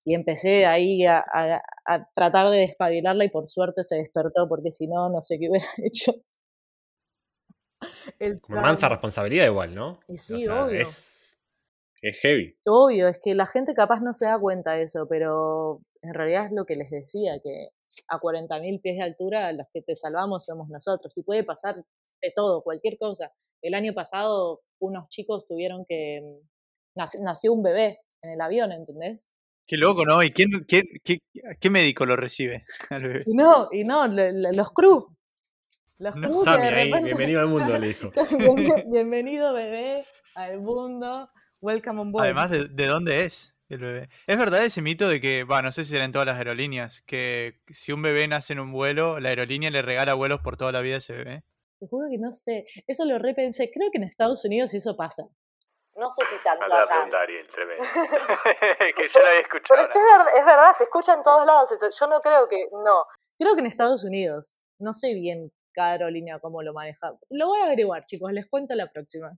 Y 0.07 0.15
empecé 0.15 0.67
ahí 0.67 1.05
a, 1.07 1.19
a- 1.19 1.63
a 1.87 2.09
tratar 2.15 2.51
de 2.51 2.59
despabilarla 2.59 3.25
y 3.25 3.31
por 3.31 3.47
suerte 3.47 3.85
se 3.85 3.97
despertó 3.97 4.49
porque 4.49 4.71
si 4.71 4.87
no, 4.89 5.09
no 5.11 5.23
sé 5.23 5.39
qué 5.39 5.49
hubiera 5.51 5.67
hecho. 5.79 6.13
El 8.19 8.41
Como 8.41 8.61
mansa 8.61 8.89
responsabilidad 8.89 9.47
igual, 9.47 9.75
¿no? 9.75 9.99
Y 10.09 10.15
O 10.15 10.19
sí, 10.19 10.45
sea, 10.45 10.65
obvio. 10.65 10.81
Es, 10.81 11.14
es 12.09 12.21
heavy. 12.21 12.57
Obvio, 12.67 13.09
es 13.09 13.19
que 13.23 13.35
la 13.35 13.47
gente 13.47 13.75
capaz 13.75 14.01
no 14.01 14.13
se 14.13 14.27
da 14.27 14.39
cuenta 14.39 14.73
de 14.73 14.83
eso, 14.83 15.07
pero 15.09 15.81
en 16.03 16.15
realidad 16.15 16.47
es 16.47 16.53
lo 16.53 16.65
que 16.65 16.77
les 16.77 16.91
decía, 16.91 17.41
que 17.43 17.69
a 18.09 18.19
40.000 18.19 18.81
pies 18.83 18.97
de 18.97 19.03
altura 19.03 19.53
los 19.53 19.67
que 19.73 19.83
te 19.83 19.95
salvamos 19.95 20.45
somos 20.45 20.69
nosotros. 20.69 21.17
Y 21.17 21.23
puede 21.23 21.45
pasar 21.45 21.77
de 21.77 22.33
todo, 22.35 22.63
cualquier 22.63 22.99
cosa. 22.99 23.33
El 23.63 23.75
año 23.75 23.93
pasado 23.95 24.61
unos 24.81 25.09
chicos 25.09 25.47
tuvieron 25.47 25.85
que... 25.89 26.21
mm, 26.23 26.99
nac- 27.01 27.21
Nació 27.23 27.53
un 27.53 27.63
bebé 27.63 27.99
en 28.23 28.33
el 28.33 28.41
avión, 28.41 28.73
¿entendés? 28.73 29.31
Qué 29.67 29.77
loco, 29.79 30.05
¿no? 30.05 30.23
¿Y 30.23 30.33
quién, 30.33 30.51
qué, 30.69 30.83
qué 31.61 31.71
médico 31.71 32.05
lo 32.05 32.17
recibe? 32.17 32.65
al 32.91 33.03
bebé? 33.03 33.23
Y 33.27 33.35
no, 33.35 33.69
y 33.73 33.85
no, 33.85 34.07
le- 34.09 34.33
le- 34.33 34.53
los 34.53 34.71
crew. 34.73 35.07
Los 35.99 36.17
No, 36.17 36.43
Sammy 36.43 36.65
ahí, 36.67 36.93
bienvenido 37.05 37.41
al 37.41 37.47
mundo, 37.49 37.79
le 37.79 37.89
dijo. 37.89 38.11
Bien- 38.39 38.91
Bienvenido 38.91 39.55
bebé 39.55 40.05
al 40.35 40.61
mundo. 40.61 41.31
Welcome 41.65 41.99
on 41.99 42.13
board. 42.13 42.25
Además, 42.27 42.51
de, 42.51 42.69
de 42.69 42.87
dónde 42.87 43.25
es 43.25 43.55
el 43.71 43.81
bebé? 43.81 44.09
¿Es 44.27 44.39
verdad 44.39 44.63
ese 44.63 44.83
mito 44.83 45.09
de 45.09 45.19
que, 45.19 45.45
va, 45.45 45.63
no 45.63 45.73
sé 45.73 45.85
si 45.85 45.93
será 45.93 46.05
en 46.05 46.13
todas 46.13 46.27
las 46.27 46.37
aerolíneas, 46.37 47.01
que 47.07 47.63
si 47.69 47.91
un 47.91 48.03
bebé 48.03 48.29
nace 48.29 48.53
en 48.53 48.61
un 48.61 48.71
vuelo, 48.71 49.19
la 49.19 49.31
aerolínea 49.31 49.71
le 49.71 49.81
regala 49.81 50.13
vuelos 50.13 50.43
por 50.43 50.59
toda 50.59 50.73
la 50.73 50.83
vida 50.83 50.97
a 50.97 50.99
ese 50.99 51.15
bebé? 51.15 51.43
Te 51.81 51.87
juro 51.87 52.07
que 52.11 52.19
no 52.19 52.33
sé. 52.33 52.67
Eso 52.87 53.07
lo 53.07 53.19
repensé. 53.19 53.71
Creo 53.73 53.91
que 53.91 53.97
en 53.97 54.05
Estados 54.05 54.45
Unidos 54.45 54.75
eso 54.75 54.95
pasa. 54.95 55.23
No 55.97 56.13
sé 56.13 56.25
si 56.27 56.37
tanto 56.45 56.65
Anda 56.65 56.83
a 56.83 56.87
preguntar, 56.87 57.23
Ariel, 57.23 57.47
tremendo. 57.49 57.85
que 58.97 59.09
yo 59.09 59.21
lo 59.21 59.27
había 59.27 59.41
escuchado. 59.41 59.81
Pero 59.81 59.89
es, 59.89 60.19
verdad, 60.19 60.39
es 60.39 60.45
verdad, 60.45 60.73
se 60.77 60.85
escucha 60.85 61.15
en 61.15 61.23
todos 61.23 61.47
lados. 61.47 61.71
Yo 61.99 62.07
no 62.09 62.21
creo 62.21 62.47
que. 62.47 62.69
No. 62.85 63.07
Creo 63.39 63.55
que 63.55 63.61
en 63.61 63.67
Estados 63.67 64.05
Unidos. 64.05 64.59
No 64.79 64.93
sé 64.93 65.15
bien 65.15 65.51
cada 65.73 65.93
aerolínea 65.93 66.41
cómo 66.41 66.63
lo 66.63 66.75
maneja. 66.75 67.15
Lo 67.31 67.47
voy 67.47 67.61
a 67.61 67.65
averiguar, 67.65 68.05
chicos. 68.05 68.33
Les 68.33 68.47
cuento 68.51 68.75
la 68.75 68.91
próxima. 68.93 69.31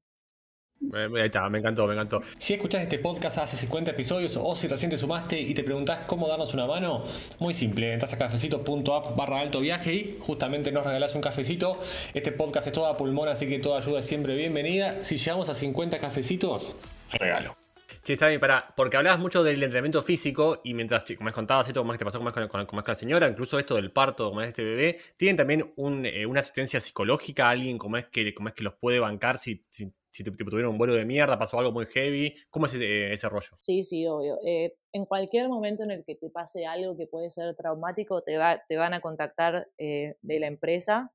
Eh, 0.95 1.09
Ahí 1.17 1.27
está, 1.27 1.49
me 1.49 1.59
encantó, 1.59 1.87
me 1.87 1.95
encantó. 1.95 2.21
Si 2.39 2.55
escuchaste 2.55 2.85
este 2.85 2.99
podcast 2.99 3.39
hace 3.39 3.57
50 3.57 3.91
episodios 3.93 4.37
o 4.37 4.55
si 4.55 4.69
recién 4.69 4.91
te 4.91 4.99
sumaste 4.99 5.41
y 5.41 5.53
te 5.55 5.65
preguntás 5.65 6.01
cómo 6.07 6.29
darnos 6.29 6.53
una 6.55 6.67
mano, 6.67 7.05
muy 7.39 7.55
simple, 7.55 7.93
entras 7.93 8.13
a 8.13 8.19
cafecito.app 8.19 9.17
barra 9.17 9.41
alto 9.41 9.61
viaje 9.61 9.95
y 9.95 10.17
justamente 10.21 10.71
nos 10.73 10.85
regalás 10.85 11.15
un 11.15 11.23
cafecito. 11.23 11.81
Este 12.15 12.31
podcast 12.33 12.67
es 12.69 12.73
toda 12.73 12.97
pulmón, 12.97 13.29
así 13.29 13.47
que 13.47 13.59
toda 13.59 13.79
ayuda 13.79 14.01
es 14.01 14.07
siempre 14.07 14.37
bienvenida. 14.37 15.03
Si 15.03 15.17
llegamos 15.17 15.49
a 15.49 15.55
50 15.55 15.99
cafecitos, 15.99 16.77
regalo. 17.19 17.57
Che, 18.05 18.15
Sammy, 18.17 18.39
pará, 18.39 18.73
porque 18.77 18.97
hablabas 18.97 19.19
mucho 19.19 19.43
del 19.43 19.61
entrenamiento 19.61 20.01
físico 20.01 20.61
y 20.63 20.75
mientras, 20.75 21.03
como 21.19 21.33
contabas 21.33 21.67
esto, 21.67 21.81
como 21.81 21.93
es 21.93 21.97
que 21.99 22.01
te 22.01 22.05
pasó 22.05 22.19
como 22.19 22.29
es 22.31 22.35
con, 22.35 22.47
con- 22.47 22.65
con 22.67 22.85
la 22.87 22.95
señora, 22.95 23.27
incluso 23.27 23.59
esto 23.59 23.75
del 23.75 23.91
parto, 23.91 24.29
como 24.29 24.43
es 24.43 24.49
este 24.51 24.63
bebé, 24.63 24.99
tienen 25.17 25.37
también 25.37 25.73
un, 25.75 26.07
eh, 26.07 26.25
una 26.25 26.39
asistencia 26.39 26.79
psicológica, 26.81 27.49
alguien 27.49 27.79
como 27.79 27.97
es 27.97 28.07
que, 28.07 28.33
como 28.33 28.49
es 28.51 28.55
que 28.55 28.63
los 28.63 28.75
puede 28.75 29.01
bancar 29.01 29.39
si, 29.39 29.65
si, 29.71 29.91
si 30.17 30.25
tuvieron 30.25 30.73
un 30.73 30.79
vuelo 30.79 30.95
de 30.95 31.05
mierda, 31.05 31.39
pasó 31.39 31.59
algo 31.59 31.73
muy 31.73 31.85
heavy. 31.87 32.35
¿Cómo 32.49 32.65
es 32.67 32.73
ese, 32.75 33.29
rollo? 33.29 33.51
Sí, 33.55 33.83
sí, 33.83 34.07
obvio. 34.07 34.39
Eh, 34.47 34.77
en 34.93 35.05
cualquier 35.05 35.49
momento 35.49 35.85
en 35.85 35.91
el 35.91 36.05
que 36.05 36.15
te 36.15 36.31
pase 36.31 36.65
algo 36.65 36.97
que 36.97 37.07
puede 37.07 37.29
ser 37.29 37.55
traumático, 37.55 38.23
te, 38.23 38.39
va, 38.39 38.63
te 38.67 38.77
van 38.77 38.95
a 38.95 39.03
contactar 39.03 39.69
eh, 39.77 40.17
de 40.23 40.41
la 40.41 40.47
empresa, 40.47 41.13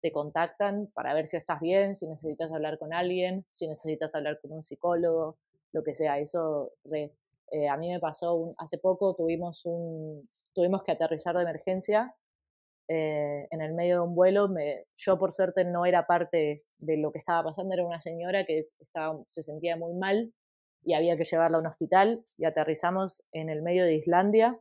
te 0.00 0.12
contactan 0.12 0.86
para 0.94 1.14
ver 1.14 1.26
si 1.26 1.36
estás 1.36 1.60
bien, 1.60 1.96
si 1.96 2.06
necesitas 2.06 2.52
hablar 2.52 2.78
con 2.78 2.94
alguien, 2.94 3.44
si 3.50 3.66
necesitas 3.66 4.14
hablar 4.14 4.38
con 4.40 4.52
un 4.52 4.62
psicólogo, 4.62 5.36
lo 5.72 5.82
que 5.82 5.94
sea. 5.94 6.20
Eso, 6.20 6.74
a 7.68 7.76
mí 7.76 7.90
me 7.90 7.98
pasó, 7.98 8.54
hace 8.58 8.78
poco 8.78 9.16
tuvimos, 9.16 9.66
un, 9.66 10.28
tuvimos 10.52 10.84
que 10.84 10.92
aterrizar 10.92 11.36
de 11.36 11.42
emergencia 11.42 12.14
eh, 12.88 13.46
en 13.50 13.60
el 13.60 13.74
medio 13.74 13.96
de 13.96 14.00
un 14.00 14.14
vuelo. 14.14 14.48
Me, 14.48 14.86
yo, 14.96 15.18
por 15.18 15.32
suerte, 15.32 15.64
no 15.64 15.84
era 15.84 16.06
parte 16.06 16.62
de 16.78 16.96
lo 16.96 17.12
que 17.12 17.18
estaba 17.18 17.44
pasando. 17.44 17.74
Era 17.74 17.84
una 17.84 18.00
señora 18.00 18.44
que 18.44 18.64
estaba, 18.80 19.18
se 19.26 19.42
sentía 19.42 19.76
muy 19.76 19.94
mal 19.94 20.32
y 20.82 20.94
había 20.94 21.16
que 21.16 21.24
llevarla 21.24 21.58
a 21.58 21.60
un 21.60 21.66
hospital. 21.66 22.24
Y 22.38 22.46
aterrizamos 22.46 23.22
en 23.32 23.50
el 23.50 23.62
medio 23.62 23.84
de 23.84 23.94
Islandia. 23.94 24.58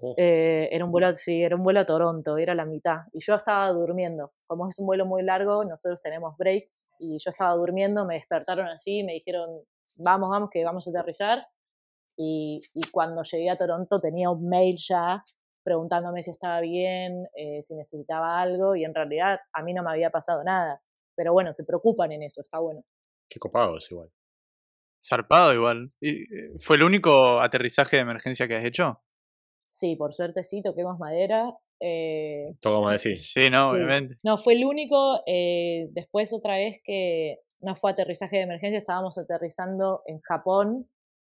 Oh. 0.00 0.14
Eh, 0.16 0.68
era, 0.72 0.84
un 0.84 0.90
vuelo, 0.90 1.14
sí, 1.16 1.42
era 1.42 1.56
un 1.56 1.62
vuelo 1.62 1.80
a 1.80 1.86
Toronto, 1.86 2.38
era 2.38 2.54
la 2.54 2.64
mitad. 2.64 3.02
Y 3.12 3.20
yo 3.20 3.34
estaba 3.34 3.70
durmiendo. 3.72 4.32
Como 4.46 4.68
es 4.68 4.78
un 4.78 4.86
vuelo 4.86 5.04
muy 5.04 5.22
largo, 5.22 5.64
nosotros 5.64 6.00
tenemos 6.00 6.34
breaks. 6.38 6.88
Y 6.98 7.18
yo 7.18 7.28
estaba 7.28 7.54
durmiendo, 7.54 8.06
me 8.06 8.14
despertaron 8.14 8.68
así, 8.68 9.02
me 9.02 9.12
dijeron, 9.12 9.64
vamos, 9.98 10.30
vamos, 10.30 10.50
que 10.50 10.64
vamos 10.64 10.86
a 10.86 10.90
aterrizar. 10.90 11.46
Y, 12.16 12.60
y, 12.74 12.90
cuando 12.90 13.22
llegué 13.22 13.48
a 13.48 13.56
Toronto 13.56 14.00
tenía 14.00 14.28
un 14.28 14.48
mail 14.48 14.76
ya 14.76 15.22
preguntándome 15.62 16.22
si 16.22 16.30
estaba 16.30 16.60
bien, 16.60 17.28
eh, 17.36 17.62
si 17.62 17.74
necesitaba 17.76 18.40
algo, 18.40 18.76
y 18.76 18.84
en 18.84 18.94
realidad 18.94 19.40
a 19.52 19.62
mí 19.62 19.74
no 19.74 19.82
me 19.82 19.90
había 19.90 20.10
pasado 20.10 20.42
nada. 20.44 20.82
Pero 21.14 21.32
bueno, 21.32 21.52
se 21.52 21.64
preocupan 21.64 22.12
en 22.12 22.22
eso, 22.22 22.40
está 22.40 22.58
bueno. 22.58 22.84
Qué 23.28 23.38
copado 23.38 23.76
es 23.76 23.90
igual. 23.90 24.10
Zarpado 25.04 25.54
igual. 25.54 25.92
¿Y 26.00 26.22
eh, 26.22 26.52
¿Fue 26.60 26.76
el 26.76 26.82
único 26.82 27.40
aterrizaje 27.40 27.96
de 27.96 28.02
emergencia 28.02 28.48
que 28.48 28.56
has 28.56 28.64
hecho? 28.64 29.02
Sí, 29.66 29.96
por 29.96 30.14
suerte 30.14 30.42
sí, 30.44 30.62
toquemos 30.62 30.98
madera. 30.98 31.54
Eh, 31.80 32.54
Tocamos 32.60 32.90
decir. 32.92 33.16
Sí, 33.16 33.50
no, 33.50 33.70
obviamente. 33.70 34.16
No, 34.22 34.38
fue 34.38 34.54
el 34.54 34.64
único. 34.64 35.22
Eh, 35.26 35.88
después 35.92 36.32
otra 36.32 36.56
vez 36.56 36.80
que 36.82 37.40
no 37.60 37.76
fue 37.76 37.90
aterrizaje 37.90 38.36
de 38.36 38.42
emergencia, 38.42 38.78
estábamos 38.78 39.18
aterrizando 39.18 40.02
en 40.06 40.20
Japón 40.20 40.88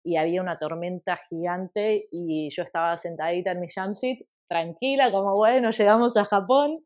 y 0.06 0.16
había 0.16 0.40
una 0.40 0.56
tormenta 0.56 1.18
gigante 1.28 2.06
y 2.12 2.48
yo 2.54 2.62
estaba 2.62 2.96
sentadita 2.96 3.50
en 3.50 3.60
mi 3.60 3.66
jumpsuit, 3.68 4.22
tranquila, 4.46 5.10
como 5.10 5.34
bueno, 5.34 5.72
llegamos 5.72 6.16
a 6.16 6.24
Japón 6.24 6.78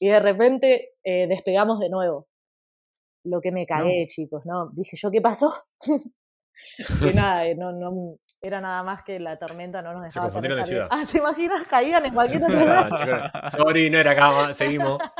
y 0.00 0.08
de 0.08 0.18
repente 0.18 0.94
eh, 1.04 1.28
despegamos 1.28 1.78
de 1.78 1.88
nuevo. 1.88 2.26
Lo 3.24 3.40
que 3.40 3.52
me 3.52 3.66
cagué, 3.66 4.06
chicos, 4.06 4.42
¿no? 4.46 4.70
Dije 4.72 4.96
yo, 4.96 5.10
¿qué 5.12 5.20
pasó? 5.20 5.54
que 7.00 7.12
nada, 7.12 7.46
eh, 7.46 7.54
no, 7.54 7.72
no, 7.72 8.18
era 8.40 8.60
nada 8.60 8.82
más 8.82 9.04
que 9.04 9.20
la 9.20 9.38
tormenta 9.38 9.80
no 9.80 9.92
nos 9.92 10.02
dejaba 10.02 10.30
Se 10.30 10.40
de 10.40 10.64
ciudad. 10.64 10.88
Ah, 10.90 11.04
¿te 11.10 11.18
imaginas? 11.18 11.66
Caían 11.66 12.04
en 12.04 12.14
cualquier 12.14 12.42
otro 12.42 12.56
lugar. 12.58 12.90
Sorry, 13.52 13.90
no 13.90 13.98
era 13.98 14.10
acá, 14.10 14.52
seguimos. 14.54 14.98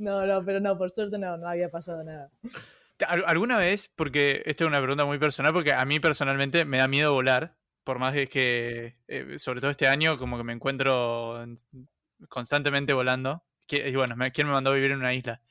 No, 0.00 0.24
no, 0.26 0.44
pero 0.44 0.60
no, 0.60 0.78
por 0.78 0.90
suerte 0.90 1.18
no, 1.18 1.36
no 1.38 1.48
había 1.48 1.70
pasado 1.70 2.04
nada. 2.04 2.30
¿Alguna 3.06 3.58
vez, 3.58 3.90
porque 3.94 4.42
esta 4.44 4.64
es 4.64 4.68
una 4.68 4.80
pregunta 4.80 5.04
muy 5.04 5.18
personal, 5.18 5.52
porque 5.52 5.72
a 5.72 5.84
mí 5.84 6.00
personalmente 6.00 6.64
me 6.64 6.78
da 6.78 6.88
miedo 6.88 7.12
volar, 7.12 7.56
por 7.84 7.98
más 7.98 8.12
que, 8.12 8.96
eh, 9.06 9.38
sobre 9.38 9.60
todo 9.60 9.70
este 9.70 9.86
año, 9.86 10.18
como 10.18 10.36
que 10.36 10.44
me 10.44 10.52
encuentro 10.52 11.42
constantemente 12.28 12.92
volando. 12.92 13.44
Y 13.70 13.94
bueno, 13.94 14.16
¿quién 14.32 14.46
me 14.46 14.52
mandó 14.52 14.70
a 14.70 14.74
vivir 14.74 14.90
en 14.90 14.98
una 14.98 15.14
isla? 15.14 15.42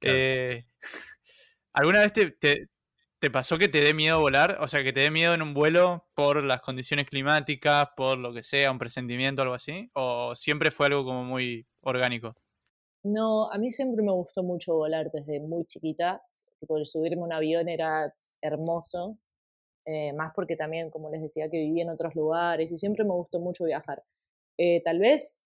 Eh, 0.00 0.66
¿Alguna 1.72 2.00
vez 2.00 2.12
te, 2.12 2.30
te, 3.18 3.30
pasó 3.30 3.58
que 3.58 3.68
te 3.68 3.80
dé 3.80 3.94
miedo 3.94 4.20
volar? 4.20 4.58
O 4.60 4.68
sea, 4.68 4.82
que 4.82 4.92
te 4.92 5.00
dé 5.00 5.10
miedo 5.10 5.34
en 5.34 5.42
un 5.42 5.54
vuelo 5.54 6.08
por 6.14 6.42
las 6.42 6.60
condiciones 6.60 7.06
climáticas, 7.06 7.88
por 7.96 8.18
lo 8.18 8.32
que 8.32 8.42
sea, 8.42 8.72
un 8.72 8.78
presentimiento, 8.78 9.42
algo 9.42 9.54
así? 9.54 9.90
¿O 9.94 10.34
siempre 10.34 10.70
fue 10.70 10.86
algo 10.86 11.04
como 11.04 11.24
muy 11.24 11.66
orgánico? 11.80 12.34
No, 13.04 13.50
a 13.52 13.58
mí 13.58 13.70
siempre 13.70 14.02
me 14.02 14.12
gustó 14.12 14.42
mucho 14.42 14.74
volar 14.74 15.10
desde 15.12 15.40
muy 15.40 15.64
chiquita 15.66 16.20
poder 16.66 16.86
subirme 16.86 17.22
a 17.22 17.24
un 17.24 17.32
avión 17.32 17.68
era 17.68 18.14
hermoso, 18.42 19.18
eh, 19.84 20.12
más 20.12 20.32
porque 20.34 20.56
también, 20.56 20.90
como 20.90 21.10
les 21.10 21.22
decía, 21.22 21.48
que 21.50 21.58
viví 21.58 21.80
en 21.80 21.90
otros 21.90 22.14
lugares 22.14 22.70
y 22.72 22.78
siempre 22.78 23.04
me 23.04 23.12
gustó 23.12 23.40
mucho 23.40 23.64
viajar. 23.64 24.02
Eh, 24.58 24.82
tal 24.82 24.98
vez 24.98 25.40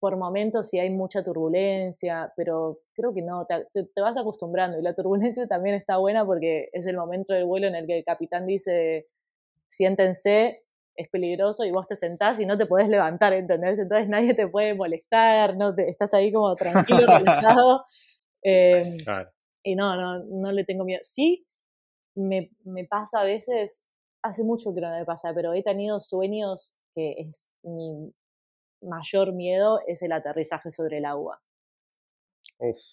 por 0.00 0.16
momentos 0.16 0.68
sí 0.68 0.78
hay 0.78 0.90
mucha 0.90 1.22
turbulencia, 1.22 2.32
pero 2.36 2.80
creo 2.94 3.14
que 3.14 3.22
no, 3.22 3.46
te, 3.46 3.66
te, 3.72 4.00
vas 4.00 4.18
acostumbrando 4.18 4.78
y 4.78 4.82
la 4.82 4.94
turbulencia 4.94 5.46
también 5.48 5.76
está 5.76 5.98
buena 5.98 6.24
porque 6.24 6.68
es 6.72 6.86
el 6.86 6.96
momento 6.96 7.32
del 7.32 7.46
vuelo 7.46 7.66
en 7.66 7.74
el 7.74 7.86
que 7.86 7.98
el 7.98 8.04
capitán 8.04 8.46
dice, 8.46 9.06
siéntense, 9.68 10.64
es 10.96 11.08
peligroso 11.10 11.64
y 11.64 11.70
vos 11.70 11.86
te 11.86 11.94
sentás 11.94 12.40
y 12.40 12.46
no 12.46 12.58
te 12.58 12.66
podés 12.66 12.88
levantar, 12.88 13.32
¿entendés? 13.32 13.78
Entonces 13.78 14.08
nadie 14.08 14.34
te 14.34 14.48
puede 14.48 14.74
molestar, 14.74 15.56
no 15.56 15.74
te, 15.74 15.88
estás 15.88 16.12
ahí 16.12 16.32
como 16.32 16.54
tranquilo, 16.56 17.06
relajado. 17.06 17.84
Eh, 18.42 18.96
claro. 19.04 19.30
Y 19.68 19.74
no, 19.74 19.94
no, 19.96 20.24
no 20.24 20.50
le 20.50 20.64
tengo 20.64 20.84
miedo. 20.84 21.00
Sí, 21.02 21.46
me, 22.14 22.50
me 22.64 22.86
pasa 22.86 23.20
a 23.20 23.24
veces, 23.24 23.86
hace 24.22 24.42
mucho 24.42 24.74
que 24.74 24.80
no 24.80 24.90
me 24.90 25.04
pasa, 25.04 25.34
pero 25.34 25.52
he 25.52 25.62
tenido 25.62 26.00
sueños 26.00 26.78
que 26.94 27.14
es 27.18 27.50
mi 27.62 28.12
mayor 28.80 29.34
miedo, 29.34 29.80
es 29.86 30.00
el 30.02 30.12
aterrizaje 30.12 30.70
sobre 30.70 30.98
el 30.98 31.04
agua. 31.04 31.42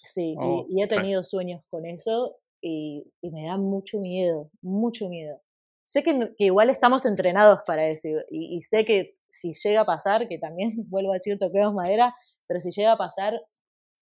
sí, 0.04 0.36
oh, 0.38 0.66
y, 0.70 0.84
he 0.84 0.88
tenido 0.88 1.24
sueños 1.24 1.64
con 1.70 1.86
eso 1.86 2.38
y, 2.62 3.10
y, 3.22 3.32
me 3.32 3.46
da 3.46 3.58
mucho 3.58 4.00
miedo, 4.00 4.52
mucho 4.62 5.08
miedo. 5.08 5.42
Sé 5.86 6.04
que, 6.04 6.34
que 6.38 6.46
igual 6.46 6.70
estamos 6.70 7.06
entrenados 7.06 7.60
para 7.66 7.88
eso 7.88 8.10
y, 8.30 8.58
y, 8.58 8.62
sé 8.62 8.84
que 8.84 9.18
si 9.30 9.54
llega 9.54 9.82
a 9.82 9.86
pasar, 9.86 10.28
que 10.28 10.40
también 10.40 10.72
vuelvo 10.90 11.12
a 11.12 11.16
decir 11.16 11.40
toquemos 11.40 11.74
madera, 11.74 12.14
pero 12.48 12.60
si 12.60 12.72
llega 12.72 12.92
a 12.92 12.98
pasar, 12.98 13.40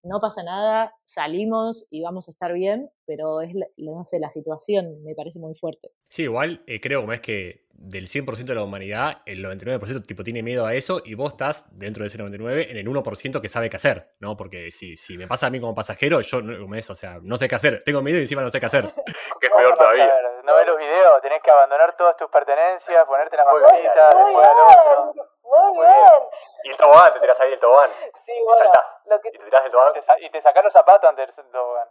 no 0.04 0.20
pasa 0.20 0.44
nada, 0.44 0.94
salimos 1.06 1.88
y 1.90 2.02
vamos 2.04 2.28
a 2.28 2.32
estar 2.32 2.54
bien, 2.54 2.92
pero 3.06 3.42
es, 3.42 3.54
no 3.78 4.04
sé, 4.04 4.20
la 4.20 4.30
situación 4.30 5.02
me 5.04 5.16
parece 5.16 5.40
muy 5.40 5.56
fuerte. 5.56 5.90
Sí, 6.10 6.24
igual 6.24 6.62
eh, 6.68 6.80
creo 6.82 7.02
como 7.02 7.14
es 7.14 7.22
que 7.22 7.64
del 7.72 8.08
100% 8.08 8.46
de 8.46 8.56
la 8.56 8.64
humanidad, 8.64 9.22
el 9.26 9.44
99% 9.44 10.06
tipo 10.06 10.24
tiene 10.24 10.44
miedo 10.44 10.66
a 10.66 10.74
eso 10.74 11.02
y 11.04 11.16
vos 11.16 11.34
estás 11.34 11.66
dentro 11.72 12.04
de 12.04 12.08
ese 12.08 12.18
99% 12.18 12.70
en 12.70 12.78
el 12.78 12.88
1% 12.88 13.42
que 13.42 13.50
sabe 13.50 13.70
qué 13.70 13.78
hacer, 13.78 14.14
¿no? 14.20 14.38
Porque 14.38 14.72
si, 14.72 14.96
si 14.96 15.18
me 15.18 15.28
pasa 15.28 15.48
a 15.48 15.50
mí 15.50 15.60
como 15.60 15.74
pasajero, 15.74 16.22
yo 16.22 16.42
no, 16.42 16.66
o 16.66 16.96
sea, 16.96 17.20
no 17.22 17.38
sé 17.38 17.48
qué 17.48 17.56
hacer, 17.56 17.84
tengo 17.86 18.02
miedo 18.02 18.20
y 18.20 18.22
encima 18.22 18.42
no 18.42 18.50
sé 18.50 18.60
qué 18.60 18.66
hacer. 18.66 18.84
que 19.40 19.48
es 19.48 19.54
peor 19.56 19.78
todavía. 19.78 20.12
No 20.46 20.56
ves 20.56 20.68
los 20.68 20.78
videos, 20.78 21.22
tenés 21.22 21.42
que 21.42 21.52
abandonar 21.52 21.96
todas 21.98 22.18
tus 22.18 22.30
pertenencias, 22.30 23.06
ponerte 23.06 23.38
las 23.38 23.46
mangueritas, 23.46 24.10
después 24.12 24.48
al 24.48 25.08
otro. 25.08 25.33
Muy, 25.54 25.86
bien. 25.86 26.30
Y 26.64 26.70
el 26.72 26.78
tobogán, 26.78 27.14
te 27.14 27.20
tiras 27.20 27.40
ahí 27.40 27.54
el 27.54 27.60
tobogán. 27.60 27.92
Sí, 28.26 28.34
bueno. 28.44 28.72
Lo 29.06 29.22
que... 29.22 29.30
Y 29.30 29.32
te 29.38 29.44
tiras 29.46 29.64
del 29.64 29.72
tobogán. 29.72 29.94
y 30.20 30.30
te 30.30 30.42
sacas 30.42 30.64
los 30.64 30.74
zapatos 30.74 31.10
antes 31.10 31.36
del 31.36 31.52
tobogán. 31.52 31.88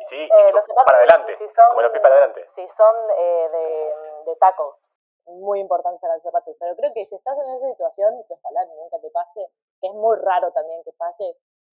y 0.00 0.04
sí, 0.06 0.22
eh, 0.24 0.52
los 0.52 0.66
zapatos, 0.66 0.84
para 0.86 0.98
adelante. 0.98 1.36
Si 1.38 1.48
son, 1.54 1.68
como 1.68 1.82
los 1.82 1.92
pies 1.92 2.02
para 2.02 2.14
adelante. 2.14 2.48
Si 2.54 2.68
son 2.76 2.96
eh, 3.16 3.48
de, 3.52 4.30
de 4.30 4.36
taco. 4.36 4.78
Muy 5.26 5.60
importante 5.60 5.98
sacar 5.98 6.16
los 6.16 6.22
zapatos. 6.22 6.56
Pero 6.58 6.74
creo 6.76 6.92
que 6.94 7.04
si 7.04 7.14
estás 7.14 7.38
en 7.38 7.54
esa 7.54 7.68
situación, 7.68 8.24
que 8.26 8.34
ojalá 8.34 8.64
nunca 8.66 8.98
te 9.00 9.10
pase, 9.10 9.46
que 9.80 9.86
es 9.86 9.94
muy 9.94 10.16
raro 10.18 10.50
también 10.52 10.82
que 10.84 10.92
pase, 10.92 11.36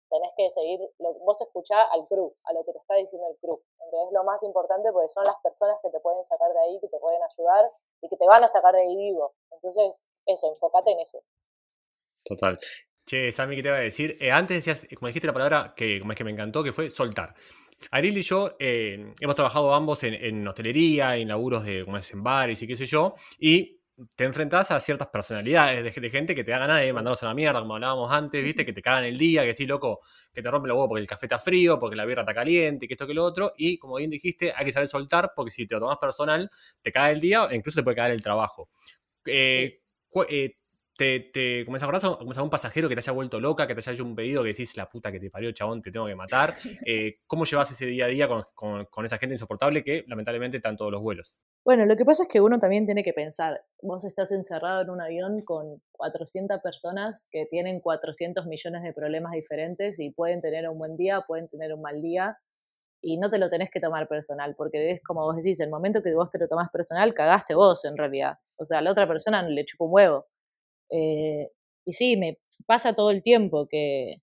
tenés 0.09 0.33
que 0.37 0.51
seguir, 0.51 0.81
lo, 0.99 1.15
vos 1.25 1.41
escuchás 1.41 1.87
al 1.93 2.07
crew, 2.09 2.33
a 2.45 2.53
lo 2.53 2.65
que 2.65 2.73
te 2.73 2.79
está 2.79 2.95
diciendo 2.95 3.29
el 3.29 3.37
crew. 3.39 3.61
Entonces 3.81 4.09
es 4.09 4.13
lo 4.13 4.25
más 4.25 4.43
importante 4.43 4.93
porque 4.93 5.09
son 5.09 5.25
las 5.25 5.37
personas 5.41 5.79
que 5.83 5.91
te 5.91 6.01
pueden 6.01 6.25
sacar 6.25 6.53
de 6.53 6.61
ahí, 6.61 6.81
que 6.81 6.89
te 6.89 6.99
pueden 6.99 7.23
ayudar 7.23 7.71
y 8.03 8.09
que 8.09 8.17
te 8.17 8.27
van 8.27 8.45
a 8.45 8.49
sacar 8.49 8.75
de 8.75 8.83
ahí 8.83 8.97
vivo. 8.97 9.33
Entonces, 9.51 10.09
eso, 10.33 10.53
enfócate 10.53 10.93
en 10.93 11.01
eso. 11.01 11.23
Total. 12.25 12.59
Che, 13.07 13.33
Sammy, 13.33 13.57
¿qué 13.57 13.63
te 13.63 13.69
iba 13.69 13.79
a 13.79 13.81
decir? 13.81 14.17
Eh, 14.21 14.31
antes 14.31 14.59
decías, 14.59 14.87
como 14.95 15.07
dijiste 15.07 15.27
la 15.27 15.33
palabra 15.33 15.73
que, 15.75 15.99
como 15.99 16.13
es 16.13 16.19
que 16.19 16.25
me 16.25 16.31
encantó, 16.31 16.63
que 16.63 16.73
fue 16.73 16.91
soltar. 16.91 17.35
Ariel 17.91 18.19
y 18.19 18.23
yo 18.23 18.57
eh, 18.59 19.15
hemos 19.21 19.37
trabajado 19.37 19.73
ambos 19.73 20.03
en, 20.05 20.47
hostelería, 20.47 21.17
en 21.17 21.29
laburos 21.29 21.65
de, 21.65 21.85
como 21.85 21.97
es, 21.97 22.13
en 22.13 22.23
bares 22.23 22.61
y 22.61 22.67
qué 22.67 22.77
sé 22.77 22.87
yo, 22.87 23.15
y 23.39 23.79
te 24.15 24.25
enfrentás 24.25 24.71
a 24.71 24.79
ciertas 24.79 25.09
personalidades 25.09 25.83
de, 25.83 26.11
gente 26.11 26.35
que 26.35 26.45
te 26.45 26.53
da 26.53 26.59
ganas 26.59 26.83
de 26.83 26.93
mandarlos 26.93 27.23
a 27.23 27.27
la 27.27 27.35
mierda, 27.35 27.61
como 27.61 27.75
hablábamos 27.75 28.13
antes, 28.13 28.45
¿viste? 28.45 28.65
Que 28.65 28.73
te 28.73 28.81
cagan 28.81 29.05
el 29.05 29.19
día, 29.19 29.43
que 29.43 29.55
sí, 29.55 29.67
loco, 29.67 30.01
que 30.33 30.41
te 30.41 30.51
rompe 30.51 30.67
el 30.69 30.73
huevo 30.73 30.89
porque 30.89 31.01
el 31.01 31.09
café 31.09 31.27
está 31.27 31.39
frío, 31.39 31.81
porque 31.81 31.97
la 31.97 32.05
birra 32.05 32.23
está 32.23 32.33
caliente, 32.33 32.87
que 32.87 32.95
esto, 32.95 33.07
que 33.07 33.15
lo 33.15 33.25
otro. 33.25 33.55
Y 33.57 33.77
como 33.79 33.97
bien 33.97 34.11
dijiste, 34.11 34.53
hay 34.55 34.67
que 34.67 34.73
saber 34.73 34.89
soltar 34.89 35.33
porque 35.35 35.51
si 35.51 35.67
te 35.67 35.75
lo 35.75 35.81
tomas 35.81 35.99
personal, 35.99 36.49
te 36.81 36.93
cae 36.93 37.13
el 37.13 37.21
día 37.21 37.49
incluso 37.51 37.81
te 37.81 37.83
puede 37.83 37.97
caer 37.97 38.13
el 38.13 38.23
trabajo. 38.23 38.71
Eh, 39.25 39.81
eh, 40.29 40.57
te, 40.99 41.21
te 41.33 41.65
como 41.65 41.77
a 41.77 42.43
un 42.43 42.51
pasajero 42.51 42.89
que 42.89 42.97
te 42.97 42.99
haya 42.99 43.13
vuelto 43.13 43.39
loca, 43.39 43.69
que 43.69 43.75
te 43.75 43.81
haya 43.81 43.93
hecho 43.93 44.05
un 44.05 44.17
pedido 44.17 44.43
que 44.43 44.49
decís, 44.49 44.77
la 44.77 44.89
puta 44.89 45.13
que 45.13 45.21
te 45.21 45.31
parió, 45.31 45.53
chabón, 45.53 45.81
te 45.81 45.93
tengo 45.93 46.07
que 46.07 46.17
matar. 46.17 46.55
Eh, 46.91 47.19
¿Cómo 47.27 47.45
llevas 47.45 47.71
ese 47.71 47.85
día 47.87 48.07
a 48.07 48.09
día 48.09 48.29
con, 48.55 49.05
esa 49.05 49.19
gente 49.19 49.35
insoportable 49.35 49.83
que 49.83 50.05
lamentablemente 50.07 50.57
están 50.57 50.77
todos 50.77 50.91
los 50.91 51.03
vuelos? 51.03 51.35
Bueno, 51.65 51.85
lo 51.85 51.97
que 51.97 52.05
pasa 52.05 52.23
es 52.23 52.29
que 52.31 52.41
uno 52.41 52.59
también 52.59 52.87
tiene 52.87 53.03
que 53.03 53.13
pensar, 53.13 53.61
vos 53.83 54.05
estás 54.05 54.33
encerrado 54.33 54.83
en 54.83 54.91
un 54.91 55.01
avión 55.03 55.43
con 55.45 55.83
400 55.93 56.61
personas 56.63 57.29
que 57.31 57.45
tienen 57.45 57.81
400 57.81 58.47
millones 58.47 58.83
de 58.83 58.95
problemas 58.95 59.33
diferentes 59.33 60.01
y 60.01 60.11
pueden 60.11 60.41
tener 60.41 60.69
un 60.69 60.79
buen 60.79 60.97
día, 60.97 61.25
pueden 61.27 61.47
tener 61.49 61.75
un 61.75 61.83
mal 61.83 62.01
día. 62.01 62.39
Y 63.01 63.17
no 63.19 63.31
te 63.31 63.39
lo 63.39 63.49
tenés 63.49 63.71
que 63.71 63.81
tomar 63.81 64.09
personal, 64.09 64.55
porque 64.57 64.93
es 64.93 65.03
como 65.03 65.23
vos 65.23 65.37
decís, 65.37 65.61
el 65.61 65.71
momento 65.71 66.03
que 66.03 66.15
vos 66.15 66.31
te 66.31 66.39
lo 66.39 66.49
tomás 66.49 66.71
personal, 66.71 67.15
cagaste 67.15 67.55
vos 67.55 67.85
en 67.85 67.97
realidad. 67.97 68.39
O 68.57 68.65
sea, 68.65 68.81
la 68.81 68.93
otra 68.93 69.07
persona 69.07 69.43
le 69.43 69.65
chupó 69.65 69.87
un 69.87 69.95
huevo. 69.95 70.27
Eh, 70.91 71.51
y 71.85 71.93
sí, 71.93 72.17
me 72.17 72.39
pasa 72.67 72.95
todo 72.95 73.11
el 73.11 73.23
tiempo 73.23 73.67
que, 73.69 74.23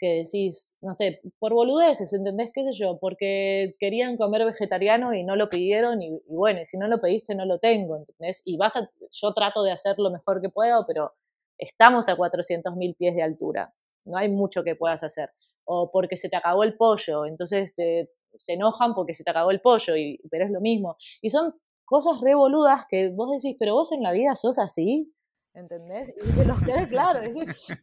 que 0.00 0.24
decís, 0.24 0.78
no 0.80 0.94
sé, 0.94 1.20
por 1.38 1.52
boludeces, 1.52 2.12
¿entendés? 2.14 2.50
¿Qué 2.54 2.64
sé 2.64 2.72
yo? 2.72 2.98
Porque 2.98 3.76
querían 3.78 4.16
comer 4.16 4.46
vegetariano 4.46 5.14
y 5.14 5.22
no 5.22 5.36
lo 5.36 5.50
pidieron 5.50 6.02
y, 6.02 6.22
bueno, 6.26 6.60
si 6.64 6.78
no 6.78 6.88
lo 6.88 7.00
pediste 7.00 7.34
no 7.34 7.44
lo 7.44 7.58
tengo, 7.58 7.96
¿entendés? 7.96 8.42
Y 8.46 8.56
vas 8.56 8.76
a, 8.76 8.88
yo 9.10 9.32
trato 9.34 9.62
de 9.62 9.72
hacer 9.72 9.98
lo 9.98 10.10
mejor 10.10 10.40
que 10.40 10.48
puedo, 10.48 10.86
pero 10.86 11.12
estamos 11.58 12.08
a 12.08 12.16
400.000 12.16 12.96
pies 12.96 13.14
de 13.14 13.22
altura, 13.22 13.68
no 14.06 14.16
hay 14.16 14.30
mucho 14.30 14.64
que 14.64 14.74
puedas 14.74 15.04
hacer. 15.04 15.30
O 15.72 15.90
porque 15.92 16.16
se 16.16 16.28
te 16.28 16.36
acabó 16.36 16.64
el 16.64 16.76
pollo, 16.76 17.26
entonces 17.26 17.72
se 17.74 18.52
enojan 18.52 18.92
porque 18.92 19.14
se 19.14 19.22
te 19.22 19.30
acabó 19.30 19.52
el 19.52 19.60
pollo, 19.60 19.96
y, 19.96 20.20
pero 20.28 20.44
es 20.44 20.50
lo 20.50 20.60
mismo. 20.60 20.96
Y 21.22 21.30
son 21.30 21.54
cosas 21.84 22.20
revoludas 22.20 22.86
que 22.88 23.08
vos 23.10 23.30
decís, 23.30 23.56
pero 23.58 23.74
vos 23.74 23.92
en 23.92 24.02
la 24.02 24.10
vida 24.10 24.34
sos 24.34 24.58
así, 24.58 25.14
¿Entendés? 25.52 26.14
Y 26.16 26.30
te 26.30 26.44
los 26.44 26.60
quede 26.60 26.88
claro. 26.88 27.20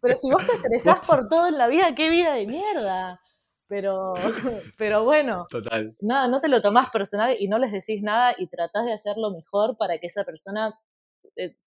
Pero 0.02 0.16
si 0.16 0.32
vos 0.32 0.46
te 0.46 0.54
estresás 0.54 1.06
por 1.06 1.28
todo 1.28 1.48
en 1.48 1.58
la 1.58 1.68
vida, 1.68 1.94
qué 1.96 2.10
vida 2.10 2.34
de 2.34 2.48
mierda. 2.48 3.22
Pero, 3.68 4.14
pero 4.78 5.04
bueno, 5.04 5.48
Total. 5.50 5.96
nada, 6.00 6.30
no 6.30 6.40
te 6.40 6.48
lo 6.48 6.62
tomás 6.62 6.90
personal 6.90 7.36
y 7.38 7.50
no 7.50 7.60
les 7.60 7.72
decís 7.74 8.02
nada 8.02 8.34
y 8.38 8.48
tratás 8.48 8.86
de 8.86 8.94
hacerlo 8.94 9.32
mejor 9.32 9.78
para 9.78 9.98
que 9.98 10.08
esa 10.08 10.24
persona 10.24 10.74
eh, 11.36 11.58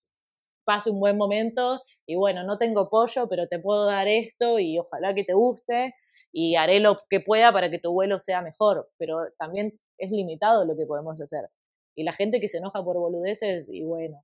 pase 0.64 0.90
un 0.90 0.98
buen 0.98 1.18
momento 1.18 1.82
y 2.06 2.16
bueno, 2.16 2.42
no 2.44 2.56
tengo 2.56 2.88
pollo, 2.88 3.28
pero 3.28 3.48
te 3.48 3.58
puedo 3.58 3.84
dar 3.84 4.08
esto 4.08 4.58
y 4.58 4.78
ojalá 4.78 5.14
que 5.14 5.24
te 5.24 5.34
guste 5.34 5.94
y 6.32 6.56
haré 6.56 6.80
lo 6.80 6.96
que 7.08 7.20
pueda 7.20 7.52
para 7.52 7.70
que 7.70 7.78
tu 7.78 7.92
vuelo 7.92 8.18
sea 8.18 8.42
mejor, 8.42 8.88
pero 8.98 9.18
también 9.38 9.70
es 9.98 10.10
limitado 10.10 10.64
lo 10.64 10.76
que 10.76 10.86
podemos 10.86 11.20
hacer. 11.20 11.48
Y 11.94 12.04
la 12.04 12.12
gente 12.12 12.40
que 12.40 12.48
se 12.48 12.58
enoja 12.58 12.82
por 12.84 12.96
boludeces, 12.96 13.68
y 13.68 13.82
bueno, 13.82 14.22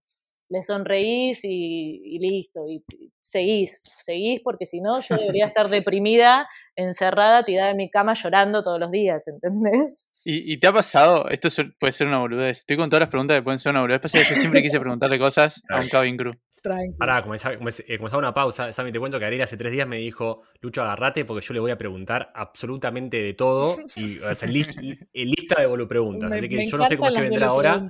le 0.48 0.62
sonreís 0.62 1.40
y, 1.42 2.18
listo, 2.20 2.68
y 2.68 2.84
seguís, 3.20 3.82
seguís 4.00 4.40
porque 4.42 4.66
si 4.66 4.80
no 4.80 5.00
yo 5.00 5.16
debería 5.16 5.46
estar 5.46 5.68
deprimida, 5.68 6.48
encerrada, 6.76 7.44
tirada 7.44 7.70
en 7.70 7.76
mi 7.76 7.90
cama 7.90 8.14
llorando 8.14 8.62
todos 8.62 8.78
los 8.78 8.90
días, 8.90 9.26
¿entendés? 9.28 10.10
¿Y, 10.24 10.58
te 10.58 10.66
ha 10.66 10.72
pasado? 10.72 11.28
Esto 11.28 11.48
puede 11.78 11.92
ser 11.92 12.08
una 12.08 12.18
boludez. 12.18 12.58
Estoy 12.58 12.76
con 12.76 12.88
todas 12.90 13.02
las 13.02 13.10
preguntas 13.10 13.36
que 13.36 13.42
pueden 13.44 13.60
ser 13.60 13.70
una 13.70 13.82
boludez. 13.82 14.00
Pasa 14.00 14.18
que 14.18 14.24
yo 14.24 14.34
siempre 14.34 14.60
quise 14.60 14.80
preguntarle 14.80 15.20
cosas 15.20 15.62
a 15.68 15.80
un 15.80 15.88
cabin 15.88 16.16
crew. 16.16 16.32
Tranquilo. 16.66 16.96
Pará, 16.98 17.18
eh, 17.20 17.22
comenzaba, 17.22 18.18
una 18.18 18.34
pausa. 18.34 18.72
Sammy, 18.72 18.90
te 18.90 18.98
cuento 18.98 19.20
que 19.20 19.24
Ariel 19.24 19.42
hace 19.42 19.56
tres 19.56 19.70
días 19.70 19.86
me 19.86 19.98
dijo, 19.98 20.42
Lucho, 20.60 20.82
agarrate 20.82 21.24
porque 21.24 21.46
yo 21.46 21.54
le 21.54 21.60
voy 21.60 21.70
a 21.70 21.78
preguntar 21.78 22.32
absolutamente 22.34 23.22
de 23.22 23.34
todo. 23.34 23.76
Y 23.94 24.18
o 24.18 24.34
sea, 24.34 24.48
lista 25.14 25.60
de 25.60 25.66
bolu 25.66 25.86
preguntas. 25.86 26.32
Así 26.32 26.48
que 26.48 26.68
yo 26.68 26.76
no 26.76 26.86
sé 26.86 26.96
cómo 26.96 27.08
es 27.08 27.14
que 27.14 27.20
vendrá 27.20 27.46
ahora. 27.46 27.88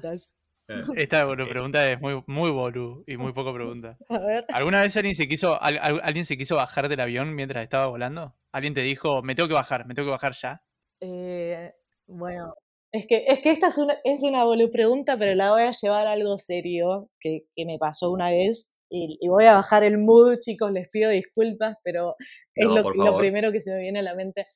Esta 0.94 1.26
pregunta 1.34 1.90
es 1.90 2.00
muy, 2.00 2.22
muy 2.26 2.50
bolu 2.50 3.02
y 3.06 3.16
muy 3.16 3.32
poco 3.32 3.54
pregunta. 3.54 3.96
¿Alguna 4.52 4.82
vez 4.82 4.94
alguien 4.96 5.16
se 5.16 5.26
quiso 5.26 5.58
alguien 5.62 6.26
se 6.26 6.36
quiso 6.36 6.56
bajar 6.56 6.90
del 6.90 7.00
avión 7.00 7.34
mientras 7.34 7.64
estaba 7.64 7.86
volando? 7.86 8.36
¿Alguien 8.52 8.74
te 8.74 8.82
dijo, 8.82 9.22
me 9.22 9.34
tengo 9.34 9.48
que 9.48 9.54
bajar, 9.54 9.86
me 9.86 9.94
tengo 9.94 10.08
que 10.08 10.12
bajar 10.12 10.34
ya? 10.34 10.62
Eh, 11.00 11.72
bueno, 12.06 12.54
es 12.92 13.06
que, 13.06 13.24
es 13.26 13.40
que 13.40 13.50
esta 13.50 13.68
es 13.68 13.78
una, 13.78 13.96
es 14.04 14.22
una 14.22 14.44
pregunta, 14.70 15.16
pero 15.18 15.34
la 15.34 15.50
voy 15.52 15.62
a 15.62 15.72
llevar 15.72 16.06
a 16.06 16.12
algo 16.12 16.38
serio 16.38 17.10
que, 17.20 17.46
me 17.56 17.78
pasó 17.78 18.10
una 18.10 18.30
vez. 18.30 18.72
Y, 18.88 19.18
voy 19.28 19.44
a 19.46 19.54
bajar 19.54 19.82
el 19.82 19.98
mood, 19.98 20.38
chicos, 20.38 20.70
les 20.70 20.88
pido 20.88 21.10
disculpas, 21.10 21.76
pero 21.82 22.14
es 22.54 22.70
lo, 22.70 22.82
lo, 22.92 23.18
primero 23.18 23.50
que 23.50 23.60
se 23.60 23.72
me 23.72 23.80
viene 23.80 23.98
a 23.98 24.02
la 24.02 24.14
mente. 24.14 24.46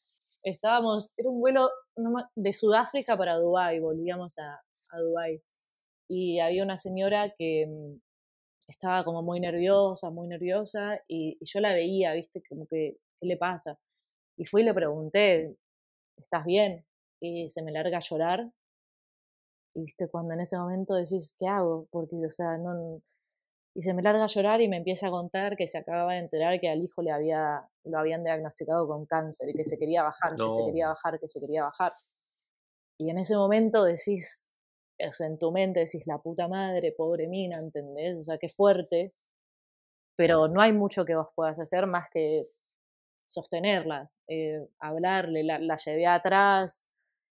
Estábamos, 0.43 1.13
era 1.17 1.29
un 1.29 1.41
vuelo 1.41 1.69
de 2.37 2.53
Sudáfrica 2.53 3.17
para 3.17 3.37
Dubái, 3.37 3.81
volvíamos 3.81 4.39
a, 4.39 4.61
a 4.91 5.01
Dubái 5.01 5.43
y 6.11 6.41
había 6.41 6.65
una 6.65 6.77
señora 6.77 7.33
que 7.39 7.67
mm, 7.69 8.01
estaba 8.67 9.05
como 9.05 9.23
muy 9.23 9.39
nerviosa, 9.39 10.11
muy 10.11 10.27
nerviosa, 10.27 11.01
y, 11.07 11.39
yo 11.41 11.61
la 11.61 11.73
veía, 11.73 12.15
viste, 12.15 12.43
como 12.49 12.67
que, 12.67 12.97
¿qué 13.21 13.27
le 13.27 13.37
pasa? 13.37 13.79
Y 14.37 14.45
fui 14.45 14.63
y 14.63 14.65
le 14.65 14.75
pregunté, 14.75 15.57
¿estás 16.17 16.45
bien? 16.45 16.85
Y 17.21 17.49
se 17.49 17.63
me 17.63 17.73
larga 17.73 17.99
a 17.99 18.01
llorar. 18.01 18.51
Y 19.75 19.83
viste, 19.83 20.09
cuando 20.09 20.35
en 20.35 20.41
ese 20.41 20.57
momento 20.59 20.95
decís, 20.95 21.37
¿qué 21.39 21.47
hago? 21.47 21.87
Porque, 21.91 22.17
o 22.17 22.31
sea, 22.31 22.59
no... 22.59 23.03
Y 23.75 23.83
se 23.83 23.95
me 23.95 24.03
larga 24.03 24.25
a 24.25 24.27
llorar 24.27 24.61
y 24.61 24.69
me 24.69 24.79
empieza 24.79 25.07
a 25.07 25.11
contar 25.11 25.57
que 25.57 25.69
se 25.69 25.79
acababa 25.79 26.15
de 26.15 26.19
enterar 26.19 26.59
que 26.59 26.69
al 26.69 26.83
hijo 26.83 27.03
le 27.03 27.13
había, 27.13 27.69
lo 27.85 27.99
habían 27.99 28.25
diagnosticado 28.25 28.89
con 28.89 29.07
cáncer 29.07 29.49
y 29.49 29.55
que 29.55 29.63
se 29.63 29.79
quería 29.79 30.03
bajar, 30.03 30.35
que 30.35 30.51
se 30.51 30.65
quería 30.67 30.89
bajar, 30.89 31.21
que 31.21 31.29
se 31.29 31.41
quería 31.41 31.63
bajar. 31.63 31.93
Y 32.99 33.11
en 33.11 33.19
ese 33.19 33.37
momento 33.37 33.85
decís, 33.85 34.53
en 34.99 35.39
tu 35.39 35.53
mente 35.53 35.81
decís, 35.81 36.07
la 36.07 36.19
puta 36.19 36.49
madre, 36.49 36.93
pobre 36.93 37.29
mina, 37.29 37.59
¿entendés? 37.59 38.19
O 38.19 38.25
sea, 38.25 38.39
qué 38.39 38.49
fuerte, 38.49 39.15
pero 40.17 40.49
no 40.49 40.61
hay 40.61 40.73
mucho 40.73 41.05
que 41.05 41.17
vos 41.17 41.29
puedas 41.35 41.59
hacer 41.59 41.87
más 41.87 42.09
que 42.11 42.49
sostenerla, 43.27 44.11
eh, 44.29 44.69
hablarle, 44.81 45.45
la, 45.45 45.77
llevé 45.79 46.07
atrás 46.07 46.90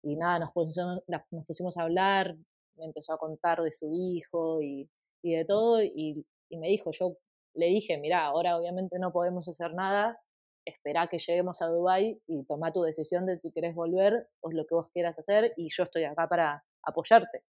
y 0.03 0.17
nada, 0.17 0.41
nos 0.41 0.53
pusimos, 0.53 1.01
nos 1.07 1.47
pusimos 1.47 1.77
a 1.77 1.83
hablar, 1.83 2.37
me 2.77 2.87
empezó 2.87 3.13
a 3.13 3.19
contar 3.19 3.63
de 3.63 3.73
su 3.73 3.91
hijo 3.95 4.61
y, 4.63 4.89
de 5.23 5.45
todo 5.45 5.83
y, 5.83 6.27
me 6.51 6.69
dijo, 6.69 6.91
yo 6.93 7.17
le 7.55 7.67
dije, 7.67 7.97
mira, 7.99 8.25
ahora 8.25 8.59
obviamente 8.59 8.99
no 8.99 9.13
podemos 9.13 9.49
hacer 9.49 9.73
nada, 9.75 10.19
espera 10.67 11.07
que 11.07 11.19
lleguemos 11.19 11.63
a 11.63 11.67
Dubai 11.67 12.21
y 12.27 12.45
toma 12.45 12.73
tu 12.73 12.83
decisión 12.83 13.27
de 13.27 13.37
si 13.37 13.53
querés 13.53 13.75
volver 13.75 14.29
o 14.41 14.51
lo 14.53 14.67
que 14.67 14.75
vos 14.75 14.89
quieras 14.93 15.19
hacer 15.19 15.53
y 15.57 15.69
yo 15.71 15.85
estoy 15.85 16.05
acá 16.05 16.29
para 16.29 16.65
apoyarte. 16.83 17.43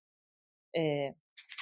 Eh, 0.74 1.16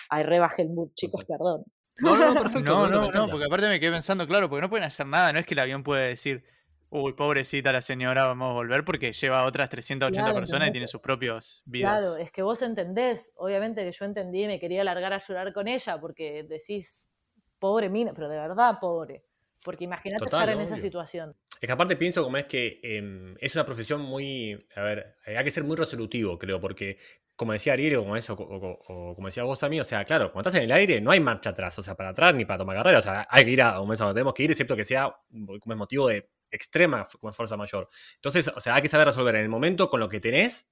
ahí 0.09 0.23
rebajé 0.23 0.63
el 0.63 0.69
mood, 0.69 0.89
chicos, 0.93 1.25
perdón. 1.25 1.63
No, 1.97 2.15
no, 2.15 2.33
perfecto. 2.41 2.61
no, 2.61 2.87
no, 2.87 3.11
no, 3.11 3.27
porque 3.27 3.45
aparte 3.45 3.69
me 3.69 3.79
quedé 3.79 3.91
pensando, 3.91 4.27
claro, 4.27 4.49
porque 4.49 4.61
no 4.61 4.69
pueden 4.69 4.85
hacer 4.85 5.07
nada, 5.07 5.33
no 5.33 5.39
es 5.39 5.45
que 5.45 5.53
el 5.53 5.59
avión 5.59 5.83
puede 5.83 6.09
decir, 6.09 6.43
uy, 6.91 7.13
pobrecita 7.13 7.71
la 7.71 7.81
señora, 7.81 8.25
vamos 8.25 8.51
a 8.51 8.53
volver 8.53 8.83
porque 8.83 9.13
lleva 9.13 9.39
a 9.39 9.45
otras 9.45 9.69
380 9.69 10.33
personas 10.33 10.67
y 10.67 10.71
tiene 10.71 10.87
sus 10.87 11.01
propios 11.01 11.63
vidas. 11.65 11.99
Claro, 11.99 12.17
es 12.17 12.31
que 12.31 12.41
vos 12.41 12.61
entendés, 12.61 13.31
obviamente 13.35 13.83
que 13.83 13.91
yo 13.91 14.05
entendí 14.05 14.43
y 14.43 14.47
me 14.47 14.59
quería 14.59 14.83
largar 14.83 15.13
a 15.13 15.25
llorar 15.25 15.53
con 15.53 15.67
ella 15.67 15.99
porque 15.99 16.43
decís, 16.43 17.11
pobre 17.59 17.89
mina, 17.89 18.11
pero 18.13 18.29
de 18.29 18.37
verdad 18.37 18.77
pobre. 18.79 19.23
Porque 19.63 19.85
imagínate 19.85 20.25
estar 20.25 20.49
en 20.49 20.59
esa 20.59 20.77
situación. 20.77 21.35
Es 21.61 21.67
que 21.67 21.71
aparte 21.71 21.95
pienso 21.95 22.23
como 22.23 22.37
es 22.37 22.45
que 22.45 22.79
em, 22.81 23.35
es 23.39 23.53
una 23.55 23.63
profesión 23.63 24.01
muy, 24.01 24.67
a 24.75 24.81
ver, 24.81 25.15
hay 25.25 25.43
que 25.43 25.51
ser 25.51 25.63
muy 25.63 25.77
resolutivo, 25.77 26.37
creo, 26.39 26.59
porque 26.59 26.97
como 27.35 27.53
decía 27.53 27.73
Ariel, 27.73 27.97
o 27.97 28.03
como, 28.03 28.17
eso, 28.17 28.33
o, 28.33 29.15
como 29.15 29.27
decía 29.27 29.43
vos 29.43 29.63
a 29.63 29.69
mí, 29.69 29.79
o 29.79 29.83
sea, 29.83 30.03
claro, 30.03 30.31
cuando 30.31 30.49
estás 30.49 30.59
en 30.59 30.65
el 30.69 30.75
aire 30.75 30.99
no 30.99 31.11
hay 31.11 31.19
marcha 31.19 31.51
atrás, 31.51 31.77
o 31.79 31.83
sea, 31.83 31.95
para 31.95 32.09
atrás 32.09 32.35
ni 32.35 32.45
para 32.45 32.59
tomar 32.59 32.75
carrera, 32.75 32.99
o 32.99 33.01
sea, 33.01 33.27
hay 33.29 33.45
que 33.45 33.51
ir 33.51 33.61
a 33.61 33.79
un 33.79 33.85
momento 33.85 34.03
donde 34.03 34.19
tenemos 34.19 34.33
que 34.33 34.43
ir, 34.43 34.51
excepto 34.51 34.75
que 34.75 34.83
sea 34.83 35.15
como 35.29 35.55
es 35.55 35.77
motivo 35.77 36.07
de 36.07 36.29
extrema 36.52 37.08
como 37.20 37.34
fuerza 37.34 37.58
mayor. 37.58 37.89
Entonces, 38.16 38.47
o 38.49 38.60
sea, 38.60 38.76
hay 38.76 38.82
que 38.82 38.88
saber 38.88 39.08
resolver 39.08 39.36
en 39.36 39.41
el 39.41 39.49
momento 39.49 39.89
con 39.89 39.99
lo 39.99 40.10
que 40.10 40.20
tenés 40.20 40.68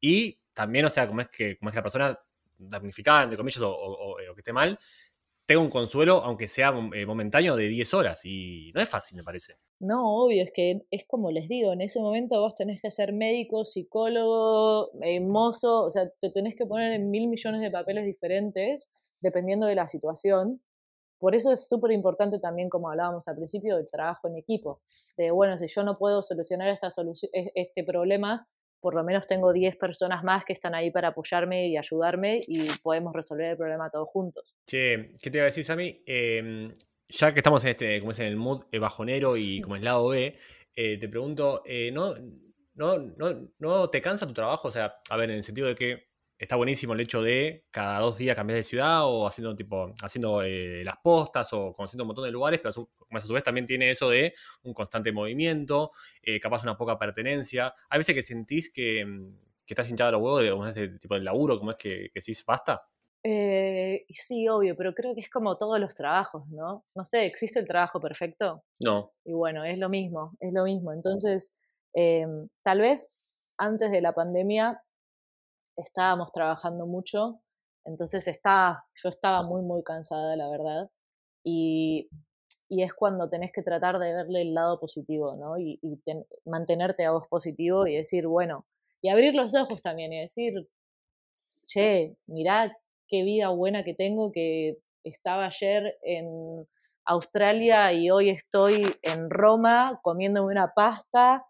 y 0.00 0.40
también, 0.52 0.84
o 0.84 0.90
sea, 0.90 1.06
como 1.06 1.20
es 1.20 1.28
que, 1.28 1.58
como 1.58 1.70
es 1.70 1.72
que 1.72 1.78
la 1.78 1.82
persona 1.82 2.20
damnificada, 2.58 3.24
entre 3.24 3.36
comillas, 3.36 3.62
o, 3.64 4.16
que 4.34 4.40
esté 4.40 4.52
mal, 4.52 4.78
tenga 5.46 5.62
un 5.62 5.70
consuelo, 5.70 6.22
aunque 6.22 6.46
sea 6.46 6.72
eh, 6.94 7.06
momentáneo, 7.06 7.56
de 7.56 7.68
10 7.68 7.94
horas. 7.94 8.20
Y 8.24 8.70
no 8.74 8.80
es 8.80 8.88
fácil, 8.88 9.16
me 9.16 9.24
parece. 9.24 9.54
No, 9.80 10.24
obvio, 10.24 10.44
es 10.44 10.52
que 10.54 10.82
es 10.90 11.04
como 11.06 11.30
les 11.30 11.48
digo, 11.48 11.72
en 11.72 11.80
ese 11.80 12.00
momento 12.00 12.40
vos 12.40 12.54
tenés 12.54 12.80
que 12.80 12.90
ser 12.90 13.12
médico, 13.12 13.64
psicólogo, 13.64 14.90
eh, 15.02 15.20
mozo, 15.20 15.84
o 15.84 15.90
sea, 15.90 16.08
te 16.20 16.30
tenés 16.30 16.54
que 16.54 16.66
poner 16.66 16.92
en 16.92 17.10
mil 17.10 17.28
millones 17.28 17.60
de 17.62 17.70
papeles 17.70 18.04
diferentes 18.04 18.90
dependiendo 19.20 19.66
de 19.66 19.74
la 19.74 19.88
situación. 19.88 20.62
Por 21.20 21.36
eso 21.36 21.52
es 21.52 21.68
súper 21.68 21.92
importante 21.92 22.40
también, 22.40 22.68
como 22.68 22.90
hablábamos 22.90 23.28
al 23.28 23.36
principio, 23.36 23.78
el 23.78 23.88
trabajo 23.88 24.26
en 24.26 24.36
equipo. 24.36 24.80
De, 25.16 25.30
bueno, 25.30 25.56
si 25.58 25.68
yo 25.68 25.84
no 25.84 25.96
puedo 25.96 26.22
solucionar 26.22 26.68
esta 26.68 26.88
e, 27.32 27.52
este 27.54 27.84
problema, 27.84 28.48
por 28.80 28.94
lo 28.94 29.04
menos 29.04 29.26
tengo 29.26 29.52
10 29.52 29.76
personas 29.76 30.24
más 30.24 30.44
que 30.44 30.54
están 30.54 30.74
ahí 30.74 30.90
para 30.90 31.08
apoyarme 31.08 31.68
y 31.68 31.76
ayudarme 31.76 32.40
y 32.46 32.66
podemos 32.82 33.14
resolver 33.14 33.50
el 33.50 33.56
problema 33.56 33.90
todos 33.90 34.08
juntos. 34.08 34.56
Che, 34.66 35.12
¿qué 35.20 35.30
te 35.30 35.36
iba 35.36 35.44
a 35.44 35.52
decir, 35.52 35.64
Sammy? 35.64 36.02
Eh, 36.06 36.70
ya 37.10 37.32
que 37.32 37.40
estamos 37.40 37.62
en 37.64 37.70
este, 37.70 38.00
como 38.00 38.12
es 38.12 38.18
en 38.18 38.26
el 38.26 38.36
mood 38.36 38.64
eh, 38.72 38.78
bajonero 38.78 39.36
y 39.36 39.60
como 39.60 39.76
es 39.76 39.82
lado 39.82 40.08
B, 40.08 40.36
eh, 40.74 40.98
te 40.98 41.08
pregunto, 41.08 41.62
eh, 41.66 41.90
¿no, 41.92 42.14
no, 42.74 42.98
no, 42.98 43.52
¿no 43.58 43.90
te 43.90 44.00
cansa 44.00 44.26
tu 44.26 44.32
trabajo? 44.32 44.68
O 44.68 44.70
sea, 44.70 45.00
a 45.10 45.16
ver, 45.16 45.30
en 45.30 45.36
el 45.36 45.42
sentido 45.42 45.68
de 45.68 45.74
que 45.74 46.09
está 46.40 46.56
buenísimo 46.56 46.94
el 46.94 47.00
hecho 47.00 47.22
de 47.22 47.66
cada 47.70 48.00
dos 48.00 48.16
días 48.16 48.34
cambiar 48.34 48.56
de 48.56 48.62
ciudad 48.62 49.04
o 49.04 49.26
haciendo 49.26 49.54
tipo 49.54 49.92
haciendo 50.02 50.42
las 50.42 50.96
postas 51.02 51.52
o 51.52 51.74
conociendo 51.74 52.04
un 52.04 52.08
montón 52.08 52.24
de 52.24 52.30
lugares, 52.30 52.60
pero 52.60 52.70
a 52.70 53.20
su, 53.20 53.32
vez 53.32 53.44
también 53.44 53.66
tiene 53.66 53.90
eso 53.90 54.08
de 54.08 54.34
un 54.62 54.72
constante 54.72 55.12
movimiento, 55.12 55.92
capaz 56.40 56.62
una 56.62 56.76
poca 56.76 56.98
pertenencia. 56.98 57.74
Hay 57.90 57.98
veces 57.98 58.14
que 58.14 58.22
sentís 58.22 58.72
que, 58.72 59.06
que 59.66 59.74
estás 59.74 59.88
hinchado 59.88 60.08
a 60.08 60.12
los 60.12 60.22
huevos 60.22 60.74
de, 60.74 60.84
este 60.84 60.98
tipo 60.98 61.14
de 61.14 61.20
laburo, 61.20 61.58
como 61.58 61.72
es 61.72 61.76
que, 61.76 62.10
que 62.12 62.20
decís 62.20 62.44
basta. 62.44 62.82
Eh, 63.22 64.06
sí, 64.14 64.48
obvio, 64.48 64.74
pero 64.76 64.94
creo 64.94 65.14
que 65.14 65.20
es 65.20 65.28
como 65.28 65.56
todos 65.58 65.78
los 65.78 65.94
trabajos, 65.94 66.48
¿no? 66.48 66.86
No 66.94 67.04
sé, 67.04 67.26
¿existe 67.26 67.58
el 67.58 67.66
trabajo 67.66 68.00
perfecto? 68.00 68.64
No. 68.78 69.12
Y 69.24 69.32
bueno, 69.32 69.64
es 69.64 69.78
lo 69.78 69.88
mismo, 69.88 70.36
es 70.40 70.52
lo 70.52 70.64
mismo. 70.64 70.92
Entonces, 70.92 71.58
em, 71.92 72.48
tal 72.62 72.80
vez 72.80 73.14
antes 73.58 73.90
de 73.90 74.00
la 74.00 74.14
pandemia 74.14 74.82
estábamos 75.76 76.32
trabajando 76.32 76.86
mucho, 76.86 77.40
entonces 77.84 78.28
estaba, 78.28 78.84
yo 78.94 79.08
estaba 79.08 79.42
muy, 79.42 79.62
muy 79.62 79.82
cansada, 79.82 80.36
la 80.36 80.48
verdad. 80.48 80.90
Y, 81.44 82.08
y 82.70 82.84
es 82.84 82.94
cuando 82.94 83.28
tenés 83.28 83.52
que 83.52 83.62
tratar 83.62 83.98
de 83.98 84.12
verle 84.12 84.42
el 84.42 84.54
lado 84.54 84.78
positivo, 84.78 85.34
¿no? 85.36 85.58
Y, 85.58 85.80
mantenerte 86.44 87.04
a 87.04 87.10
vos 87.10 87.26
positivo 87.28 87.86
y 87.86 87.96
decir, 87.96 88.28
bueno, 88.28 88.64
y 89.02 89.08
abrir 89.08 89.34
los 89.34 89.54
ojos 89.56 89.82
también 89.82 90.12
y 90.12 90.20
decir, 90.20 90.68
che, 91.66 92.16
mirá 92.26 92.76
qué 93.08 93.24
vida 93.24 93.48
buena 93.48 93.82
que 93.82 93.94
tengo, 93.94 94.30
que 94.30 94.78
estaba 95.02 95.46
ayer 95.46 95.98
en 96.02 96.68
Australia 97.06 97.92
y 97.92 98.08
hoy 98.10 98.30
estoy 98.30 98.86
en 99.02 99.30
Roma 99.30 99.98
comiéndome 100.02 100.52
una 100.52 100.72
pasta, 100.72 101.44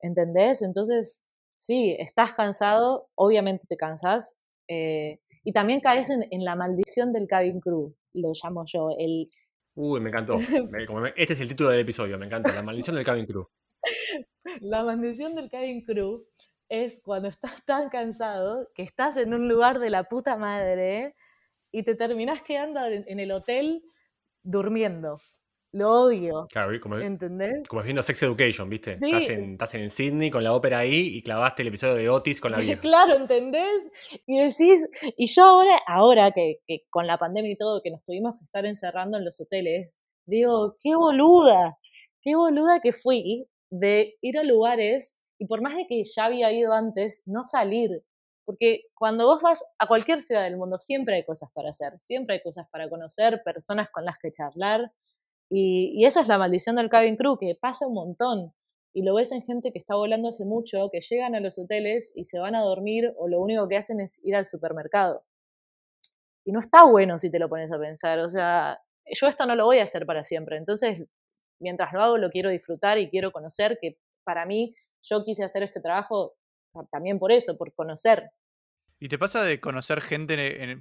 ¿entendés? 0.00 0.60
Entonces, 0.60 1.24
sí, 1.62 1.94
estás 2.00 2.32
cansado, 2.34 3.08
obviamente 3.14 3.66
te 3.68 3.76
cansas, 3.76 4.40
eh, 4.66 5.20
y 5.44 5.52
también 5.52 5.78
caes 5.78 6.10
en, 6.10 6.44
la 6.44 6.56
maldición 6.56 7.12
del 7.12 7.28
cabin 7.28 7.60
crew, 7.60 7.94
lo 8.14 8.32
llamo 8.42 8.64
yo, 8.66 8.90
el... 8.98 9.30
Uy, 9.74 10.00
me 10.00 10.10
encantó. 10.10 10.34
Este 11.16 11.34
es 11.34 11.40
el 11.40 11.48
título 11.48 11.70
del 11.70 11.80
episodio, 11.80 12.18
me 12.18 12.26
encanta, 12.26 12.52
la 12.52 12.62
maldición 12.62 12.96
del 12.96 13.04
cabin 13.04 13.26
crew. 13.26 13.46
La 14.60 14.82
maldición 14.82 15.36
del 15.36 15.48
cabin 15.50 15.84
crew 15.84 16.26
es 16.68 17.00
cuando 17.00 17.28
estás 17.28 17.64
tan 17.64 17.90
cansado 17.90 18.68
que 18.74 18.82
estás 18.82 19.16
en 19.16 19.32
un 19.32 19.48
lugar 19.48 19.78
de 19.78 19.90
la 19.90 20.04
puta 20.08 20.36
madre 20.36 21.14
y 21.70 21.84
te 21.84 21.94
terminás 21.94 22.42
quedando 22.42 22.80
en 22.84 23.20
el 23.20 23.30
hotel 23.30 23.84
durmiendo. 24.42 25.20
Lo 25.72 25.90
odio. 25.90 26.46
Claro, 26.50 26.78
como, 26.80 26.98
¿entendés? 26.98 27.66
Como 27.66 27.82
viendo 27.82 28.02
Sex 28.02 28.22
Education, 28.22 28.68
¿viste? 28.68 28.92
Estás, 28.92 29.28
en, 29.30 29.52
estás 29.52 29.74
en 29.74 29.88
Sydney 29.88 30.30
con 30.30 30.44
la 30.44 30.52
ópera 30.52 30.80
ahí 30.80 31.16
y 31.16 31.22
clavaste 31.22 31.62
el 31.62 31.68
episodio 31.68 31.94
de 31.94 32.10
Otis 32.10 32.40
con 32.40 32.52
la 32.52 32.58
vida. 32.76 32.78
claro, 32.78 33.16
¿entendés? 33.16 33.90
Y 34.26 34.38
decís, 34.38 34.88
y 35.16 35.26
yo 35.26 35.44
ahora, 35.44 35.78
ahora 35.86 36.30
que, 36.30 36.60
que, 36.66 36.84
con 36.90 37.06
la 37.06 37.16
pandemia 37.16 37.52
y 37.52 37.56
todo, 37.56 37.80
que 37.82 37.90
nos 37.90 38.04
tuvimos 38.04 38.38
que 38.38 38.44
estar 38.44 38.66
encerrando 38.66 39.16
en 39.16 39.24
los 39.24 39.40
hoteles, 39.40 39.98
digo, 40.26 40.76
qué 40.80 40.94
boluda, 40.94 41.78
qué 42.20 42.36
boluda 42.36 42.80
que 42.80 42.92
fui 42.92 43.48
de 43.70 44.18
ir 44.20 44.38
a 44.38 44.44
lugares 44.44 45.20
y 45.38 45.46
por 45.46 45.62
más 45.62 45.74
de 45.74 45.86
que 45.86 46.04
ya 46.04 46.26
había 46.26 46.52
ido 46.52 46.72
antes, 46.72 47.22
no 47.24 47.46
salir. 47.46 48.04
Porque 48.44 48.82
cuando 48.94 49.26
vos 49.26 49.40
vas 49.42 49.64
a 49.78 49.86
cualquier 49.86 50.20
ciudad 50.20 50.42
del 50.42 50.56
mundo, 50.56 50.78
siempre 50.78 51.16
hay 51.16 51.24
cosas 51.24 51.50
para 51.52 51.70
hacer, 51.70 51.98
siempre 51.98 52.36
hay 52.36 52.42
cosas 52.42 52.68
para 52.70 52.88
conocer, 52.88 53.42
personas 53.44 53.88
con 53.90 54.04
las 54.04 54.18
que 54.20 54.30
charlar. 54.30 54.92
Y, 55.54 55.92
y 55.94 56.06
esa 56.06 56.22
es 56.22 56.28
la 56.28 56.38
maldición 56.38 56.76
del 56.76 56.88
cabin 56.88 57.14
crew, 57.14 57.36
que 57.38 57.54
pasa 57.60 57.86
un 57.86 57.92
montón. 57.92 58.54
Y 58.94 59.02
lo 59.02 59.14
ves 59.14 59.32
en 59.32 59.42
gente 59.42 59.70
que 59.70 59.78
está 59.78 59.94
volando 59.94 60.28
hace 60.28 60.46
mucho, 60.46 60.88
que 60.90 61.00
llegan 61.00 61.34
a 61.34 61.40
los 61.40 61.58
hoteles 61.58 62.12
y 62.16 62.24
se 62.24 62.38
van 62.38 62.54
a 62.54 62.62
dormir 62.62 63.12
o 63.18 63.28
lo 63.28 63.38
único 63.38 63.68
que 63.68 63.76
hacen 63.76 64.00
es 64.00 64.18
ir 64.24 64.34
al 64.34 64.46
supermercado. 64.46 65.26
Y 66.44 66.52
no 66.52 66.60
está 66.60 66.84
bueno 66.84 67.18
si 67.18 67.30
te 67.30 67.38
lo 67.38 67.50
pones 67.50 67.70
a 67.70 67.78
pensar. 67.78 68.18
O 68.20 68.30
sea, 68.30 68.80
yo 69.04 69.26
esto 69.26 69.44
no 69.44 69.54
lo 69.54 69.66
voy 69.66 69.78
a 69.78 69.84
hacer 69.84 70.06
para 70.06 70.24
siempre. 70.24 70.56
Entonces, 70.56 71.06
mientras 71.60 71.92
lo 71.92 72.02
hago, 72.02 72.18
lo 72.18 72.30
quiero 72.30 72.48
disfrutar 72.48 72.98
y 72.98 73.10
quiero 73.10 73.30
conocer, 73.30 73.78
que 73.80 73.98
para 74.24 74.46
mí 74.46 74.74
yo 75.02 75.22
quise 75.22 75.44
hacer 75.44 75.62
este 75.62 75.82
trabajo 75.82 76.34
también 76.90 77.18
por 77.18 77.30
eso, 77.30 77.58
por 77.58 77.74
conocer. 77.74 78.30
¿Y 78.98 79.08
te 79.08 79.18
pasa 79.18 79.42
de 79.42 79.60
conocer 79.60 80.00
gente 80.00 80.62
en 80.62 80.80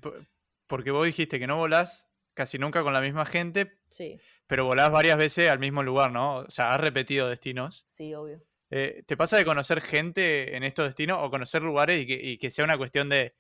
porque 0.68 0.92
vos 0.92 1.06
dijiste 1.06 1.40
que 1.40 1.48
no 1.48 1.58
volás 1.58 2.10
casi 2.34 2.58
nunca 2.58 2.82
con 2.82 2.94
la 2.94 3.02
misma 3.02 3.26
gente, 3.26 3.80
sí. 3.90 4.20
Pero 4.52 4.66
volás 4.66 4.92
varias 4.92 5.18
veces 5.18 5.50
al 5.50 5.60
mismo 5.60 5.82
lugar, 5.82 6.12
¿no? 6.12 6.40
O 6.40 6.50
sea, 6.50 6.74
has 6.74 6.82
repetido 6.82 7.30
destinos. 7.30 7.86
Sí, 7.88 8.14
obvio. 8.14 8.44
Eh, 8.70 9.02
¿Te 9.08 9.16
pasa 9.16 9.38
de 9.38 9.46
conocer 9.46 9.80
gente 9.80 10.58
en 10.58 10.64
estos 10.64 10.88
destinos 10.88 11.20
o 11.22 11.30
conocer 11.30 11.62
lugares 11.62 12.06
y 12.06 12.38
que, 12.38 12.52
sea 12.52 12.66
una 12.66 12.78
cuestión 12.78 13.08
de, 13.08 13.34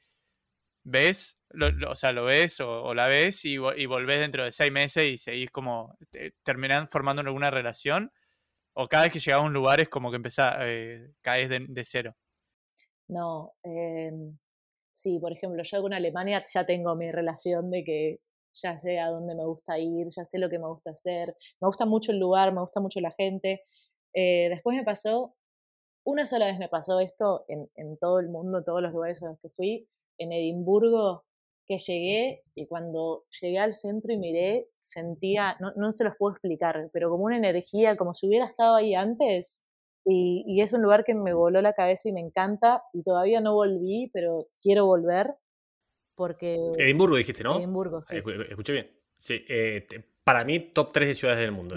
¿ves? 0.86 1.38
o 1.86 1.96
sea, 1.96 2.14
lo 2.14 2.24
ves 2.24 2.62
o, 2.62 2.94
la 2.94 3.10
ves 3.10 3.44
y, 3.44 3.56
y, 3.56 3.86
volvés 3.88 4.22
dentro 4.22 4.46
de 4.46 4.54
seis 4.54 4.72
meses 4.72 5.06
y 5.06 5.18
seguís 5.18 5.52
como, 5.52 5.98
terminan 6.44 6.88
formando 6.88 7.22
alguna 7.22 7.52
relación? 7.52 8.14
¿O 8.72 8.88
cada 8.88 9.04
vez 9.04 9.12
que 9.12 9.20
llegás 9.20 9.42
a 9.42 9.44
un 9.44 9.52
lugar 9.52 9.82
es 9.82 9.90
como 9.90 10.12
que 10.12 10.16
empezás, 10.16 10.60
eh, 10.62 11.12
caes 11.20 11.50
de, 11.50 11.84
cero? 11.84 12.16
No, 13.10 13.52
em, 13.64 14.38
sí, 14.94 15.20
por 15.20 15.34
ejemplo, 15.34 15.62
yo 15.62 15.88
en 15.88 15.94
Alemania 15.94 16.42
ya 16.50 16.66
tengo 16.66 16.96
mi 16.96 17.12
relación 17.12 17.70
de 17.70 17.84
que 17.84 18.20
ya 18.54 18.78
sé 18.78 19.00
a 19.00 19.10
dónde 19.10 19.36
me 19.36 19.46
gusta 19.46 19.80
ir, 19.80 20.08
ya 20.10 20.24
sé 20.24 20.40
lo 20.40 20.50
que 20.50 20.60
me 20.60 20.68
gusta 20.68 20.92
hacer, 20.92 21.36
me 21.60 21.68
gusta 21.68 21.86
mucho 21.86 22.12
el 22.12 22.20
lugar, 22.20 22.54
me 22.54 22.62
gusta 22.62 22.80
mucho 22.80 23.00
la 23.00 23.12
gente. 23.12 23.64
Eh, 24.14 24.50
después 24.50 24.78
me 24.78 24.84
pasó, 24.84 25.36
una 26.06 26.26
sola 26.26 26.48
vez 26.48 26.60
me 26.60 26.70
pasó 26.70 27.00
esto 27.00 27.46
en, 27.48 27.98
todo 27.98 28.20
el 28.20 28.30
mundo, 28.30 28.60
en 28.60 28.64
todos 28.64 28.82
los 28.82 28.92
lugares 28.92 29.22
a 29.24 29.28
los 29.28 29.40
que 29.40 29.50
fui, 29.50 29.88
en 30.18 30.32
Edimburgo, 30.32 31.24
que 31.68 31.78
llegué 31.80 32.44
y 32.56 32.68
cuando 32.68 33.26
llegué 33.40 33.60
al 33.60 33.74
centro 33.74 34.14
y 34.14 34.18
miré, 34.18 34.70
sentía, 34.80 35.56
no, 35.60 35.72
no 35.76 35.92
se 35.92 36.04
los 36.04 36.16
puedo 36.18 36.34
explicar, 36.34 36.90
pero 36.92 37.10
como 37.10 37.26
una 37.26 37.38
energía, 37.38 37.96
como 37.96 38.14
si 38.14 38.28
hubiera 38.28 38.46
estado 38.46 38.76
ahí 38.76 38.94
antes. 38.96 39.64
Y, 40.04 40.44
y, 40.48 40.62
es 40.62 40.74
un 40.74 40.82
lugar 40.82 41.04
que 41.04 41.14
me 41.14 41.34
voló 41.34 41.62
la 41.62 41.74
cabeza 41.74 42.10
y 42.10 42.12
me 42.12 42.20
encanta. 42.20 42.84
Y 42.92 43.04
todavía 43.04 43.40
no 43.40 43.54
volví, 43.54 44.10
pero 44.12 44.48
quiero 44.60 44.88
volver. 44.88 45.36
Porque. 46.22 46.56
Edimburgo 46.78 47.16
dijiste, 47.16 47.44
¿no? 47.44 47.58
Edimburgo, 47.58 48.04
sí. 48.04 48.18
Escuché 48.48 48.74
bien. 48.74 48.92
Sí, 49.18 49.44
eh, 49.50 49.88
para 50.24 50.46
mí, 50.46 50.60
top 50.72 50.94
3 50.94 51.08
de 51.08 51.16
ciudades 51.16 51.40
del 51.40 51.52
mundo. 51.52 51.76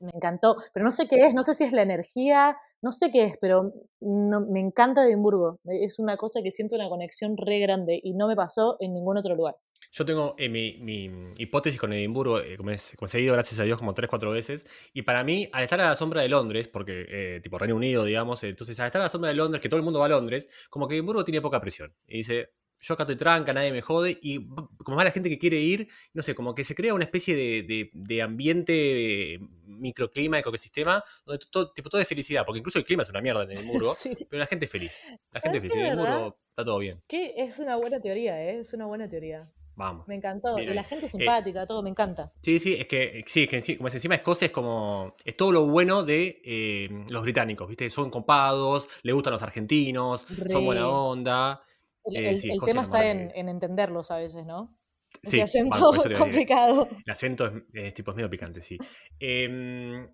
Me 0.00 0.10
encantó. 0.12 0.56
Pero 0.74 0.84
no 0.84 0.90
sé 0.90 1.08
qué 1.08 1.26
es, 1.26 1.32
no 1.32 1.42
sé 1.42 1.54
si 1.54 1.64
es 1.64 1.72
la 1.72 1.80
energía, 1.80 2.58
no 2.82 2.92
sé 2.92 3.10
qué 3.10 3.24
es, 3.24 3.38
pero 3.40 3.72
no, 4.00 4.42
me 4.42 4.60
encanta 4.60 5.06
Edimburgo. 5.06 5.60
Es 5.64 5.98
una 5.98 6.18
cosa 6.18 6.40
que 6.42 6.50
siento 6.50 6.74
una 6.74 6.90
conexión 6.90 7.38
re 7.38 7.58
grande 7.58 7.98
y 8.02 8.12
no 8.12 8.28
me 8.28 8.36
pasó 8.36 8.76
en 8.80 8.92
ningún 8.92 9.16
otro 9.16 9.34
lugar. 9.34 9.56
Yo 9.92 10.04
tengo 10.04 10.34
eh, 10.36 10.50
mi, 10.50 10.76
mi, 10.78 11.32
hipótesis 11.38 11.80
con 11.80 11.94
Edimburgo, 11.94 12.38
eh, 12.40 12.58
como, 12.58 12.70
he 12.70 12.78
seguido, 12.78 13.32
gracias 13.32 13.58
a 13.60 13.64
Dios, 13.64 13.78
como 13.78 13.94
3-4 13.94 14.30
veces. 14.30 14.66
Y 14.92 15.02
para 15.02 15.24
mí, 15.24 15.48
al 15.52 15.62
estar 15.62 15.80
a 15.80 15.88
la 15.88 15.94
sombra 15.94 16.20
de 16.20 16.28
Londres, 16.28 16.68
porque, 16.68 17.06
eh, 17.08 17.40
tipo 17.42 17.58
Reino 17.58 17.76
Unido, 17.76 18.04
digamos, 18.04 18.44
entonces 18.44 18.78
al 18.78 18.86
estar 18.86 19.00
a 19.00 19.04
la 19.04 19.10
sombra 19.10 19.30
de 19.30 19.36
Londres, 19.36 19.62
que 19.62 19.70
todo 19.70 19.78
el 19.78 19.84
mundo 19.84 20.00
va 20.00 20.06
a 20.06 20.10
Londres, 20.10 20.48
como 20.68 20.86
que 20.86 20.96
Edimburgo 20.96 21.24
tiene 21.24 21.40
poca 21.40 21.60
presión. 21.60 21.94
Y 22.06 22.18
dice, 22.18 22.50
yo 22.80 22.94
acá 22.94 23.04
estoy 23.04 23.16
tranca, 23.16 23.52
nadie 23.52 23.72
me 23.72 23.82
jode, 23.82 24.18
y 24.22 24.46
como 24.46 24.96
va 24.96 25.04
la 25.04 25.10
gente 25.10 25.28
que 25.28 25.38
quiere 25.38 25.58
ir, 25.58 25.88
no 26.12 26.22
sé, 26.22 26.34
como 26.34 26.54
que 26.54 26.64
se 26.64 26.74
crea 26.74 26.94
una 26.94 27.04
especie 27.04 27.34
de, 27.34 27.90
de, 27.92 28.22
ambiente, 28.22 29.38
microclima, 29.66 30.38
ecosistema, 30.38 31.02
donde 31.24 31.44
todo, 31.50 31.72
tipo, 31.72 31.88
todo 31.88 32.00
es 32.00 32.08
felicidad, 32.08 32.44
porque 32.44 32.58
incluso 32.58 32.78
el 32.78 32.84
clima 32.84 33.02
es 33.02 33.10
una 33.10 33.20
mierda 33.20 33.42
en 33.44 33.52
Edimburgo, 33.52 33.94
pero 34.30 34.40
la 34.40 34.46
gente 34.46 34.66
es 34.66 34.70
feliz. 34.70 35.02
La 35.32 35.40
gente 35.40 35.58
es 35.58 35.62
feliz. 35.62 35.76
En 35.76 35.86
Edimburgo 35.86 36.38
está 36.50 36.64
todo 36.64 36.78
bien. 36.78 37.02
Que 37.08 37.34
es 37.36 37.58
una 37.58 37.76
buena 37.76 38.00
teoría, 38.00 38.42
¿eh? 38.42 38.58
Es 38.58 38.72
una 38.72 38.86
buena 38.86 39.08
teoría. 39.08 39.50
Vamos. 39.76 40.08
Me 40.08 40.14
encantó. 40.14 40.58
y 40.58 40.66
la 40.66 40.84
gente 40.84 41.04
es 41.04 41.14
eh, 41.14 41.18
simpática, 41.18 41.66
todo, 41.66 41.82
me 41.82 41.90
encanta. 41.90 42.32
Sí, 42.40 42.58
sí, 42.58 42.74
es 42.74 42.86
que, 42.86 43.22
sí, 43.26 43.42
es 43.42 43.64
que 43.64 43.76
como 43.76 43.88
es 43.88 43.94
encima 43.94 44.14
Escocia 44.14 44.46
es 44.46 44.52
como. 44.52 45.14
Es 45.22 45.36
todo 45.36 45.52
lo 45.52 45.66
bueno 45.66 46.02
de 46.02 46.40
eh, 46.44 47.04
los 47.10 47.22
británicos, 47.22 47.68
¿viste? 47.68 47.90
Son 47.90 48.10
copados, 48.10 48.88
le 49.02 49.12
gustan 49.12 49.34
los 49.34 49.42
argentinos, 49.42 50.26
son 50.50 50.64
buena 50.64 50.88
onda. 50.88 51.62
El, 52.06 52.26
eh, 52.26 52.56
tema 52.64 52.82
está 52.82 53.10
en, 53.10 53.48
entenderlos 53.48 54.10
a 54.10 54.18
veces, 54.18 54.46
¿no? 54.46 54.78
Ese 55.22 55.42
acento 55.42 55.92
complicado. 56.18 56.88
El 57.04 57.12
acento 57.12 57.50
es, 57.72 57.94
tipo 57.94 58.12
es 58.12 58.16
medio 58.16 58.30
picante, 58.30 58.60
sí. 58.60 58.78
Em, 59.18 60.08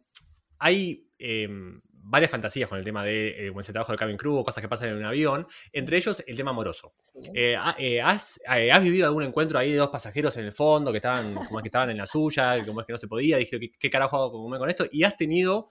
hay 0.59 1.11
em, 1.19 1.83
varias 1.91 2.31
fantasías 2.31 2.69
con 2.69 2.79
el 2.79 2.85
tema 2.85 3.05
de 3.05 3.49
eh, 3.49 3.53
ese 3.61 3.73
trabajo 3.73 3.93
de 3.93 3.99
cabin 3.99 4.17
crew 4.17 4.37
o 4.37 4.45
cosas 4.45 4.63
que 4.63 4.69
pasan 4.69 4.89
en 4.89 4.97
un 4.97 5.05
avión, 5.05 5.47
entre 5.73 5.99
ellos 5.99 6.23
el 6.27 6.37
tema 6.37 6.53
amoroso. 6.53 6.95
Eh, 7.35 7.57
has, 8.01 8.41
has, 8.47 8.83
vivido 8.83 9.07
algún 9.07 9.25
encuentro 9.25 9.59
ahí 9.59 9.73
de 9.73 9.79
dos 9.79 9.91
pasajeros 9.91 10.37
en 10.37 10.47
el 10.47 10.53
fondo 10.53 10.93
que 10.93 10.99
estaban 10.99 11.35
como 11.35 11.59
es 11.59 11.63
que 11.63 11.69
estaban 11.69 11.91
en 11.91 11.99
la 11.99 12.07
suya, 12.07 12.65
como 12.65 12.81
es 12.81 12.87
que 12.87 12.93
no 12.93 12.99
se 12.99 13.09
podía, 13.09 13.37
dije, 13.37 13.59
¿qué, 13.79 13.91
carajo 13.91 14.17
hago 14.17 14.59
con 14.59 14.71
esto? 14.71 14.87
Y 14.91 15.03
has 15.03 15.17
tenido 15.17 15.69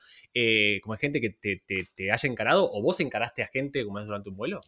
como 0.83 0.95
gente 0.97 1.19
que 1.19 1.31
te, 1.31 1.63
te, 1.65 1.89
te, 1.95 2.11
haya 2.11 2.29
encarado 2.29 2.69
o 2.71 2.81
vos 2.81 2.99
encaraste 2.99 3.43
a 3.43 3.47
gente 3.47 3.83
como 3.85 3.99
es 3.99 4.05
durante 4.05 4.29
un 4.29 4.35
vuelo? 4.35 4.61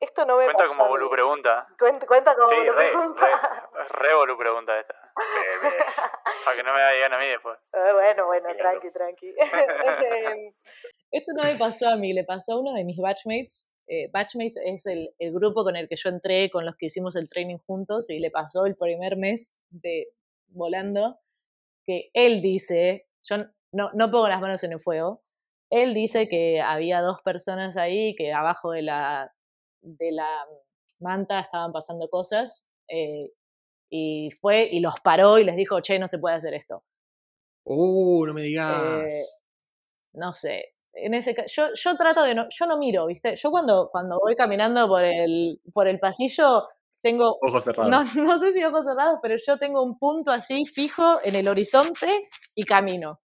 Esto 0.00 0.24
no 0.24 0.36
me 0.36 0.44
Cuenta 0.44 0.66
como 0.66 0.88
Bolu 0.88 1.10
pregunta. 1.10 1.66
Cuenta, 1.78 2.06
cuenta 2.06 2.34
como 2.36 2.48
sí, 2.50 2.56
Bolu 2.56 2.72
re, 2.72 2.90
pregunta. 2.90 3.68
Re, 3.74 3.84
re 3.88 4.14
Bolu 4.14 4.38
pregunta 4.38 4.78
esta. 4.78 4.94
Para 6.44 6.56
que 6.56 6.62
no 6.62 6.72
me 6.72 6.94
digan 6.94 7.12
a 7.12 7.18
mí 7.18 7.26
después. 7.26 7.58
Eh, 7.72 7.92
bueno, 7.92 8.26
bueno, 8.26 8.48
tranqui, 8.56 8.90
tranqui. 8.92 9.34
Em, 9.38 10.54
esto 11.10 11.32
no 11.34 11.42
me 11.42 11.56
pasó 11.56 11.88
a 11.88 11.96
mí, 11.96 12.12
le 12.12 12.24
pasó 12.24 12.52
a 12.52 12.60
uno 12.60 12.74
de 12.74 12.84
mis 12.84 12.98
batchmates. 12.98 13.72
Eh, 13.88 14.08
batchmates 14.12 14.60
es 14.64 14.86
el, 14.86 15.14
el, 15.18 15.32
grupo 15.32 15.64
con 15.64 15.74
el 15.74 15.88
que 15.88 15.96
yo 15.96 16.10
entré, 16.10 16.50
con 16.50 16.64
los 16.64 16.76
que 16.76 16.86
hicimos 16.86 17.16
el 17.16 17.28
training 17.28 17.58
juntos, 17.66 18.08
y 18.10 18.20
le 18.20 18.30
pasó 18.30 18.66
el 18.66 18.76
primer 18.76 19.16
mes 19.16 19.60
de 19.70 20.08
volando, 20.48 21.18
que 21.86 22.10
él 22.12 22.40
dice, 22.40 23.08
yo 23.22 23.36
no, 23.72 23.90
no 23.94 24.10
pongo 24.10 24.28
las 24.28 24.40
manos 24.40 24.62
en 24.62 24.72
el 24.72 24.80
fuego, 24.80 25.22
él 25.70 25.94
dice 25.94 26.28
que 26.28 26.60
había 26.60 27.00
dos 27.00 27.20
personas 27.22 27.76
ahí 27.76 28.14
que 28.14 28.32
abajo 28.32 28.70
de 28.72 28.82
la, 28.82 29.32
de 29.80 30.12
la 30.12 30.46
manta 31.00 31.40
estaban 31.40 31.72
pasando 31.72 32.08
cosas 32.08 32.68
eh, 32.88 33.32
y 33.90 34.30
fue 34.40 34.68
y 34.70 34.80
los 34.80 35.00
paró 35.00 35.38
y 35.38 35.44
les 35.44 35.56
dijo, 35.56 35.80
che, 35.80 35.98
no 35.98 36.08
se 36.08 36.18
puede 36.18 36.36
hacer 36.36 36.54
esto. 36.54 36.84
Uh, 37.64 38.26
no 38.26 38.34
me 38.34 38.42
digas. 38.42 39.12
Eh, 39.12 39.24
no 40.14 40.32
sé, 40.32 40.72
en 40.94 41.14
ese 41.14 41.34
yo, 41.46 41.68
yo 41.74 41.96
trato 41.96 42.22
de 42.22 42.34
no, 42.34 42.46
yo 42.50 42.66
no 42.66 42.78
miro, 42.78 43.06
¿viste? 43.06 43.36
Yo 43.36 43.50
cuando, 43.50 43.88
cuando 43.90 44.18
voy 44.18 44.34
caminando 44.36 44.88
por 44.88 45.04
el, 45.04 45.60
por 45.72 45.86
el 45.86 45.98
pasillo, 45.98 46.68
tengo... 47.00 47.38
Ojos 47.40 47.64
cerrados. 47.64 47.90
No, 47.90 48.04
no 48.24 48.38
sé 48.38 48.52
si 48.52 48.64
ojos 48.64 48.84
cerrados, 48.84 49.18
pero 49.22 49.36
yo 49.36 49.58
tengo 49.58 49.82
un 49.82 49.98
punto 49.98 50.30
así 50.30 50.64
fijo 50.64 51.20
en 51.22 51.36
el 51.36 51.48
horizonte 51.48 52.08
y 52.54 52.64
camino. 52.64 53.20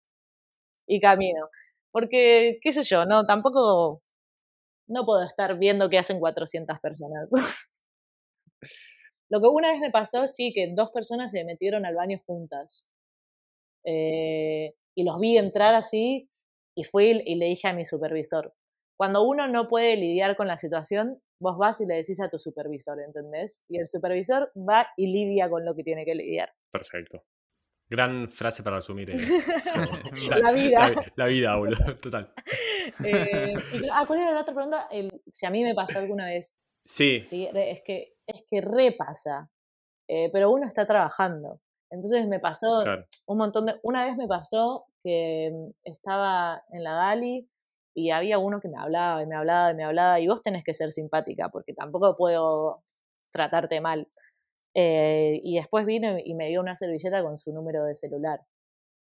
Y 0.87 1.01
camino. 1.01 1.49
Porque, 1.93 2.59
qué 2.61 2.73
sé 2.73 2.83
yo, 2.83 3.05
no, 3.05 3.25
tampoco, 3.25 4.03
no 4.91 5.07
puedo 5.07 5.25
estar 5.25 5.59
viendo 5.59 5.89
qué 5.89 5.99
hacen 5.99 6.19
400 6.19 6.79
personas. 6.81 7.31
Lo 9.31 9.41
que 9.41 9.47
una 9.47 9.71
vez 9.71 9.79
me 9.79 9.91
pasó, 9.91 10.27
sí, 10.27 10.53
que 10.53 10.73
dos 10.75 10.91
personas 10.91 11.31
se 11.31 11.45
metieron 11.45 11.87
al 11.87 11.95
baño 11.95 12.21
juntas. 12.27 12.91
Eh, 13.85 14.75
y 14.97 15.05
los 15.05 15.19
vi 15.21 15.39
entrar 15.39 15.75
así 15.75 16.29
y 16.77 16.85
fui 16.85 17.23
y 17.25 17.37
le 17.37 17.47
dije 17.47 17.69
a 17.69 17.73
mi 17.73 17.85
supervisor, 17.85 18.55
cuando 18.99 19.23
uno 19.23 19.49
no 19.49 19.69
puede 19.69 19.97
lidiar 19.97 20.37
con 20.37 20.47
la 20.49 20.59
situación, 20.59 21.23
vos 21.41 21.57
vas 21.57 21.81
y 21.81 21.87
le 21.87 21.95
decís 21.95 22.21
a 22.21 22.29
tu 22.29 22.39
supervisor, 22.39 23.01
¿entendés? 23.01 23.63
Y 23.69 23.79
el 23.79 23.89
supervisor 23.89 24.53
va 24.57 24.87
y 24.97 25.07
lidia 25.07 25.49
con 25.49 25.65
lo 25.65 25.75
que 25.75 25.83
tiene 25.83 26.05
que 26.05 26.15
lidiar. 26.15 26.53
Perfecto. 26.71 27.25
Gran 27.91 28.29
frase 28.29 28.63
para 28.63 28.77
resumir. 28.77 29.11
Eh, 29.11 29.17
la, 30.41 30.53
vida. 30.53 30.91
La, 31.17 31.27
vida, 31.27 31.57
boludo. 31.57 31.97
Total. 31.97 32.33
Eh, 33.05 33.53
ah, 33.93 34.05
¿Cuál 34.07 34.21
era 34.21 34.33
la 34.33 34.43
otra 34.43 34.55
pregunta? 34.55 34.89
si 35.29 35.45
a 35.45 35.51
mí 35.51 35.65
me 35.65 35.75
pasó 35.75 35.99
alguna 35.99 36.27
vez. 36.27 36.61
Sí. 36.85 37.25
Sí, 37.25 37.49
es 37.53 37.83
que, 37.83 38.15
es 38.29 38.45
que 38.49 38.61
repasa. 38.61 39.51
Eh, 40.07 40.31
pero 40.33 40.53
uno 40.53 40.69
está 40.69 40.87
trabajando. 40.87 41.61
Entonces 41.91 42.29
me 42.29 42.39
pasó 42.39 42.85
un 43.27 43.39
montón 43.39 43.67
de... 43.67 43.81
Una 43.83 44.07
vez 44.07 44.17
me 44.17 44.29
pasó 44.29 44.87
que 45.03 45.51
mm, 45.53 45.71
estaba 45.83 46.63
en 46.71 46.85
la 46.85 46.93
Dali 46.93 47.49
y 47.95 48.11
había 48.11 48.39
uno 48.39 48.61
que 48.61 48.69
me 48.69 48.79
hablaba 48.79 49.23
y 49.23 49.27
me 49.27 49.35
hablaba 49.35 49.73
y 49.73 49.75
me 49.75 49.85
hablaba 49.85 50.21
y 50.21 50.29
vos 50.29 50.43
tenés 50.43 50.63
que 50.63 50.75
ser 50.75 50.93
simpática 50.93 51.49
porque 51.49 51.75
tampoco 51.75 52.17
puedo 52.17 52.85
tratarte 53.33 53.81
mal. 53.81 54.05
Eh, 54.75 55.41
y 55.43 55.57
después 55.57 55.85
vino 55.85 56.17
y 56.23 56.35
me 56.35 56.49
dio 56.49 56.61
una 56.61 56.77
servilleta 56.77 57.23
con 57.23 57.37
su 57.37 57.53
número 57.53 57.85
de 57.85 57.95
celular, 57.95 58.41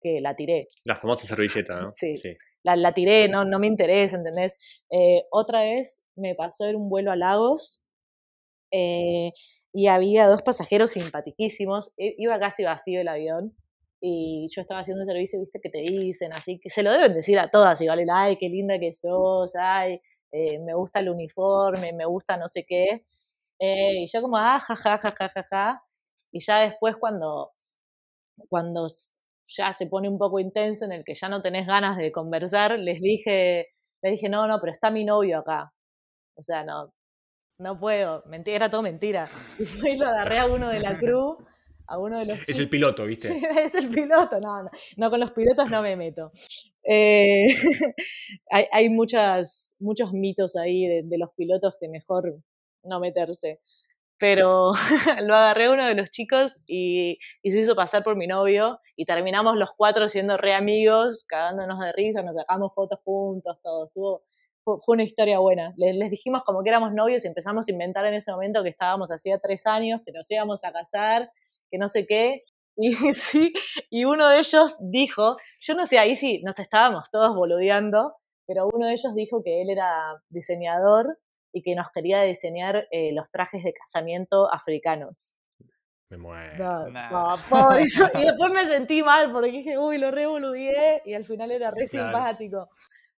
que 0.01 0.21
la 0.21 0.37
tiré. 0.37 0.69
La 0.85 0.97
famosa 0.97 1.27
servilleta, 1.27 1.81
¿no? 1.81 1.93
Sí. 1.93 2.17
La, 2.63 2.77
la, 2.77 2.93
tiré, 2.93 3.29
no, 3.29 3.45
no 3.45 3.59
me 3.59 3.67
interesa, 3.67 4.17
¿entendés? 4.17 4.57
Eh, 4.91 5.25
otra 5.31 5.61
vez 5.61 6.03
me 6.17 6.35
pasó 6.35 6.67
en 6.67 6.77
un 6.77 6.89
vuelo 6.89 7.11
a 7.13 7.17
Lagos 7.17 7.83
eh, 8.71 9.33
y 9.73 9.87
había 9.87 10.27
dos 10.27 10.43
pasajeros 10.43 10.93
simpaticísimos. 10.93 11.93
Iba 11.97 12.39
casi 12.39 12.65
vacío 12.65 13.01
el 13.01 13.09
avión 13.09 13.57
y 14.01 14.47
yo 14.55 14.61
estaba 14.61 14.81
haciendo 14.81 15.03
el 15.03 15.07
servicio, 15.07 15.41
viste, 15.41 15.61
que 15.63 15.71
te 15.71 15.79
dicen, 15.79 16.33
así 16.35 16.59
que 16.59 16.69
se 16.69 16.83
lo 16.83 16.93
deben 16.93 17.15
decir 17.15 17.39
a 17.39 17.49
todas, 17.49 17.81
y 17.81 17.87
vale, 17.87 18.05
ay, 18.13 18.37
qué 18.37 18.51
linda 18.51 18.79
que 18.79 18.93
sos, 18.93 19.55
ay, 19.57 19.99
me 20.31 20.75
gusta 20.75 21.01
el 21.01 21.09
uniforme, 21.09 21.95
me 21.95 22.05
gusta 22.05 22.37
no 22.37 22.49
sé 22.49 22.67
qué. 22.67 23.05
Eh, 23.59 24.03
y 24.03 24.07
yo 24.13 24.21
como, 24.23 24.37
ah, 24.37 24.61
ja, 24.61 24.77
ja, 24.77 24.99
ja, 24.99 25.11
ja, 25.11 25.29
ja, 25.29 25.45
ja. 25.51 25.83
Y 26.33 26.41
ya 26.45 26.61
después 26.61 26.97
cuando, 26.99 27.53
cuando 28.49 28.87
ya 29.47 29.73
se 29.73 29.87
pone 29.87 30.09
un 30.09 30.19
poco 30.19 30.41
intenso, 30.41 30.85
en 30.85 30.93
el 30.93 31.05
que 31.05 31.15
ya 31.15 31.29
no 31.29 31.43
tenés 31.43 31.67
ganas 31.67 31.97
de 31.97 32.13
conversar, 32.13 32.79
les 32.79 33.01
dije, 33.01 33.69
les 34.03 34.13
dije, 34.13 34.29
no, 34.29 34.47
no, 34.47 34.59
pero 34.61 34.73
está 34.73 34.91
mi 34.91 35.05
novio 35.05 35.39
acá. 35.39 35.73
O 36.37 36.43
sea, 36.43 36.65
no, 36.65 36.93
no 37.59 37.79
puedo. 37.79 38.23
Mentira, 38.27 38.57
era 38.57 38.71
todo 38.71 38.83
mentira. 38.83 39.29
Y 39.85 39.97
lo 39.97 40.09
agarré 40.09 40.39
a 40.39 40.47
uno 40.47 40.69
de 40.69 40.81
la 40.81 40.99
cruz, 40.99 41.37
a 41.87 41.99
uno 41.99 42.19
de 42.19 42.27
los 42.27 42.49
Es 42.49 42.59
el 42.59 42.69
piloto, 42.69 43.05
¿viste? 43.05 43.29
es 43.65 43.75
el 43.75 43.89
piloto, 43.91 44.41
no, 44.41 44.63
no, 44.63 44.71
no, 44.97 45.11
con 45.11 45.21
los 45.21 45.31
pilotos 45.33 45.71
no 45.71 45.83
me 45.83 45.97
meto. 45.97 46.33
Eh, 46.83 47.45
hay, 48.51 48.67
hay 48.73 48.89
muchas, 48.89 49.77
muchos 49.79 50.13
mitos 50.13 50.57
ahí 50.57 50.87
de, 50.87 51.03
de, 51.05 51.19
los 51.19 51.31
pilotos 51.37 51.75
que 51.81 51.89
mejor 51.89 52.43
no 52.85 53.01
meterse. 53.01 53.61
Pero 54.19 54.73
lo 55.23 55.35
agarré 55.35 55.67
a 55.67 55.71
uno 55.73 55.87
de 55.87 55.95
los 55.95 56.11
chicos 56.11 56.61
y, 56.67 57.19
se 57.43 57.59
hizo 57.59 57.75
pasar 57.75 58.05
por 58.05 58.17
mi 58.17 58.27
novio 58.27 58.81
y 58.97 59.05
terminamos 59.05 59.57
los 59.57 59.73
cuatro 59.77 60.09
siendo 60.09 60.37
re 60.37 60.55
amigos, 60.55 61.25
cagándonos 61.29 61.81
de 61.81 61.93
risa, 61.93 62.23
nos 62.23 62.37
sacamos 62.37 62.75
fotos 62.75 63.01
juntos, 63.05 63.61
todo. 63.63 63.91
Fue 64.65 64.95
una 64.95 65.03
historia 65.03 65.41
buena. 65.41 65.75
Les, 65.77 66.11
dijimos 66.11 66.43
como 66.45 66.63
que 66.63 66.71
éramos 66.71 66.95
novios 66.95 67.25
y 67.25 67.29
empezamos 67.29 67.69
a 67.69 67.73
inventar 67.73 68.07
en 68.07 68.15
ese 68.15 68.33
momento 68.33 68.63
que 68.63 68.71
estábamos 68.71 69.11
hacía 69.11 69.39
tres 69.39 69.67
años, 69.67 70.01
que 70.07 70.13
nos 70.13 70.31
íbamos 70.31 70.65
a 70.65 70.73
casar, 70.73 71.31
que 71.71 71.79
no 71.79 71.89
sé 71.89 72.07
qué. 72.07 72.45
Y 72.77 72.93
y 73.89 74.05
uno 74.05 74.29
de 74.29 74.39
ellos 74.41 74.79
dijo, 74.81 75.37
yo 75.61 75.75
no 75.75 75.87
sé, 75.87 76.01
ahí 76.01 76.17
sí, 76.17 76.43
nos 76.43 76.59
estábamos 76.59 77.09
todos 77.09 77.37
boludeando, 77.37 78.17
pero 78.49 78.67
uno 78.67 78.87
de 78.87 78.95
ellos 78.95 79.15
dijo 79.15 79.43
que 79.45 79.63
él 79.63 79.71
era 79.71 79.89
diseñador 80.29 81.19
y 81.55 81.63
que 81.63 81.77
nos 81.77 81.87
quería 81.93 82.23
diseñar 82.23 82.89
eh, 82.91 83.13
los 83.13 83.31
trajes 83.31 83.63
de 83.63 83.73
casamiento 83.73 84.53
africanos. 84.53 85.35
Me 86.11 86.19
muero. 86.19 86.89
y 86.89 88.25
después 88.25 88.53
me 88.53 88.67
sentí 88.67 89.03
mal 89.03 89.33
porque 89.33 89.53
dije, 89.53 89.79
uy, 89.79 89.99
lo 89.99 90.11
revoludié 90.11 91.01
y 91.05 91.15
al 91.15 91.25
final 91.25 91.53
era 91.53 91.71
re 91.71 91.87
simpático. 91.87 92.69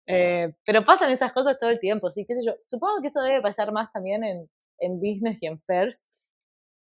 Eh, 0.07 0.53
pero 0.67 0.83
pasan 0.83 1.13
esas 1.13 1.33
cosas 1.33 1.57
todo 1.59 1.71
el 1.71 1.79
tiempo, 1.79 2.11
sí, 2.11 2.27
qué 2.27 2.35
sé 2.35 2.43
yo. 2.45 2.57
Supongo 2.67 3.01
que 3.01 3.07
eso 3.07 3.23
debe 3.23 3.41
pasar 3.41 3.73
más 3.73 3.91
también 3.93 4.25
en, 4.25 4.51
en 4.81 4.99
business 4.99 5.41
y 5.41 5.47
en 5.47 5.61
first 5.61 6.19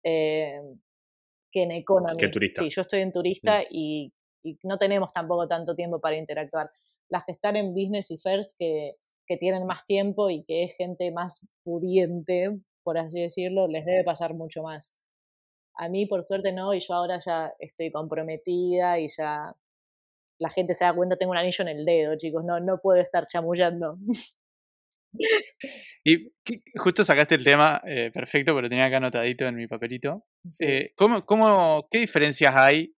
eh, 0.03 0.61
que 1.49 1.63
en 1.63 1.71
economy. 1.71 2.17
Que 2.17 2.27
turista. 2.27 2.61
Sí, 2.61 2.69
yo 2.69 2.81
estoy 2.81 2.99
en 3.01 3.11
turista 3.13 3.63
y, 3.69 4.13
y, 4.43 4.59
no 4.63 4.77
tenemos 4.77 5.13
tampoco 5.13 5.47
tanto 5.47 5.73
tiempo 5.73 6.01
para 6.01 6.17
interactuar. 6.17 6.69
Las 7.09 7.23
que 7.23 7.31
están 7.31 7.55
en 7.55 7.73
business 7.73 8.11
y 8.11 8.17
first 8.17 8.57
que 8.59 8.97
que 9.27 9.37
tienen 9.37 9.65
más 9.65 9.85
tiempo 9.85 10.29
y 10.29 10.43
que 10.43 10.63
es 10.63 10.75
gente 10.75 11.11
más 11.11 11.45
pudiente, 11.63 12.57
por 12.83 12.97
así 12.97 13.21
decirlo, 13.21 13.67
les 13.67 13.85
debe 13.85 14.03
pasar 14.03 14.33
mucho 14.33 14.63
más. 14.63 14.95
A 15.75 15.89
mí, 15.89 16.05
por 16.05 16.23
suerte, 16.23 16.53
no, 16.53 16.73
y 16.73 16.79
yo 16.79 16.93
ahora 16.93 17.19
ya 17.23 17.53
estoy 17.59 17.91
comprometida 17.91 18.99
y 18.99 19.07
ya 19.09 19.53
la 20.39 20.49
gente 20.49 20.73
se 20.73 20.85
da 20.85 20.93
cuenta, 20.93 21.17
tengo 21.17 21.31
un 21.31 21.37
anillo 21.37 21.61
en 21.63 21.67
el 21.67 21.85
dedo, 21.85 22.17
chicos, 22.17 22.43
no, 22.45 22.59
no 22.59 22.79
puedo 22.79 22.99
estar 23.01 23.27
chamullando. 23.27 23.97
Y 26.03 26.31
justo 26.75 27.03
sacaste 27.03 27.35
el 27.35 27.43
tema 27.43 27.81
eh, 27.87 28.11
perfecto, 28.13 28.53
pero 28.53 28.69
tenía 28.69 28.85
acá 28.85 28.97
anotadito 28.97 29.45
en 29.45 29.55
mi 29.55 29.65
papelito. 29.65 30.25
Eh, 30.59 30.91
¿cómo, 30.95 31.25
cómo, 31.25 31.87
¿Qué 31.89 31.99
diferencias 31.99 32.53
hay 32.55 32.93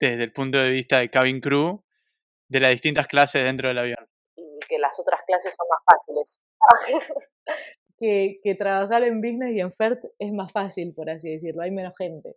desde 0.00 0.24
el 0.24 0.32
punto 0.32 0.58
de 0.58 0.70
vista 0.70 0.98
de 0.98 1.10
cabin 1.10 1.40
crew 1.40 1.82
de 2.48 2.60
las 2.60 2.72
distintas 2.72 3.06
clases 3.06 3.44
dentro 3.44 3.68
del 3.68 3.78
avión? 3.78 4.11
Que 4.68 4.78
las 4.78 4.98
otras 4.98 5.20
clases 5.26 5.54
son 5.54 5.66
más 5.68 5.82
fáciles. 5.84 6.40
que, 7.98 8.54
trabajar 8.56 9.04
en 9.04 9.20
business 9.20 9.52
y 9.52 9.60
en 9.60 9.72
FERT 9.72 10.04
es 10.18 10.32
más 10.32 10.50
fácil, 10.50 10.92
por 10.94 11.08
así 11.08 11.30
decirlo, 11.30 11.62
hay 11.62 11.70
menos 11.70 11.94
gente. 11.96 12.36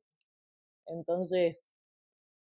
Entonces, 0.88 1.62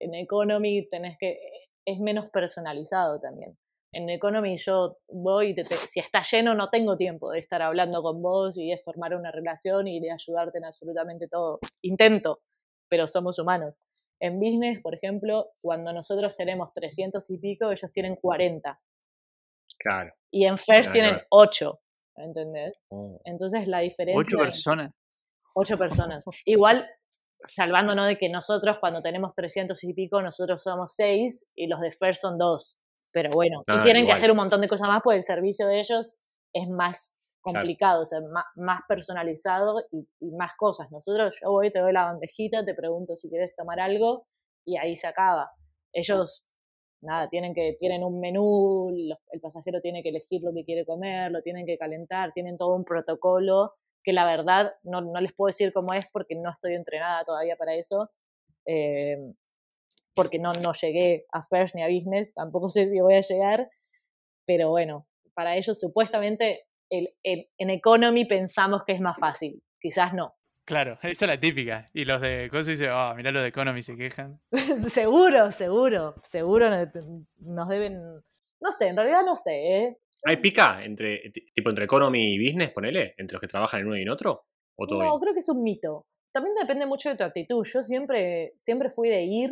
en 0.01 0.15
economy 0.15 0.87
tenés 0.89 1.17
que, 1.19 1.39
es 1.87 1.99
menos 2.01 2.31
personalizado 2.31 3.21
también. 3.21 3.57
En 3.93 4.11
economy 4.11 4.57
yo 4.57 4.99
voy, 5.09 5.55
si 5.87 6.01
está 6.01 6.23
lleno 6.23 6.55
no 6.55 6.67
tengo 6.67 6.97
tiempo 6.97 7.31
de 7.31 7.39
estar 7.39 7.63
hablando 7.63 8.03
con 8.03 8.21
vos 8.21 8.59
y 8.59 8.71
de 8.71 8.79
formar 8.79 9.15
una 9.15 9.31
relación 9.31 9.87
y 9.87 10.01
de 10.01 10.11
ayudarte 10.11 10.59
en 10.59 10.65
absolutamente 10.65 11.29
todo. 11.29 11.61
Intento, 11.83 12.41
pero 12.89 13.07
somos 13.07 13.39
humanos. 13.39 13.81
En 14.21 14.41
business, 14.41 14.81
por 14.83 14.95
ejemplo, 14.95 15.53
cuando 15.61 15.93
nosotros 15.93 16.35
tenemos 16.35 16.73
300 16.73 17.29
y 17.31 17.39
pico, 17.39 17.71
ellos 17.71 17.91
tienen 17.93 18.17
40. 18.17 18.77
Claro. 19.85 20.13
Y 20.31 20.47
en 20.47 20.57
First 20.57 20.91
tienen 20.91 21.21
ocho, 21.31 21.81
¿entendés? 22.17 22.75
Oh. 22.89 23.21
Entonces 23.25 23.69
la 23.69 23.81
diferencia... 23.81 24.19
Ocho 24.19 24.39
personas. 24.39 24.93
Ocho 25.55 25.79
personas. 25.79 26.25
Igual, 26.47 26.89
salvándonos 27.49 28.09
de 28.09 28.17
que 28.17 28.31
nosotros 28.31 28.79
cuando 28.81 29.03
tenemos 29.03 29.35
300 29.35 29.83
y 29.85 29.93
pico, 29.93 30.23
nosotros 30.23 30.63
somos 30.63 30.95
seis 30.95 31.51
y 31.55 31.67
los 31.67 31.81
de 31.81 31.93
First 31.93 32.23
son 32.23 32.39
dos. 32.39 32.81
Pero 33.13 33.31
bueno, 33.33 33.63
tienen 33.85 34.07
que 34.07 34.13
hacer 34.13 34.31
un 34.31 34.39
montón 34.39 34.61
de 34.61 34.69
cosas 34.69 34.89
más 34.89 35.01
porque 35.05 35.19
el 35.19 35.23
servicio 35.23 35.69
de 35.69 35.79
ellos 35.79 36.19
es 36.53 36.69
más 36.69 37.21
complicado, 37.43 38.03
o 38.03 38.07
sea, 38.07 38.19
más, 38.57 38.81
personalizado 38.89 39.85
y, 39.93 40.09
y, 40.19 40.33
más 40.33 40.55
cosas. 40.57 40.91
Nosotros, 40.91 41.39
yo 41.41 41.51
voy, 41.51 41.71
te 41.71 41.79
doy 41.79 41.93
la 41.93 42.07
bandejita, 42.07 42.65
te 42.65 42.75
pregunto 42.75 43.15
si 43.17 43.29
quieres 43.29 43.55
tomar 43.55 43.79
algo 43.79 44.27
y 44.65 44.79
ahí 44.79 44.97
se 44.97 45.07
acaba. 45.07 45.53
Ellos 45.93 46.54
nada, 47.05 47.29
tienen 47.29 47.55
que, 47.55 47.75
tienen 47.79 48.03
un 48.03 48.21
menú, 48.21 48.91
el 49.31 49.41
pasajero 49.41 49.81
tiene 49.81 50.03
que 50.03 50.09
elegir 50.09 50.43
lo 50.43 50.53
que 50.53 50.65
quiere 50.65 50.85
comer, 50.85 51.31
lo 51.31 51.43
tienen 51.43 51.67
que 51.67 51.79
calentar, 51.79 52.33
tienen 52.33 52.57
todo 52.57 52.75
un 52.75 52.85
protocolo 52.85 53.75
que 54.05 54.13
la 54.13 54.27
verdad 54.27 54.75
no, 54.83 55.01
no 55.01 55.21
les 55.21 55.33
puedo 55.33 55.49
decir 55.49 55.73
cómo 55.73 55.95
es 55.95 56.07
porque 56.13 56.37
no 56.37 56.51
estoy 56.51 56.75
entrenada 56.75 57.25
todavía 57.25 57.57
para 57.57 57.75
eso, 57.75 58.11
eh, 58.67 59.17
porque 60.15 60.39
no, 60.39 60.53
no 60.53 60.73
llegué 60.73 61.27
a 61.33 61.43
First 61.43 61.75
ni 61.75 61.83
a 61.83 61.89
Business, 61.89 62.33
tampoco 62.35 62.69
sé 62.71 62.89
si 62.91 63.01
voy 63.01 63.15
a 63.15 63.23
llegar, 63.23 63.69
pero 64.47 64.71
bueno, 64.71 65.09
para 65.35 65.57
ellos 65.57 65.81
supuestamente 65.81 66.67
el, 66.91 67.15
en 67.25 67.71
Economy 67.71 68.27
pensamos 68.27 68.83
que 68.85 68.93
es 68.93 69.01
más 69.01 69.19
fácil, 69.19 69.63
quizás 69.81 70.15
no. 70.15 70.35
Claro, 70.65 70.99
esa 71.03 71.25
es 71.27 71.29
la 71.29 71.39
típica. 71.39 71.91
Y 71.93 72.05
los 72.05 72.21
de 72.21 72.49
cosas 72.51 72.67
dicen, 72.69 72.91
oh, 72.91 73.15
mirá 73.15 73.31
los 73.31 73.43
de 73.43 73.49
Economy 73.49 73.83
se 73.83 73.97
quejan. 73.97 74.41
seguro, 74.91 75.51
seguro, 75.51 76.15
seguro 76.23 76.71
nos 76.71 77.69
deben. 77.69 78.23
no 78.61 78.73
sé, 78.73 78.89
en 78.89 78.97
realidad 78.97 79.23
no 79.25 79.37
sé, 79.37 79.53
¿eh? 79.53 79.99
¿Hay 80.27 80.39
pica 80.39 80.83
entre, 80.83 81.31
tipo 81.55 81.69
entre 81.69 81.85
economy 81.85 82.33
y 82.33 82.39
business, 82.39 82.71
ponele? 82.71 83.15
¿Entre 83.19 83.35
los 83.35 83.41
que 83.43 83.47
trabajan 83.47 83.81
en 83.81 83.87
uno 83.89 83.97
y 83.99 84.03
en 84.03 84.09
otro? 84.09 84.47
¿O 84.77 84.87
todo 84.87 85.03
no, 85.03 85.21
creo 85.21 85.35
que 85.35 85.41
es 85.41 85.49
un 85.51 85.63
mito. 85.63 86.07
También 86.33 86.57
depende 86.59 86.87
mucho 86.87 87.11
de 87.11 87.17
tu 87.17 87.25
actitud. 87.25 87.65
Yo 87.65 87.83
siempre, 87.83 88.55
siempre 88.57 88.89
fui 88.89 89.11
de 89.11 89.23
ir, 89.23 89.51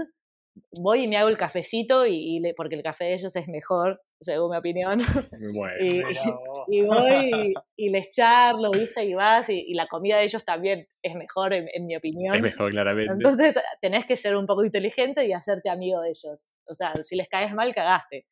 voy 0.80 1.05
y 1.05 1.09
me 1.09 1.16
hago 1.16 1.28
el 1.28 1.38
cafecito 1.38 2.07
y, 2.07 2.40
porque 2.57 2.74
el 2.74 2.82
café 2.82 3.05
de 3.05 3.14
ellos 3.14 3.34
es 3.36 3.48
mejor, 3.48 4.00
según 4.20 4.50
mi 4.50 4.57
opinión. 4.57 5.00
Bueno, 5.55 5.74
y, 6.68 6.82
voy 6.82 7.55
y, 7.76 7.90
les 7.90 8.09
charlo, 8.09 8.70
¿viste? 8.70 9.05
Y 9.05 9.14
vas 9.14 9.48
y, 9.48 9.74
la 9.74 9.86
comida 9.86 10.18
de 10.18 10.24
ellos 10.24 10.44
también 10.44 10.86
es 11.03 11.14
mejor, 11.14 11.53
en, 11.53 11.86
mi 11.86 11.96
opinión. 11.96 12.36
Es 12.36 12.42
mejor, 12.42 12.70
claramente. 12.70 13.12
Entonces 13.12 13.55
tenés 13.80 14.07
que 14.07 14.16
ser 14.16 14.36
un 14.36 14.46
poco 14.46 14.64
inteligente 14.64 15.26
y 15.26 15.32
hacerte 15.32 15.70
amigo 15.70 16.00
de 16.00 16.11
ellos. 16.11 16.53
O 16.66 16.74
sea, 16.74 16.94
si 16.96 17.16
les 17.16 17.28
caes 17.28 17.53
mal, 17.55 17.74
cagaste. 17.74 18.26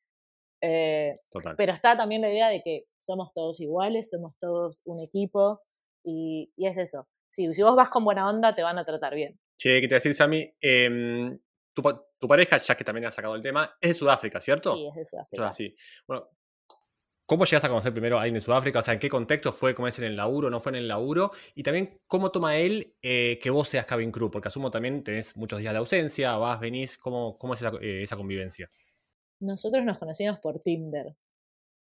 Eh, 0.62 1.16
pero 1.56 1.72
está 1.72 1.96
también 1.96 2.20
la 2.20 2.30
idea 2.30 2.48
de 2.48 2.62
que 2.62 2.84
somos 2.98 3.32
todos 3.32 3.60
iguales, 3.60 4.10
somos 4.10 4.38
todos 4.38 4.82
un 4.84 5.00
equipo 5.00 5.60
y, 6.04 6.52
es 6.56 6.76
eso. 6.78 7.08
Si, 7.28 7.52
si 7.54 7.62
vos 7.62 7.76
vas 7.76 7.90
con 7.90 8.04
buena 8.04 8.28
onda, 8.28 8.54
te 8.54 8.62
van 8.62 8.78
a 8.78 8.84
tratar 8.84 9.14
bien. 9.14 9.38
Che, 9.58 9.80
¿qué 9.80 9.88
te 9.88 9.94
decís, 9.96 10.16
Sammy? 10.16 10.52
Eh, 10.60 11.38
tu, 11.72 11.82
tu, 12.18 12.28
pareja, 12.28 12.58
ya 12.58 12.76
que 12.76 12.84
también 12.84 13.06
ha 13.06 13.10
sacado 13.10 13.34
el 13.34 13.42
tema, 13.42 13.76
es 13.80 13.90
de 13.90 13.94
Sudáfrica, 13.94 14.40
¿cierto? 14.40 14.74
Sí, 14.74 14.86
es 14.88 14.94
de 14.94 15.04
Sudáfrica. 15.04 15.52
sí. 15.52 15.74
Bueno, 16.06 16.28
¿Cómo 17.30 17.44
llegas 17.44 17.62
a 17.62 17.68
conocer 17.68 17.92
primero 17.92 18.18
a 18.18 18.22
alguien 18.22 18.34
de 18.34 18.40
Sudáfrica? 18.40 18.80
O 18.80 18.82
sea, 18.82 18.92
¿en 18.92 18.98
qué 18.98 19.08
contexto 19.08 19.52
fue? 19.52 19.72
¿Cómo 19.72 19.86
es 19.86 19.96
en 20.00 20.04
el 20.04 20.16
laburo? 20.16 20.50
¿No 20.50 20.58
fue 20.58 20.72
en 20.72 20.78
el 20.78 20.88
laburo? 20.88 21.30
Y 21.54 21.62
también, 21.62 22.00
¿cómo 22.08 22.32
toma 22.32 22.56
él 22.56 22.96
eh, 23.02 23.38
que 23.40 23.50
vos 23.50 23.68
seas 23.68 23.86
cabin 23.86 24.10
crew? 24.10 24.32
Porque 24.32 24.48
asumo 24.48 24.68
también 24.68 25.04
tenés 25.04 25.36
muchos 25.36 25.60
días 25.60 25.72
de 25.72 25.78
ausencia, 25.78 26.36
vas, 26.38 26.58
venís. 26.58 26.98
¿Cómo, 26.98 27.38
cómo 27.38 27.54
es 27.54 27.62
esa, 27.62 27.70
eh, 27.80 28.02
esa 28.02 28.16
convivencia? 28.16 28.68
Nosotros 29.38 29.84
nos 29.84 30.00
conocimos 30.00 30.40
por 30.40 30.58
Tinder. 30.58 31.14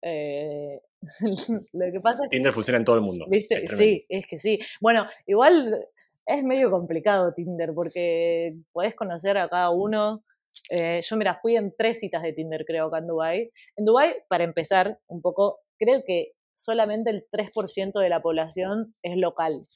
Eh, 0.00 0.80
lo 1.72 1.92
que 1.92 2.00
pasa 2.00 2.22
es 2.22 2.30
que, 2.30 2.36
Tinder 2.36 2.52
funciona 2.52 2.78
en 2.78 2.84
todo 2.84 2.94
el 2.94 3.02
mundo. 3.02 3.26
¿viste? 3.28 3.66
sí, 3.76 4.06
es 4.08 4.24
que 4.30 4.38
sí. 4.38 4.60
Bueno, 4.80 5.08
igual 5.26 5.88
es 6.26 6.44
medio 6.44 6.70
complicado 6.70 7.32
Tinder 7.34 7.72
porque 7.74 8.52
podés 8.72 8.94
conocer 8.94 9.38
a 9.38 9.48
cada 9.48 9.70
uno. 9.70 10.24
Eh, 10.70 11.00
yo, 11.02 11.16
mira, 11.16 11.34
fui 11.34 11.56
en 11.56 11.74
tres 11.76 12.00
citas 12.00 12.22
de 12.22 12.32
Tinder, 12.32 12.64
creo, 12.66 12.86
acá 12.86 12.98
en 12.98 13.06
Dubai. 13.06 13.50
En 13.76 13.84
Dubai, 13.84 14.14
para 14.28 14.44
empezar, 14.44 14.98
un 15.06 15.22
poco, 15.22 15.60
creo 15.78 16.02
que 16.06 16.32
solamente 16.54 17.10
el 17.10 17.26
3% 17.30 18.00
de 18.00 18.08
la 18.08 18.20
población 18.20 18.94
es 19.02 19.16
local 19.16 19.66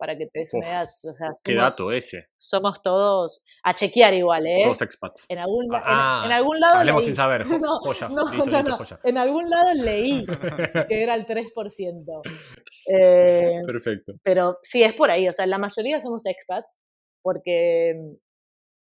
para 0.00 0.16
que 0.16 0.26
te 0.26 0.40
des 0.40 0.54
una 0.54 0.66
idea. 0.66 0.82
O 0.82 1.14
sea, 1.14 1.28
qué 1.44 1.54
dato 1.54 1.92
ese. 1.92 2.26
Somos 2.38 2.80
todos 2.82 3.42
a 3.62 3.74
chequear 3.74 4.14
igual, 4.14 4.46
¿eh? 4.46 4.62
Todos 4.64 4.80
expats. 4.80 5.26
En 5.28 5.38
algún, 5.38 5.68
ah, 5.74 6.22
en, 6.24 6.32
algún 6.32 6.58
lado. 6.58 6.78
Hablemos 6.78 7.04
sin 7.04 7.14
saber. 7.14 7.44
no, 7.46 7.80
no, 8.08 8.62
no, 8.62 8.78
En 9.04 9.18
algún 9.18 9.50
lado 9.50 9.74
leí 9.74 10.24
que 10.88 11.02
era 11.02 11.14
el 11.14 11.26
3%. 11.26 12.22
Eh, 12.92 13.60
Perfecto. 13.64 14.14
Pero 14.24 14.56
sí, 14.62 14.82
es 14.82 14.94
por 14.94 15.10
ahí. 15.10 15.28
O 15.28 15.32
sea, 15.32 15.46
la 15.46 15.58
mayoría 15.58 16.00
somos 16.00 16.26
expats 16.26 16.74
porque 17.22 17.94
mm, 17.94 18.16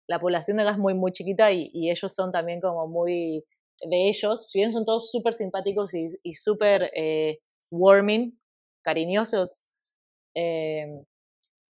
la 0.08 0.20
población 0.20 0.58
de 0.58 0.66
gas 0.66 0.74
es 0.74 0.80
muy, 0.80 0.93
muy 0.93 1.12
chiquita 1.14 1.51
y, 1.51 1.89
ellos 1.89 2.14
son 2.14 2.30
también 2.30 2.60
como 2.60 2.88
muy 2.88 3.43
de 3.82 4.10
ellos, 4.10 4.49
si 4.51 4.60
bien 4.60 4.72
son 4.72 4.86
todos 4.86 5.10
súper 5.10 5.34
simpáticos 5.34 5.95
y, 5.95 6.05
y 6.22 6.34
súper 6.34 6.91
eh, 6.95 7.39
warming, 7.72 8.39
cariñosos, 8.84 9.70
Em, 10.39 11.03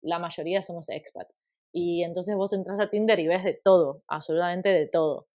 la 0.03 0.19
mayoría 0.19 0.61
somos 0.61 0.89
expat. 0.89 1.29
Y 1.73 2.03
entonces 2.03 2.35
vos 2.37 2.53
entras 2.53 2.79
a 2.79 2.89
Tinder 2.89 3.19
y 3.19 3.27
ves 3.27 3.43
de 3.43 3.59
todo, 3.63 4.03
absolutamente 4.07 4.69
de 4.69 4.87
todo. 4.87 5.27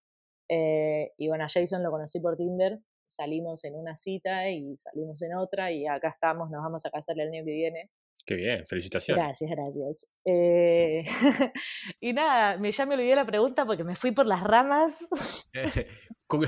Eh, 0.48 1.12
y 1.18 1.28
bueno, 1.28 1.44
a 1.44 1.48
Jason 1.48 1.82
lo 1.82 1.90
conocí 1.90 2.20
por 2.20 2.36
Tinder, 2.38 2.80
salimos 3.06 3.64
en 3.64 3.76
una 3.76 3.96
cita 3.96 4.48
y 4.50 4.76
salimos 4.78 5.20
en 5.22 5.34
otra 5.36 5.72
y 5.72 5.86
acá 5.86 6.08
estamos, 6.08 6.50
nos 6.50 6.62
vamos 6.62 6.86
a 6.86 6.90
casar 6.90 7.16
el 7.20 7.28
año 7.28 7.44
que 7.44 7.52
viene. 7.52 7.90
Qué 8.28 8.34
bien, 8.34 8.66
felicitaciones. 8.66 9.24
Gracias, 9.24 9.50
gracias. 9.50 10.12
Eh, 10.26 11.02
y 11.98 12.12
nada, 12.12 12.58
me, 12.58 12.70
ya 12.70 12.84
me 12.84 12.94
olvidé 12.94 13.16
la 13.16 13.24
pregunta 13.24 13.64
porque 13.64 13.84
me 13.84 13.96
fui 13.96 14.10
por 14.12 14.26
las 14.26 14.42
ramas. 14.42 15.08
como, 16.26 16.44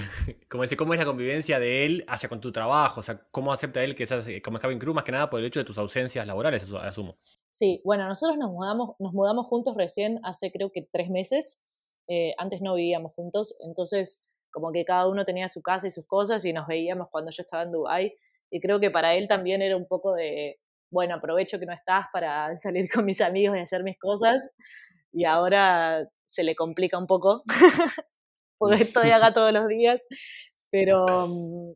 dice, 0.61 0.76
¿cómo 0.76 0.93
es 0.93 1.01
la 1.01 1.07
convivencia 1.07 1.59
de 1.59 1.87
él 1.87 2.05
hacia 2.07 2.28
con 2.28 2.39
tu 2.39 2.53
trabajo? 2.53 3.01
O 3.01 3.03
sea, 3.03 3.26
¿cómo 3.31 3.51
acepta 3.51 3.83
él 3.83 3.95
que 3.95 4.05
seas 4.05 4.28
eh, 4.28 4.43
como 4.43 4.59
cabin 4.59 4.78
crew 4.78 4.93
más 4.93 5.05
que 5.05 5.12
nada 5.12 5.31
por 5.31 5.41
el 5.41 5.47
hecho 5.47 5.59
de 5.59 5.64
tus 5.64 5.78
ausencias 5.78 6.26
laborales, 6.26 6.70
asumo? 6.70 7.18
Sí, 7.49 7.81
bueno, 7.83 8.07
nosotros 8.07 8.37
nos 8.37 8.51
mudamos, 8.51 8.91
nos 8.99 9.14
mudamos 9.14 9.47
juntos 9.47 9.74
recién 9.74 10.20
hace 10.22 10.53
creo 10.53 10.70
que 10.70 10.87
tres 10.93 11.09
meses. 11.09 11.62
Eh, 12.09 12.35
antes 12.37 12.61
no 12.61 12.74
vivíamos 12.74 13.14
juntos, 13.14 13.57
entonces 13.64 14.26
como 14.51 14.70
que 14.70 14.85
cada 14.85 15.09
uno 15.09 15.24
tenía 15.24 15.49
su 15.49 15.62
casa 15.62 15.87
y 15.87 15.93
sus 15.93 16.07
cosas 16.07 16.45
y 16.45 16.53
nos 16.53 16.66
veíamos 16.66 17.09
cuando 17.11 17.31
yo 17.31 17.41
estaba 17.41 17.62
en 17.62 17.70
Dubái. 17.70 18.12
Y 18.51 18.61
creo 18.61 18.81
que 18.81 18.91
para 18.91 19.14
él 19.14 19.28
también 19.28 19.62
era 19.62 19.78
un 19.78 19.87
poco 19.87 20.12
de, 20.12 20.60
bueno, 20.91 21.14
aprovecho 21.14 21.59
que 21.59 21.66
no 21.66 21.72
estás 21.72 22.07
para 22.12 22.55
salir 22.57 22.91
con 22.91 23.05
mis 23.05 23.20
amigos 23.20 23.57
y 23.57 23.61
hacer 23.61 23.82
mis 23.82 23.99
cosas. 23.99 24.51
Y 25.12 25.24
ahora 25.24 26.07
se 26.24 26.45
le 26.45 26.55
complica 26.55 26.99
un 26.99 27.07
poco 27.07 27.43
porque 28.59 28.82
estoy 28.82 29.11
acá 29.11 29.32
todos 29.34 29.53
los 29.53 29.66
días, 29.66 30.07
pero, 30.70 31.26
mm, 31.26 31.72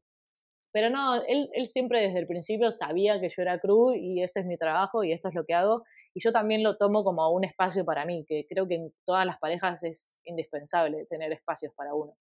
pero 0.73 0.91
no, 0.91 1.17
él, 1.27 1.49
él, 1.53 1.67
siempre 1.67 2.01
desde 2.01 2.21
el 2.21 2.27
principio 2.27 2.71
sabía 2.71 3.21
que 3.21 3.29
yo 3.29 3.43
era 3.43 3.59
crew 3.59 3.93
y 3.95 4.23
este 4.23 4.41
es 4.41 4.47
mi 4.47 4.57
trabajo 4.57 5.03
y 5.03 5.13
esto 5.13 5.29
es 5.29 5.35
lo 5.35 5.45
que 5.45 5.55
hago, 5.55 5.83
y 6.15 6.23
yo 6.23 6.33
también 6.33 6.63
lo 6.63 6.77
tomo 6.77 7.03
como 7.03 7.29
un 7.31 7.45
espacio 7.45 7.85
para 7.85 8.05
mí, 8.05 8.25
que 8.29 8.47
creo 8.49 8.69
que 8.69 8.77
en 8.77 8.93
todas 9.05 9.27
las 9.27 9.39
parejas 9.39 9.83
es 9.83 10.19
indispensable 10.25 11.07
tener 11.07 11.33
espacios 11.33 11.73
para 11.75 11.95
uno. 11.95 12.15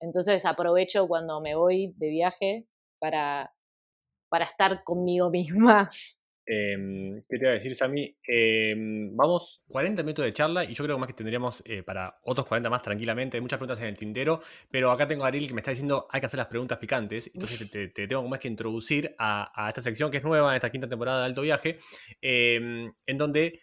Entonces 0.00 0.44
aprovecho 0.44 1.06
cuando 1.06 1.40
me 1.40 1.54
voy 1.54 1.94
de 1.96 2.08
viaje 2.08 2.66
para, 2.98 3.54
para 4.28 4.46
estar 4.46 4.82
conmigo 4.82 5.30
misma 5.30 5.88
Em, 6.52 7.22
¿Qué 7.28 7.38
te 7.38 7.44
iba 7.44 7.50
a 7.50 7.54
decir, 7.54 7.76
Sammy? 7.76 8.12
Em, 8.26 9.14
vamos, 9.14 9.62
40 9.68 10.02
minutos 10.02 10.24
de 10.24 10.32
charla 10.32 10.64
y 10.64 10.74
yo 10.74 10.82
creo 10.82 10.98
más 10.98 11.06
que 11.06 11.14
tendríamos 11.14 11.62
eh, 11.64 11.84
para 11.84 12.18
otros 12.24 12.44
40 12.44 12.68
más 12.68 12.82
tranquilamente. 12.82 13.36
Hay 13.36 13.40
muchas 13.40 13.56
preguntas 13.56 13.80
en 13.80 13.86
el 13.86 13.96
tintero, 13.96 14.40
pero 14.68 14.90
acá 14.90 15.06
tengo 15.06 15.24
a 15.24 15.28
Ariel 15.28 15.46
que 15.46 15.54
me 15.54 15.60
está 15.60 15.70
diciendo 15.70 16.08
hay 16.10 16.18
que 16.18 16.26
hacer 16.26 16.38
las 16.38 16.48
preguntas 16.48 16.78
picantes. 16.78 17.30
Entonces 17.32 17.70
te, 17.70 17.86
tengo 17.88 18.26
más 18.26 18.40
que 18.40 18.48
introducir 18.48 19.14
a, 19.16 19.68
esta 19.68 19.80
sección 19.80 20.10
que 20.10 20.16
es 20.16 20.24
nueva 20.24 20.50
en 20.50 20.56
esta 20.56 20.70
quinta 20.70 20.88
temporada 20.88 21.20
de 21.20 21.26
Alto 21.26 21.42
Viaje, 21.42 21.78
em, 22.20 22.92
en 23.06 23.16
donde 23.16 23.60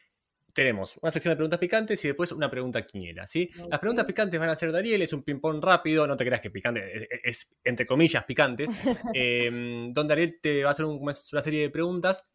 tenemos 0.54 0.96
una 1.02 1.12
sección 1.12 1.34
de 1.34 1.36
preguntas 1.36 1.60
picantes 1.60 2.06
y 2.06 2.08
después 2.08 2.32
una 2.32 2.50
pregunta 2.50 2.86
quiniela, 2.86 3.28
¿sí? 3.28 3.50
Las 3.70 3.82
preguntas 3.82 4.06
picantes 4.06 4.40
van 4.40 4.50
a 4.50 4.56
ser 4.56 4.72
de 4.72 4.80
Ariel, 4.80 5.02
es 5.02 5.12
un 5.12 5.24
ping-pong 5.24 5.62
rápido, 5.62 6.08
no 6.08 6.16
te 6.16 6.26
creas 6.26 6.40
que 6.40 6.52
picante, 6.52 7.10
es, 7.22 7.50
entre 7.66 7.86
comillas 7.86 8.24
picantes, 8.24 8.70
donde 9.94 10.14
Ariel 10.14 10.40
te 10.42 10.64
va 10.64 10.70
a 10.70 10.72
hacer 10.72 10.86
una 10.86 11.14
serie 11.14 11.64
de 11.64 11.70
preguntas 11.70 12.26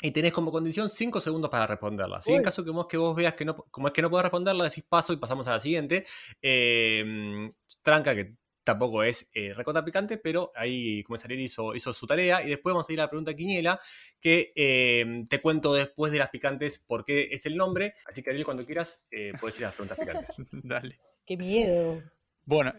y 0.00 0.10
tenés 0.10 0.32
como 0.32 0.50
condición 0.50 0.90
5 0.90 1.20
segundos 1.20 1.50
para 1.50 1.66
responderla. 1.66 2.20
Si 2.20 2.32
en 2.32 2.42
caso 2.42 2.64
que 2.64 2.70
vos, 2.70 2.86
que 2.86 2.96
vos 2.96 3.14
veas 3.14 3.34
que 3.34 3.44
no, 3.44 3.56
como 3.56 3.88
es 3.88 3.92
que 3.92 4.02
no 4.02 4.10
podés 4.10 4.24
responderla, 4.24 4.64
decís 4.64 4.84
paso 4.88 5.12
y 5.12 5.16
pasamos 5.16 5.46
a 5.46 5.52
la 5.52 5.58
siguiente. 5.58 6.04
Em, 6.42 7.52
tranca, 7.82 8.14
que 8.14 8.36
tampoco 8.64 9.04
es 9.04 9.28
eh, 9.34 9.52
recota 9.54 9.84
picante, 9.84 10.18
pero 10.18 10.50
ahí, 10.56 11.02
como 11.04 11.18
Ariel 11.22 11.40
hizo, 11.40 11.74
hizo 11.74 11.92
su 11.92 12.06
tarea. 12.06 12.42
Y 12.42 12.50
después 12.50 12.72
vamos 12.72 12.88
a 12.88 12.92
ir 12.92 13.00
a 13.00 13.04
la 13.04 13.10
pregunta 13.10 13.34
quiniela, 13.34 13.78
que 14.18 14.52
em, 14.56 15.26
te 15.26 15.40
cuento 15.40 15.72
después 15.74 16.10
de 16.10 16.18
las 16.18 16.30
picantes 16.30 16.78
por 16.78 17.04
qué 17.04 17.28
es 17.30 17.46
el 17.46 17.56
nombre. 17.56 17.94
Así 18.06 18.22
que 18.22 18.30
Ariel, 18.30 18.44
cuando 18.44 18.64
quieras, 18.64 19.00
eh, 19.10 19.32
puedes 19.40 19.58
ir 19.58 19.66
a 19.66 19.68
las 19.68 19.76
preguntas 19.76 19.98
picantes. 19.98 20.36
Dale. 20.64 20.98
¡Qué 21.24 21.36
miedo! 21.36 22.02
Bueno, 22.44 22.74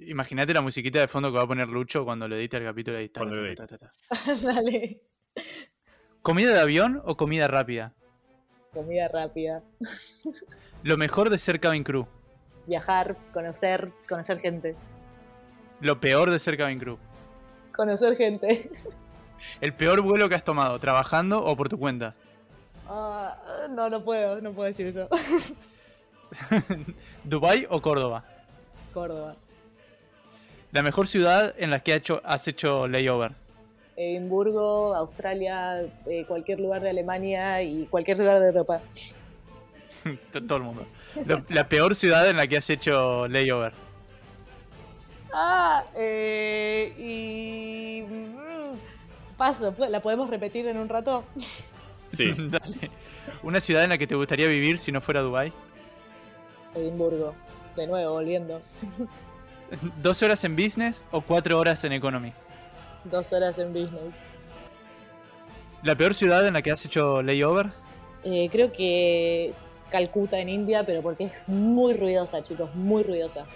imagínate 0.00 0.52
la 0.52 0.60
musiquita 0.60 1.00
de 1.00 1.08
fondo 1.08 1.30
que 1.30 1.38
va 1.38 1.44
a 1.44 1.48
poner 1.48 1.68
Lucho 1.68 2.04
cuando 2.04 2.28
le 2.28 2.36
edite 2.36 2.58
el 2.58 2.64
capítulo 2.64 2.98
ahí. 2.98 3.10
Dale. 4.42 5.00
¿Comida 6.26 6.52
de 6.52 6.58
avión 6.58 7.00
o 7.04 7.16
comida 7.16 7.46
rápida? 7.46 7.92
Comida 8.72 9.06
rápida. 9.06 9.62
Lo 10.82 10.96
mejor 10.96 11.30
de 11.30 11.38
ser 11.38 11.60
cabin 11.60 11.84
crew. 11.84 12.04
Viajar, 12.66 13.16
conocer, 13.32 13.92
conocer 14.08 14.40
gente. 14.40 14.74
Lo 15.80 16.00
peor 16.00 16.32
de 16.32 16.40
ser 16.40 16.56
cabin 16.56 16.80
crew. 16.80 16.98
Conocer 17.72 18.16
gente. 18.16 18.68
¿El 19.60 19.72
peor 19.72 20.00
vuelo 20.02 20.28
que 20.28 20.34
has 20.34 20.42
tomado, 20.42 20.80
trabajando 20.80 21.44
o 21.44 21.56
por 21.56 21.68
tu 21.68 21.78
cuenta? 21.78 22.16
Ah, 22.88 23.68
no, 23.70 23.88
no 23.88 24.02
puedo, 24.02 24.40
no 24.40 24.50
puedo 24.50 24.66
decir 24.66 24.88
eso. 24.88 25.08
¿Dubai 27.22 27.68
o 27.70 27.80
Córdoba? 27.80 28.24
Córdoba. 28.92 29.36
La 30.72 30.82
mejor 30.82 31.06
ciudad 31.06 31.54
en 31.56 31.70
la 31.70 31.84
que 31.84 32.02
has 32.24 32.48
hecho 32.48 32.88
layover. 32.88 33.45
Edimburgo, 33.96 34.94
Australia, 34.94 35.86
eh, 36.06 36.24
cualquier 36.26 36.60
lugar 36.60 36.82
de 36.82 36.90
Alemania 36.90 37.62
y 37.62 37.86
cualquier 37.86 38.18
lugar 38.18 38.40
de 38.40 38.48
Europa. 38.48 38.82
Todo 40.46 40.56
el 40.56 40.62
mundo. 40.62 40.86
la 41.48 41.68
peor 41.68 41.94
ciudad 41.94 42.28
en 42.28 42.36
la 42.36 42.46
que 42.46 42.58
has 42.58 42.68
hecho 42.68 43.26
layover. 43.28 43.72
Ah, 45.32 45.84
eh, 45.96 46.94
y. 46.98 48.02
Mm, 48.02 49.36
paso, 49.36 49.74
¿la 49.88 50.00
podemos 50.00 50.30
repetir 50.30 50.66
en 50.66 50.78
un 50.78 50.88
rato? 50.88 51.24
Sí. 52.12 52.30
Dale. 52.50 52.90
¿Una 53.42 53.60
ciudad 53.60 53.82
en 53.84 53.90
la 53.90 53.98
que 53.98 54.06
te 54.06 54.14
gustaría 54.14 54.46
vivir 54.46 54.78
si 54.78 54.92
no 54.92 55.00
fuera 55.00 55.20
Dubai? 55.20 55.52
Edimburgo. 56.74 57.34
De 57.76 57.86
nuevo, 57.86 58.12
volviendo. 58.12 58.62
¿Dos 60.02 60.22
horas 60.22 60.44
en 60.44 60.54
business 60.54 61.02
o 61.10 61.20
cuatro 61.20 61.58
horas 61.58 61.84
en 61.84 61.92
economy? 61.92 62.32
Dos 63.10 63.32
horas 63.32 63.58
en 63.58 63.72
business. 63.72 64.24
¿La 65.82 65.96
peor 65.96 66.14
ciudad 66.14 66.46
en 66.46 66.54
la 66.54 66.62
que 66.62 66.70
has 66.70 66.84
hecho 66.84 67.22
layover? 67.22 67.66
Eh, 68.24 68.48
creo 68.50 68.72
que 68.72 69.54
Calcuta 69.90 70.40
en 70.40 70.48
India, 70.48 70.84
pero 70.84 71.00
porque 71.00 71.24
es 71.24 71.48
muy 71.48 71.94
ruidosa, 71.94 72.42
chicos, 72.42 72.74
muy 72.74 73.04
ruidosa. 73.04 73.46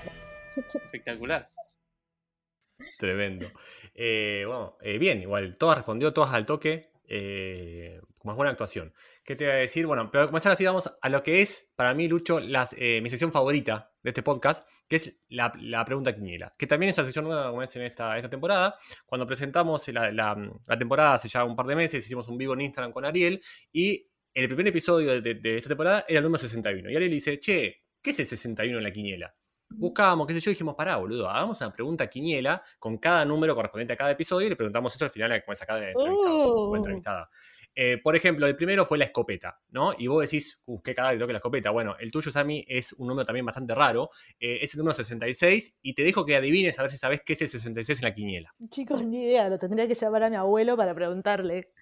Espectacular. 0.85 1.49
Tremendo. 2.99 3.47
Eh, 3.95 4.45
bueno, 4.47 4.77
eh, 4.81 4.99
bien, 4.99 5.21
igual, 5.21 5.57
todas 5.59 5.79
respondió, 5.79 6.13
todas 6.13 6.33
al 6.33 6.47
toque. 6.47 6.93
Eh, 7.09 8.01
como 8.19 8.33
es 8.33 8.37
buena 8.37 8.53
actuación. 8.53 8.95
¿Qué 9.25 9.35
te 9.35 9.45
voy 9.45 9.55
a 9.55 9.57
decir? 9.57 9.87
Bueno, 9.87 10.09
pero 10.13 10.27
comenzar 10.27 10.53
así, 10.53 10.65
vamos 10.65 10.93
a 11.01 11.09
lo 11.09 11.23
que 11.25 11.43
es, 11.43 11.69
para 11.75 11.95
mí, 11.95 12.07
Lucho, 12.07 12.39
las, 12.39 12.77
mi 12.77 13.09
sección 13.11 13.33
favorita 13.33 13.91
de 14.03 14.11
este 14.11 14.23
podcast, 14.23 14.67
que 14.91 14.97
es 14.97 15.17
la, 15.29 15.85
pregunta 15.85 16.13
quiniela. 16.13 16.53
Que 16.59 16.67
también 16.67 16.91
es 16.91 16.99
la 16.99 17.05
sección 17.05 17.25
nueva, 17.25 17.49
como 17.49 17.63
es 17.63 17.75
en 17.77 17.83
esta, 17.83 18.17
esta 18.17 18.29
temporada. 18.29 18.75
Cuando 19.07 19.25
presentamos 19.25 19.87
la, 19.87 20.11
la, 20.11 20.77
temporada 20.77 21.15
hace 21.15 21.29
ya 21.29 21.45
un 21.45 21.55
par 21.55 21.67
de 21.67 21.77
meses, 21.77 22.05
hicimos 22.05 22.27
un 22.27 22.37
vivo 22.37 22.55
en 22.55 22.63
Instagram 22.63 22.93
con 22.93 23.05
Ariel 23.05 23.41
y 23.73 24.05
el 24.35 24.49
primer 24.49 24.67
episodio 24.67 25.21
de, 25.23 25.35
de 25.35 25.59
esta 25.59 25.69
temporada 25.69 26.05
era 26.09 26.19
el 26.19 26.25
número 26.25 26.41
61. 26.41 26.91
Y 26.91 26.97
Ariel 26.97 27.13
dice, 27.13 27.39
che, 27.39 27.85
¿qué 28.03 28.11
es 28.11 28.19
el 28.19 28.27
61 28.27 28.79
en 28.79 28.85
la 28.85 28.93
quiniela? 28.93 29.33
buscábamos, 29.71 30.27
qué 30.27 30.35
sé 30.35 30.41
yo, 30.41 30.51
dijimos, 30.51 30.75
pará, 30.75 30.97
boludo, 30.97 31.31
hagamos 31.31 31.61
una 31.61 31.73
pregunta 31.73 32.09
quiniela 32.09 32.63
con 32.79 32.99
cada 32.99 33.25
número 33.25 33.55
correspondiente 33.55 33.93
a 33.93 33.97
cada 33.97 34.11
episodio 34.11 34.49
y 34.49 34.51
le 34.51 34.57
preguntamos 34.57 34.95
eso 34.95 35.05
al 35.05 35.11
final 35.11 35.43
como 35.45 35.53
esa 35.53 35.75
de 35.77 35.93
uh. 35.95 36.77
entrevistada. 36.77 37.31
Eh, 37.75 37.99
por 38.03 38.17
ejemplo, 38.17 38.47
el 38.47 38.57
primero 38.57 38.85
fue 38.85 38.99
la 38.99 39.05
escopeta, 39.05 39.61
¿no? 39.71 39.93
Y 39.97 40.07
vos 40.07 40.23
decís, 40.23 40.61
uff, 40.65 40.83
qué 40.83 40.95
cagada 40.95 41.15
que 41.15 41.21
toque 41.21 41.33
la 41.33 41.39
escopeta. 41.39 41.71
Bueno, 41.71 41.97
el 41.99 42.11
tuyo, 42.11 42.31
Sammy, 42.31 42.65
es 42.69 42.93
un 42.95 43.09
número 43.09 43.25
también 43.25 43.47
bastante 43.47 43.75
raro. 43.75 44.11
Eh, 44.39 44.59
es 44.63 44.75
el 44.75 44.79
número 44.79 44.95
66 44.95 45.79
y 45.83 45.95
te 45.95 46.03
dejo 46.03 46.25
que 46.27 46.37
adivines 46.37 46.79
a 46.79 46.83
ver 46.83 46.91
si 46.91 46.99
sabes 46.99 47.23
qué 47.25 47.35
es 47.35 47.43
el 47.43 47.49
66 47.49 47.99
en 48.01 48.05
la 48.05 48.15
quiniela. 48.15 48.55
Chicos, 48.71 49.05
ni 49.05 49.25
idea, 49.25 49.49
lo 49.49 49.59
tendría 49.59 49.87
que 49.87 49.95
llamar 49.95 50.25
a 50.25 50.31
mi 50.31 50.37
abuelo 50.37 50.77
para 50.77 50.95
preguntarle. 50.95 51.73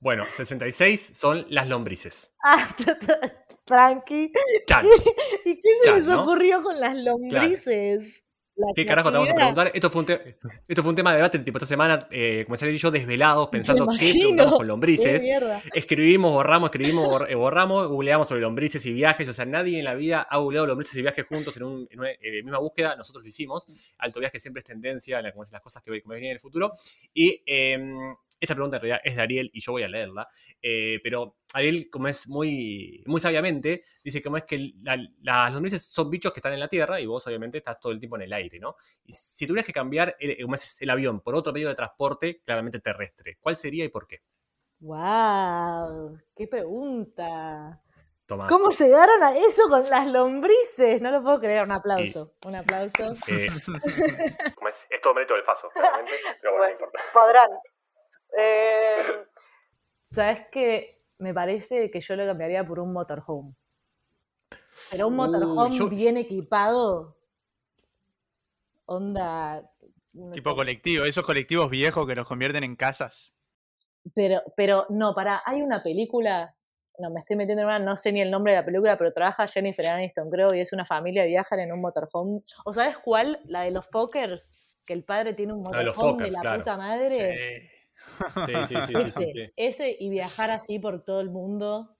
Bueno, 0.00 0.24
66 0.34 1.12
son 1.14 1.46
las 1.50 1.68
lombrices. 1.68 2.32
Ah, 2.42 2.74
tranqui. 3.66 4.32
¿Y 5.44 5.60
qué 5.60 5.70
se 5.84 5.92
les 5.92 6.08
ocurrió 6.08 6.62
con 6.62 6.80
las 6.80 6.96
lombrices? 6.96 8.24
¿Qué 8.74 8.86
carajo 8.86 9.10
te 9.10 9.16
vamos 9.16 9.30
a 9.30 9.34
preguntar? 9.34 9.70
Esto 9.74 9.90
fue 9.90 10.02
un, 10.02 10.10
esto 10.68 10.82
fue 10.82 10.90
un 10.90 10.96
tema 10.96 11.10
de 11.10 11.16
debate, 11.16 11.38
tipo 11.40 11.58
esta 11.58 11.66
semana 11.66 12.08
eh, 12.10 12.44
comencé 12.46 12.70
y 12.70 12.78
yo 12.78 12.90
desvelados 12.90 13.48
pensando 13.48 13.86
qué 13.98 14.12
preguntamos 14.12 14.56
con 14.58 14.66
lombrices. 14.66 15.22
Escribimos, 15.74 16.32
borramos, 16.32 16.68
escribimos, 16.68 17.22
eh, 17.28 17.34
borramos, 17.34 17.88
googleamos 17.88 18.28
sobre 18.28 18.40
lombrices 18.40 18.84
y 18.86 18.92
viajes. 18.92 19.28
O 19.28 19.32
sea, 19.32 19.44
nadie 19.44 19.78
en 19.78 19.84
la 19.84 19.94
vida 19.94 20.22
ha 20.22 20.38
googleado 20.38 20.66
lombrices 20.66 20.96
y 20.96 21.02
viajes 21.02 21.26
juntos 21.26 21.56
en, 21.56 21.62
una 21.64 22.10
eh, 22.10 22.42
misma 22.42 22.58
búsqueda. 22.58 22.96
Nosotros 22.96 23.22
lo 23.22 23.28
hicimos. 23.28 23.64
Alto 23.98 24.20
viaje 24.20 24.40
siempre 24.40 24.60
es 24.60 24.66
tendencia, 24.66 25.18
en 25.18 25.24
las 25.24 25.62
cosas 25.62 25.82
que, 25.82 25.90
me 25.90 26.14
vienen 26.14 26.24
en 26.24 26.32
el 26.32 26.40
futuro. 26.40 26.72
Y 27.14 27.42
em, 27.46 28.14
esta 28.40 28.54
pregunta 28.54 28.78
en 28.78 28.82
realidad 28.82 29.00
es 29.04 29.16
de 29.16 29.22
Ariel 29.22 29.50
y 29.52 29.60
yo 29.60 29.72
voy 29.72 29.82
a 29.82 29.88
leerla. 29.88 30.28
Eh, 30.62 30.98
pero 31.02 31.36
Ariel, 31.52 31.88
como 31.90 32.08
es 32.08 32.26
muy, 32.26 33.02
muy 33.06 33.20
sabiamente, 33.20 33.84
dice 34.02 34.22
como 34.22 34.38
es 34.38 34.44
que 34.44 34.72
las 34.82 35.52
lombrices 35.52 35.82
son 35.82 36.10
bichos 36.10 36.32
que 36.32 36.40
están 36.40 36.54
en 36.54 36.60
la 36.60 36.68
Tierra 36.68 37.00
y 37.00 37.06
vos 37.06 37.26
obviamente 37.26 37.58
estás 37.58 37.78
todo 37.78 37.92
el 37.92 38.00
tiempo 38.00 38.16
en 38.16 38.22
el 38.22 38.32
aire, 38.32 38.58
¿no? 38.58 38.76
Y 39.04 39.12
si 39.12 39.46
tuvieras 39.46 39.66
que 39.66 39.72
cambiar 39.72 40.16
el, 40.18 40.36
el 40.78 40.90
avión 40.90 41.20
por 41.20 41.34
otro 41.34 41.52
medio 41.52 41.68
de 41.68 41.74
transporte 41.74 42.40
claramente 42.44 42.80
terrestre, 42.80 43.36
¿cuál 43.40 43.56
sería 43.56 43.84
y 43.84 43.88
por 43.88 44.06
qué? 44.06 44.22
¡Wow! 44.80 46.18
¡Qué 46.34 46.46
pregunta! 46.46 47.82
¿Cómo 48.48 48.70
llegaron 48.70 49.22
a 49.22 49.36
eso 49.36 49.68
con 49.68 49.88
las 49.90 50.06
lombrices? 50.06 51.02
No 51.02 51.10
lo 51.10 51.22
puedo 51.22 51.40
creer. 51.40 51.64
Un 51.64 51.72
aplauso. 51.72 52.34
Un 52.46 52.54
aplauso. 52.54 53.14
Eh, 53.26 53.46
es, 54.90 55.00
todo 55.02 55.14
mérito 55.14 55.34
del 55.34 55.42
faso, 55.42 55.68
realmente. 55.74 56.12
Pero 56.40 56.52
bueno, 56.52 56.66
no 56.66 56.70
importa. 56.72 57.00
Podrán. 57.12 57.50
Eh, 58.38 59.26
¿Sabes 60.06 60.46
qué? 60.50 61.02
Me 61.18 61.32
parece 61.32 61.90
que 61.90 62.00
yo 62.00 62.16
lo 62.16 62.26
cambiaría 62.26 62.66
por 62.66 62.80
un 62.80 62.92
motorhome. 62.92 63.54
Pero 64.90 65.08
un 65.08 65.16
motorhome 65.16 65.88
bien 65.88 66.16
equipado. 66.16 67.16
Onda. 68.86 69.62
Tipo 70.32 70.56
colectivo, 70.56 71.04
esos 71.04 71.24
colectivos 71.24 71.70
viejos 71.70 72.06
que 72.06 72.16
los 72.16 72.26
convierten 72.26 72.64
en 72.64 72.74
casas. 72.74 73.32
Pero, 74.14 74.42
pero 74.56 74.86
no, 74.88 75.14
para, 75.14 75.42
hay 75.44 75.62
una 75.62 75.82
película, 75.82 76.56
no 76.98 77.10
me 77.10 77.20
estoy 77.20 77.36
metiendo 77.36 77.62
en 77.62 77.68
una, 77.68 77.78
no 77.78 77.96
sé 77.96 78.10
ni 78.10 78.20
el 78.20 78.30
nombre 78.30 78.52
de 78.52 78.58
la 78.58 78.64
película, 78.64 78.98
pero 78.98 79.12
trabaja 79.12 79.46
Jennifer 79.46 79.86
Aniston, 79.86 80.28
creo, 80.30 80.52
y 80.54 80.60
es 80.60 80.72
una 80.72 80.84
familia, 80.84 81.24
viajan 81.24 81.60
en 81.60 81.70
un 81.70 81.80
motorhome. 81.80 82.40
¿O 82.64 82.72
sabes 82.72 82.98
cuál? 82.98 83.40
La 83.44 83.62
de 83.62 83.70
los 83.70 83.86
Fokkers, 83.86 84.58
que 84.84 84.94
el 84.94 85.04
padre 85.04 85.34
tiene 85.34 85.52
un 85.52 85.62
motorhome 85.62 86.24
de 86.24 86.30
la 86.32 86.56
puta 86.56 86.76
madre. 86.76 87.68
Sí. 87.70 87.79
Sí, 88.46 88.52
sí, 88.68 88.74
sí, 88.86 88.92
ese, 88.96 89.52
ese 89.56 89.96
y 89.98 90.10
viajar 90.10 90.50
así 90.50 90.78
por 90.78 91.02
todo 91.04 91.20
el 91.20 91.30
mundo. 91.30 91.96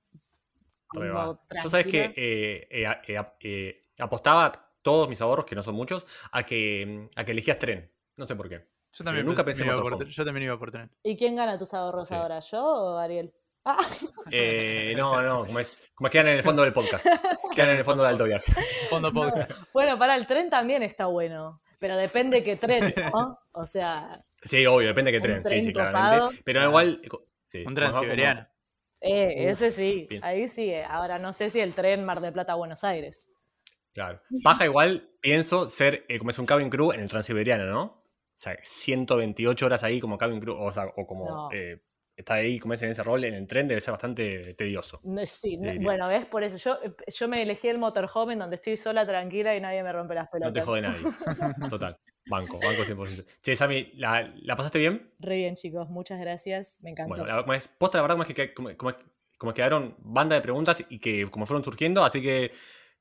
Yo 0.92 1.70
sabes 1.70 1.86
que 1.86 2.12
eh, 2.16 2.68
eh, 2.70 3.24
eh, 3.40 3.82
apostaba 3.98 4.52
todos 4.82 5.08
mis 5.08 5.20
ahorros, 5.20 5.44
que 5.44 5.54
no 5.54 5.62
son 5.62 5.74
muchos, 5.74 6.06
a 6.32 6.42
que, 6.44 7.08
a 7.16 7.24
que 7.24 7.32
elegías 7.32 7.58
tren. 7.58 7.90
No 8.16 8.26
sé 8.26 8.34
por 8.34 8.48
qué. 8.48 8.66
Yo 8.92 9.04
también, 9.04 9.24
nunca 9.24 9.44
pensé 9.44 9.64
iba 9.64 9.80
por, 9.80 10.04
yo 10.04 10.24
también 10.24 10.44
iba 10.44 10.58
por 10.58 10.72
tren. 10.72 10.90
¿Y 11.04 11.16
quién 11.16 11.36
gana 11.36 11.58
tus 11.58 11.74
ahorros 11.74 12.10
ahora? 12.10 12.40
¿Yo 12.40 12.64
o 12.64 12.98
Ariel? 12.98 13.32
Ah. 13.64 13.78
no, 14.96 15.22
no, 15.22 15.46
como 15.46 15.60
es, 15.60 15.76
como 15.94 16.10
quedan 16.10 16.28
en 16.28 16.38
el 16.38 16.42
fondo 16.42 16.62
del 16.62 16.72
podcast. 16.72 17.06
Quedan 17.54 17.70
en 17.70 17.78
el 17.78 17.84
fondo 17.84 18.02
de 18.02 18.08
Alto 18.08 18.24
Viaje. 18.24 18.52
Fondo 18.88 19.12
podcast. 19.12 19.62
Bueno, 19.72 19.98
para 19.98 20.16
el 20.16 20.26
tren 20.26 20.50
también 20.50 20.82
está 20.82 21.06
bueno. 21.06 21.60
Pero 21.80 21.96
depende 21.96 22.44
qué 22.44 22.56
tren, 22.56 22.94
¿no? 23.12 23.38
O 23.52 23.64
sea. 23.64 24.20
Sí, 24.44 24.64
obvio, 24.66 24.88
depende 24.88 25.10
de 25.10 25.18
qué 25.18 25.22
tren, 25.22 25.44
sí, 25.44 25.62
sí, 25.62 25.72
claramente. 25.72 26.40
Pero 26.44 26.64
igual. 26.64 27.02
Sí, 27.48 27.64
un 27.66 27.74
tren 27.74 27.92
siberiano. 27.94 28.46
Eh, 29.00 29.48
ese 29.50 29.72
sí, 29.72 30.06
ahí 30.22 30.46
sí. 30.46 30.72
Ahora 30.74 31.18
no 31.18 31.32
sé 31.32 31.50
si 31.50 31.60
el 31.60 31.74
tren 31.74 32.04
Mar 32.04 32.20
de 32.20 32.30
Plata 32.30 32.52
a 32.52 32.56
Buenos 32.56 32.84
Aires. 32.84 33.26
Claro. 33.92 34.20
Baja 34.44 34.66
igual, 34.66 35.10
pienso, 35.20 35.68
ser 35.68 36.04
eh, 36.08 36.18
como 36.18 36.30
es 36.30 36.38
un 36.38 36.46
cabin 36.46 36.70
crew 36.70 36.92
en 36.92 37.00
el 37.00 37.08
transiberiano, 37.08 37.64
¿no? 37.64 37.82
O 37.82 38.42
sea, 38.42 38.56
128 38.62 39.66
horas 39.66 39.82
ahí 39.82 40.00
como 40.00 40.16
cabin 40.16 40.40
crew, 40.40 40.56
o, 40.56 40.70
sea, 40.70 40.84
o 40.96 41.06
como 41.06 41.50
eh, 41.52 41.82
está 42.20 42.34
ahí 42.34 42.58
como 42.58 42.74
en 42.74 42.84
ese 42.84 43.02
rol 43.02 43.24
en 43.24 43.34
el 43.34 43.46
tren 43.46 43.68
debe 43.68 43.80
ser 43.80 43.92
bastante 43.92 44.54
tedioso. 44.54 45.00
Sí, 45.26 45.58
bueno, 45.80 46.08
ves 46.08 46.26
por 46.26 46.42
eso. 46.42 46.56
Yo, 46.56 46.78
yo 47.06 47.28
me 47.28 47.42
elegí 47.42 47.68
el 47.68 47.78
motorhome 47.78 48.34
en 48.34 48.38
donde 48.40 48.56
estoy 48.56 48.76
sola, 48.76 49.06
tranquila 49.06 49.54
y 49.56 49.60
nadie 49.60 49.82
me 49.82 49.92
rompe 49.92 50.14
las 50.14 50.28
pelotas. 50.28 50.54
No 50.54 50.60
te 50.60 50.66
jode 50.66 50.82
nadie. 50.82 51.00
Total. 51.70 51.98
Banco, 52.26 52.58
banco 52.62 52.82
100%. 52.82 53.26
Che, 53.42 53.56
Sammy, 53.56 53.92
¿la, 53.94 54.32
¿la, 54.42 54.56
pasaste 54.56 54.78
bien? 54.78 55.12
Re 55.18 55.36
bien, 55.36 55.54
chicos. 55.54 55.88
Muchas 55.88 56.20
gracias. 56.20 56.78
Me 56.82 56.90
encantó. 56.90 57.16
Bueno, 57.16 57.44
la, 57.46 57.56
es, 57.56 57.68
posta, 57.68 57.98
la 57.98 58.02
verdad, 58.02 58.14
como 58.14 58.22
es 58.24 58.34
que 58.34 58.54
como, 58.54 58.76
como, 58.76 58.92
como 59.38 59.54
quedaron 59.54 59.96
banda 59.98 60.36
de 60.36 60.42
preguntas 60.42 60.84
y 60.88 60.98
que 60.98 61.28
como 61.30 61.46
fueron 61.46 61.64
surgiendo, 61.64 62.04
así 62.04 62.20
que 62.20 62.52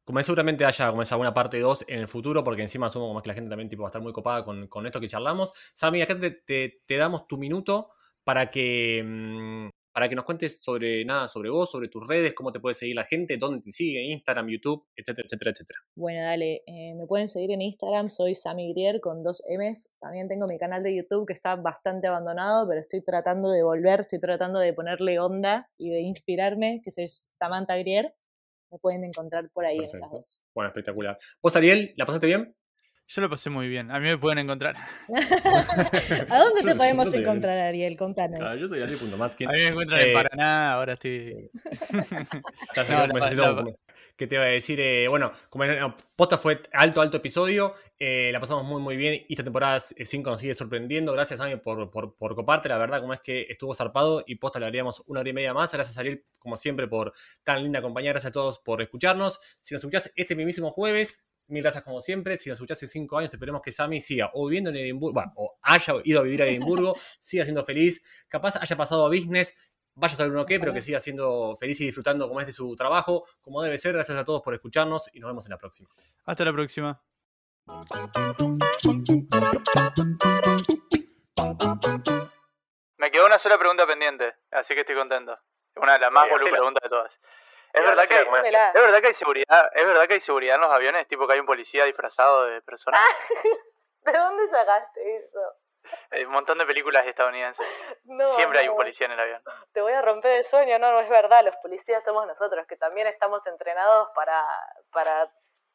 como 0.05 0.20
es, 0.20 0.26
seguramente 0.26 0.65
haya 0.65 0.89
como 0.89 1.03
esa 1.03 1.15
alguna 1.15 1.34
parte 1.34 1.59
2 1.59 1.86
en 1.88 1.99
el 1.99 2.07
futuro, 2.07 2.43
porque 2.43 2.63
encima 2.63 2.88
asumo 2.88 3.09
como 3.09 3.22
que 3.22 3.28
la 3.28 3.36
gente 3.36 3.49
también 3.49 3.70
tipo, 3.70 3.84
va 3.84 3.89
a 3.89 3.91
estar 3.91 4.01
muy 4.01 4.13
copada 4.13 4.43
con, 4.43 4.67
con 4.67 4.88
esto 4.88 4.99
que 4.99 5.07
charlamos. 5.07 5.51
Sammy, 5.76 6.01
acá 6.01 6.17
te, 6.17 6.32
te, 6.32 6.82
te 6.88 6.97
damos 6.97 7.28
tu 7.28 7.38
minuto 7.38 7.91
para 8.30 8.51
que, 8.51 9.01
mm, 9.03 9.69
para 9.91 10.07
que 10.07 10.13
nos 10.13 10.23
cuentes 10.23 10.61
sobre 10.61 11.03
nada, 11.03 11.27
sobre 11.27 11.49
vos, 11.49 11.71
sobre 11.71 11.88
tus 11.88 12.07
redes, 12.07 12.36
cómo 12.36 12.51
te 12.51 12.59
puede 12.59 12.75
seguir 12.75 12.95
la 12.95 13.03
gente, 13.03 13.38
dónde 13.38 13.59
te 13.59 13.71
sigue, 13.71 14.03
Instagram, 14.03 14.49
YouTube, 14.49 14.86
etcétera, 14.95 15.25
etcétera, 15.25 15.49
etcétera. 15.49 15.80
Bueno, 15.95 16.21
dale, 16.21 16.61
eh, 16.67 16.93
me 16.93 17.07
pueden 17.07 17.27
seguir 17.27 17.49
en 17.49 17.63
Instagram, 17.63 18.11
soy 18.11 18.36
Sammy 18.36 18.71
Grier 18.71 18.99
con 19.01 19.23
dos 19.23 19.41
M's. 19.49 19.95
También 19.99 20.27
tengo 20.27 20.45
mi 20.45 20.59
canal 20.59 20.84
de 20.84 20.95
YouTube 20.95 21.25
que 21.25 21.34
está 21.34 21.55
bastante 21.55 22.07
abandonado, 22.07 22.69
pero 22.69 22.80
estoy 22.80 23.03
tratando 23.03 23.49
de 23.49 23.63
volver, 23.63 24.01
estoy 24.01 24.19
tratando 24.19 24.59
de 24.59 24.73
ponerle 24.73 25.19
onda 25.19 25.67
y 25.80 25.89
de 25.89 26.01
inspirarme, 26.01 26.82
que 26.84 26.91
es 26.95 27.25
Samantha 27.32 27.77
Grier. 27.77 28.13
Me 28.71 28.77
pueden 28.77 29.05
encontrar 29.05 29.49
por 29.51 29.65
ahí 29.65 29.80
en 29.80 29.86
esas 29.86 30.11
dos. 30.11 30.45
Bueno, 30.53 30.67
espectacular. 30.67 31.17
¿Vos, 31.41 31.55
Ariel, 31.55 31.95
la 31.97 32.05
pasaste 32.05 32.27
bien? 32.27 32.55
Yo 33.10 33.22
lo 33.24 33.30
pasé 33.30 33.49
muy 33.49 33.68
bien. 33.68 33.89
A 33.89 33.99
mí 33.99 34.07
me 34.07 34.20
pueden 34.20 34.38
encontrar. 34.38 34.76
¿A 36.30 36.38
dónde 36.38 36.62
te 36.64 36.76
podemos 36.76 37.12
encontrar, 37.12 37.57
Ariel? 37.57 37.97
Contanos. 37.97 38.39
Ah, 38.43 38.55
yo 38.55 38.68
soy 38.68 38.84
Ariel.matskin. 38.84 39.49
A 39.49 39.51
mí 39.51 39.57
me 39.57 39.68
encuentran 39.70 40.01
en 40.01 40.14
Paraná, 40.14 40.74
ahora 40.74 40.93
estoy. 40.93 41.49
¿Qué 44.16 44.28
te 44.28 44.36
iba 44.36 44.43
a 44.43 44.49
decir? 44.49 44.80
Eh, 44.80 45.07
bueno, 45.07 45.32
como 45.49 45.66
Posta 46.16 46.38
fue 46.38 46.62
alto, 46.72 47.01
alto 47.01 47.18
episodio. 47.18 47.74
Eh, 47.97 48.30
la 48.32 48.39
pasamos 48.39 48.64
muy, 48.64 48.80
muy 48.80 48.95
bien. 48.95 49.26
Y 49.28 49.34
esta 49.34 49.43
temporada 49.43 49.80
5 49.80 50.30
nos 50.30 50.39
sigue 50.39 50.53
sorprendiendo. 50.53 51.12
Gracias, 51.12 51.39
Ariel, 51.39 51.62
por, 51.62 51.89
por, 51.89 52.16
por, 52.16 52.36
coparte. 52.36 52.70
La 52.70 52.78
verdad, 52.78 53.01
como 53.01 53.14
es 53.14 53.22
que 53.22 53.47
estuvo 53.49 53.74
zarpado 53.74 54.24
y 54.28 54.36
Posta 54.36 54.60
le 54.60 54.68
haríamos 54.68 55.01
una 55.07 55.22
hora 55.22 55.30
y 55.30 55.34
media 55.34 55.55
más. 55.55 55.72
Gracias, 55.72 55.97
Ariel, 55.97 56.26
como 56.38 56.57
siempre, 56.57 56.88
por 56.88 57.14
tan 57.41 57.64
linda 57.64 57.82
compañía. 57.82 58.12
Gracias 58.12 58.30
a 58.30 58.34
todos 58.34 58.60
por 58.60 58.84
escucharnos. 58.84 59.39
Si 59.62 59.74
nos 59.74 59.84
escuchás 59.84 60.12
este 60.16 60.36
mismísimo 60.36 60.70
jueves, 60.70 61.24
Mil 61.49 61.61
gracias 61.63 61.83
como 61.83 61.99
siempre. 62.01 62.37
Si 62.37 62.49
nos 62.49 62.57
escuchaste 62.57 62.87
cinco 62.87 63.17
años, 63.17 63.33
esperemos 63.33 63.61
que 63.61 63.71
Sammy 63.71 63.99
siga 64.01 64.29
o 64.33 64.45
viviendo 64.47 64.69
en 64.69 64.77
Edimburgo, 64.77 65.21
o 65.35 65.57
haya 65.61 65.95
ido 66.03 66.19
a 66.19 66.23
vivir 66.23 66.41
a 66.43 66.45
Edimburgo, 66.45 66.93
siga 67.19 67.43
siendo 67.43 67.63
feliz. 67.63 68.01
Capaz 68.27 68.55
haya 68.57 68.77
pasado 68.77 69.05
a 69.05 69.09
business, 69.09 69.55
vaya 69.95 70.13
a 70.13 70.17
saber 70.17 70.31
uno 70.31 70.45
qué, 70.45 70.59
pero 70.59 70.73
que 70.73 70.81
siga 70.81 70.99
siendo 70.99 71.55
feliz 71.59 71.81
y 71.81 71.85
disfrutando 71.85 72.27
como 72.27 72.39
es 72.39 72.45
de 72.45 72.53
su 72.53 72.75
trabajo, 72.75 73.25
como 73.41 73.61
debe 73.63 73.77
ser. 73.77 73.93
Gracias 73.93 74.17
a 74.17 74.23
todos 74.23 74.41
por 74.41 74.53
escucharnos 74.53 75.09
y 75.13 75.19
nos 75.19 75.29
vemos 75.29 75.45
en 75.45 75.51
la 75.51 75.57
próxima. 75.57 75.89
Hasta 76.25 76.45
la 76.45 76.53
próxima. 76.53 77.01
Me 82.97 83.11
quedó 83.11 83.25
una 83.25 83.39
sola 83.39 83.57
pregunta 83.57 83.87
pendiente, 83.87 84.33
así 84.51 84.73
que 84.73 84.81
estoy 84.81 84.95
contento. 84.95 85.33
Es 85.33 85.81
una 85.81 85.93
de 85.93 85.99
las 85.99 86.11
más 86.11 86.25
Sí, 86.25 86.31
boludas 86.31 86.47
hacela. 86.47 86.57
preguntas 86.57 86.83
de 86.83 86.89
todas. 86.89 87.19
¿Es 87.74 87.84
verdad, 87.84 88.07
que, 88.07 88.20
es 88.20 88.32
verdad 88.74 89.01
que 89.01 89.07
hay 89.07 89.13
seguridad? 89.13 89.72
¿Es 89.74 89.86
verdad 89.86 90.07
que 90.07 90.13
hay 90.15 90.20
seguridad 90.20 90.55
en 90.55 90.61
los 90.61 90.72
aviones? 90.72 91.07
Tipo 91.07 91.28
que 91.28 91.34
hay 91.34 91.39
un 91.39 91.45
policía 91.45 91.86
disfrazado 91.86 92.45
de 92.45 92.61
persona. 92.61 92.97
¿De 94.01 94.11
dónde 94.11 94.49
sacaste 94.49 95.17
eso? 95.17 95.39
Hay 96.11 96.26
un 96.26 96.32
montón 96.32 96.57
de 96.57 96.65
películas 96.65 97.05
estadounidenses. 97.05 97.65
No, 98.05 98.28
Siempre 98.30 98.59
hay 98.59 98.70
un 98.70 98.76
policía 98.76 99.05
en 99.05 99.13
el 99.13 99.20
avión. 99.20 99.41
Te 99.72 99.82
voy 99.82 99.93
a 99.93 100.01
romper 100.01 100.34
el 100.34 100.43
sueño, 100.43 100.80
no, 100.80 100.91
no 100.91 100.99
es 100.99 101.09
verdad, 101.09 101.43
los 101.43 101.55
policías 101.57 102.03
somos 102.03 102.26
nosotros, 102.28 102.65
que 102.67 102.76
también 102.76 103.07
estamos 103.07 103.45
entrenados 103.47 104.09
para, 104.15 104.43
para 104.91 105.32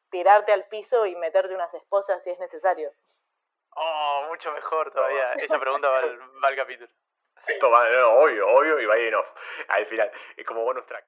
tirarte 0.09 0.51
al 0.51 0.65
piso 0.65 1.05
y 1.05 1.15
meterte 1.15 1.53
unas 1.53 1.73
esposas 1.73 2.23
si 2.23 2.29
es 2.29 2.39
necesario. 2.39 2.91
Oh, 3.71 4.25
mucho 4.29 4.51
mejor 4.53 4.91
todavía. 4.91 5.33
Esa 5.33 5.59
pregunta 5.59 5.89
va 5.89 5.99
al, 5.99 6.19
va 6.43 6.47
al 6.47 6.55
capítulo. 6.55 6.89
No, 7.61 7.67
obvio, 8.19 8.47
obvio, 8.47 8.79
y 8.79 8.85
va 8.85 8.97
en 8.97 9.15
off. 9.15 9.27
Al 9.67 9.85
final, 9.85 10.11
es 10.37 10.45
como 10.45 10.63
bonus 10.63 10.85
track. 10.85 11.03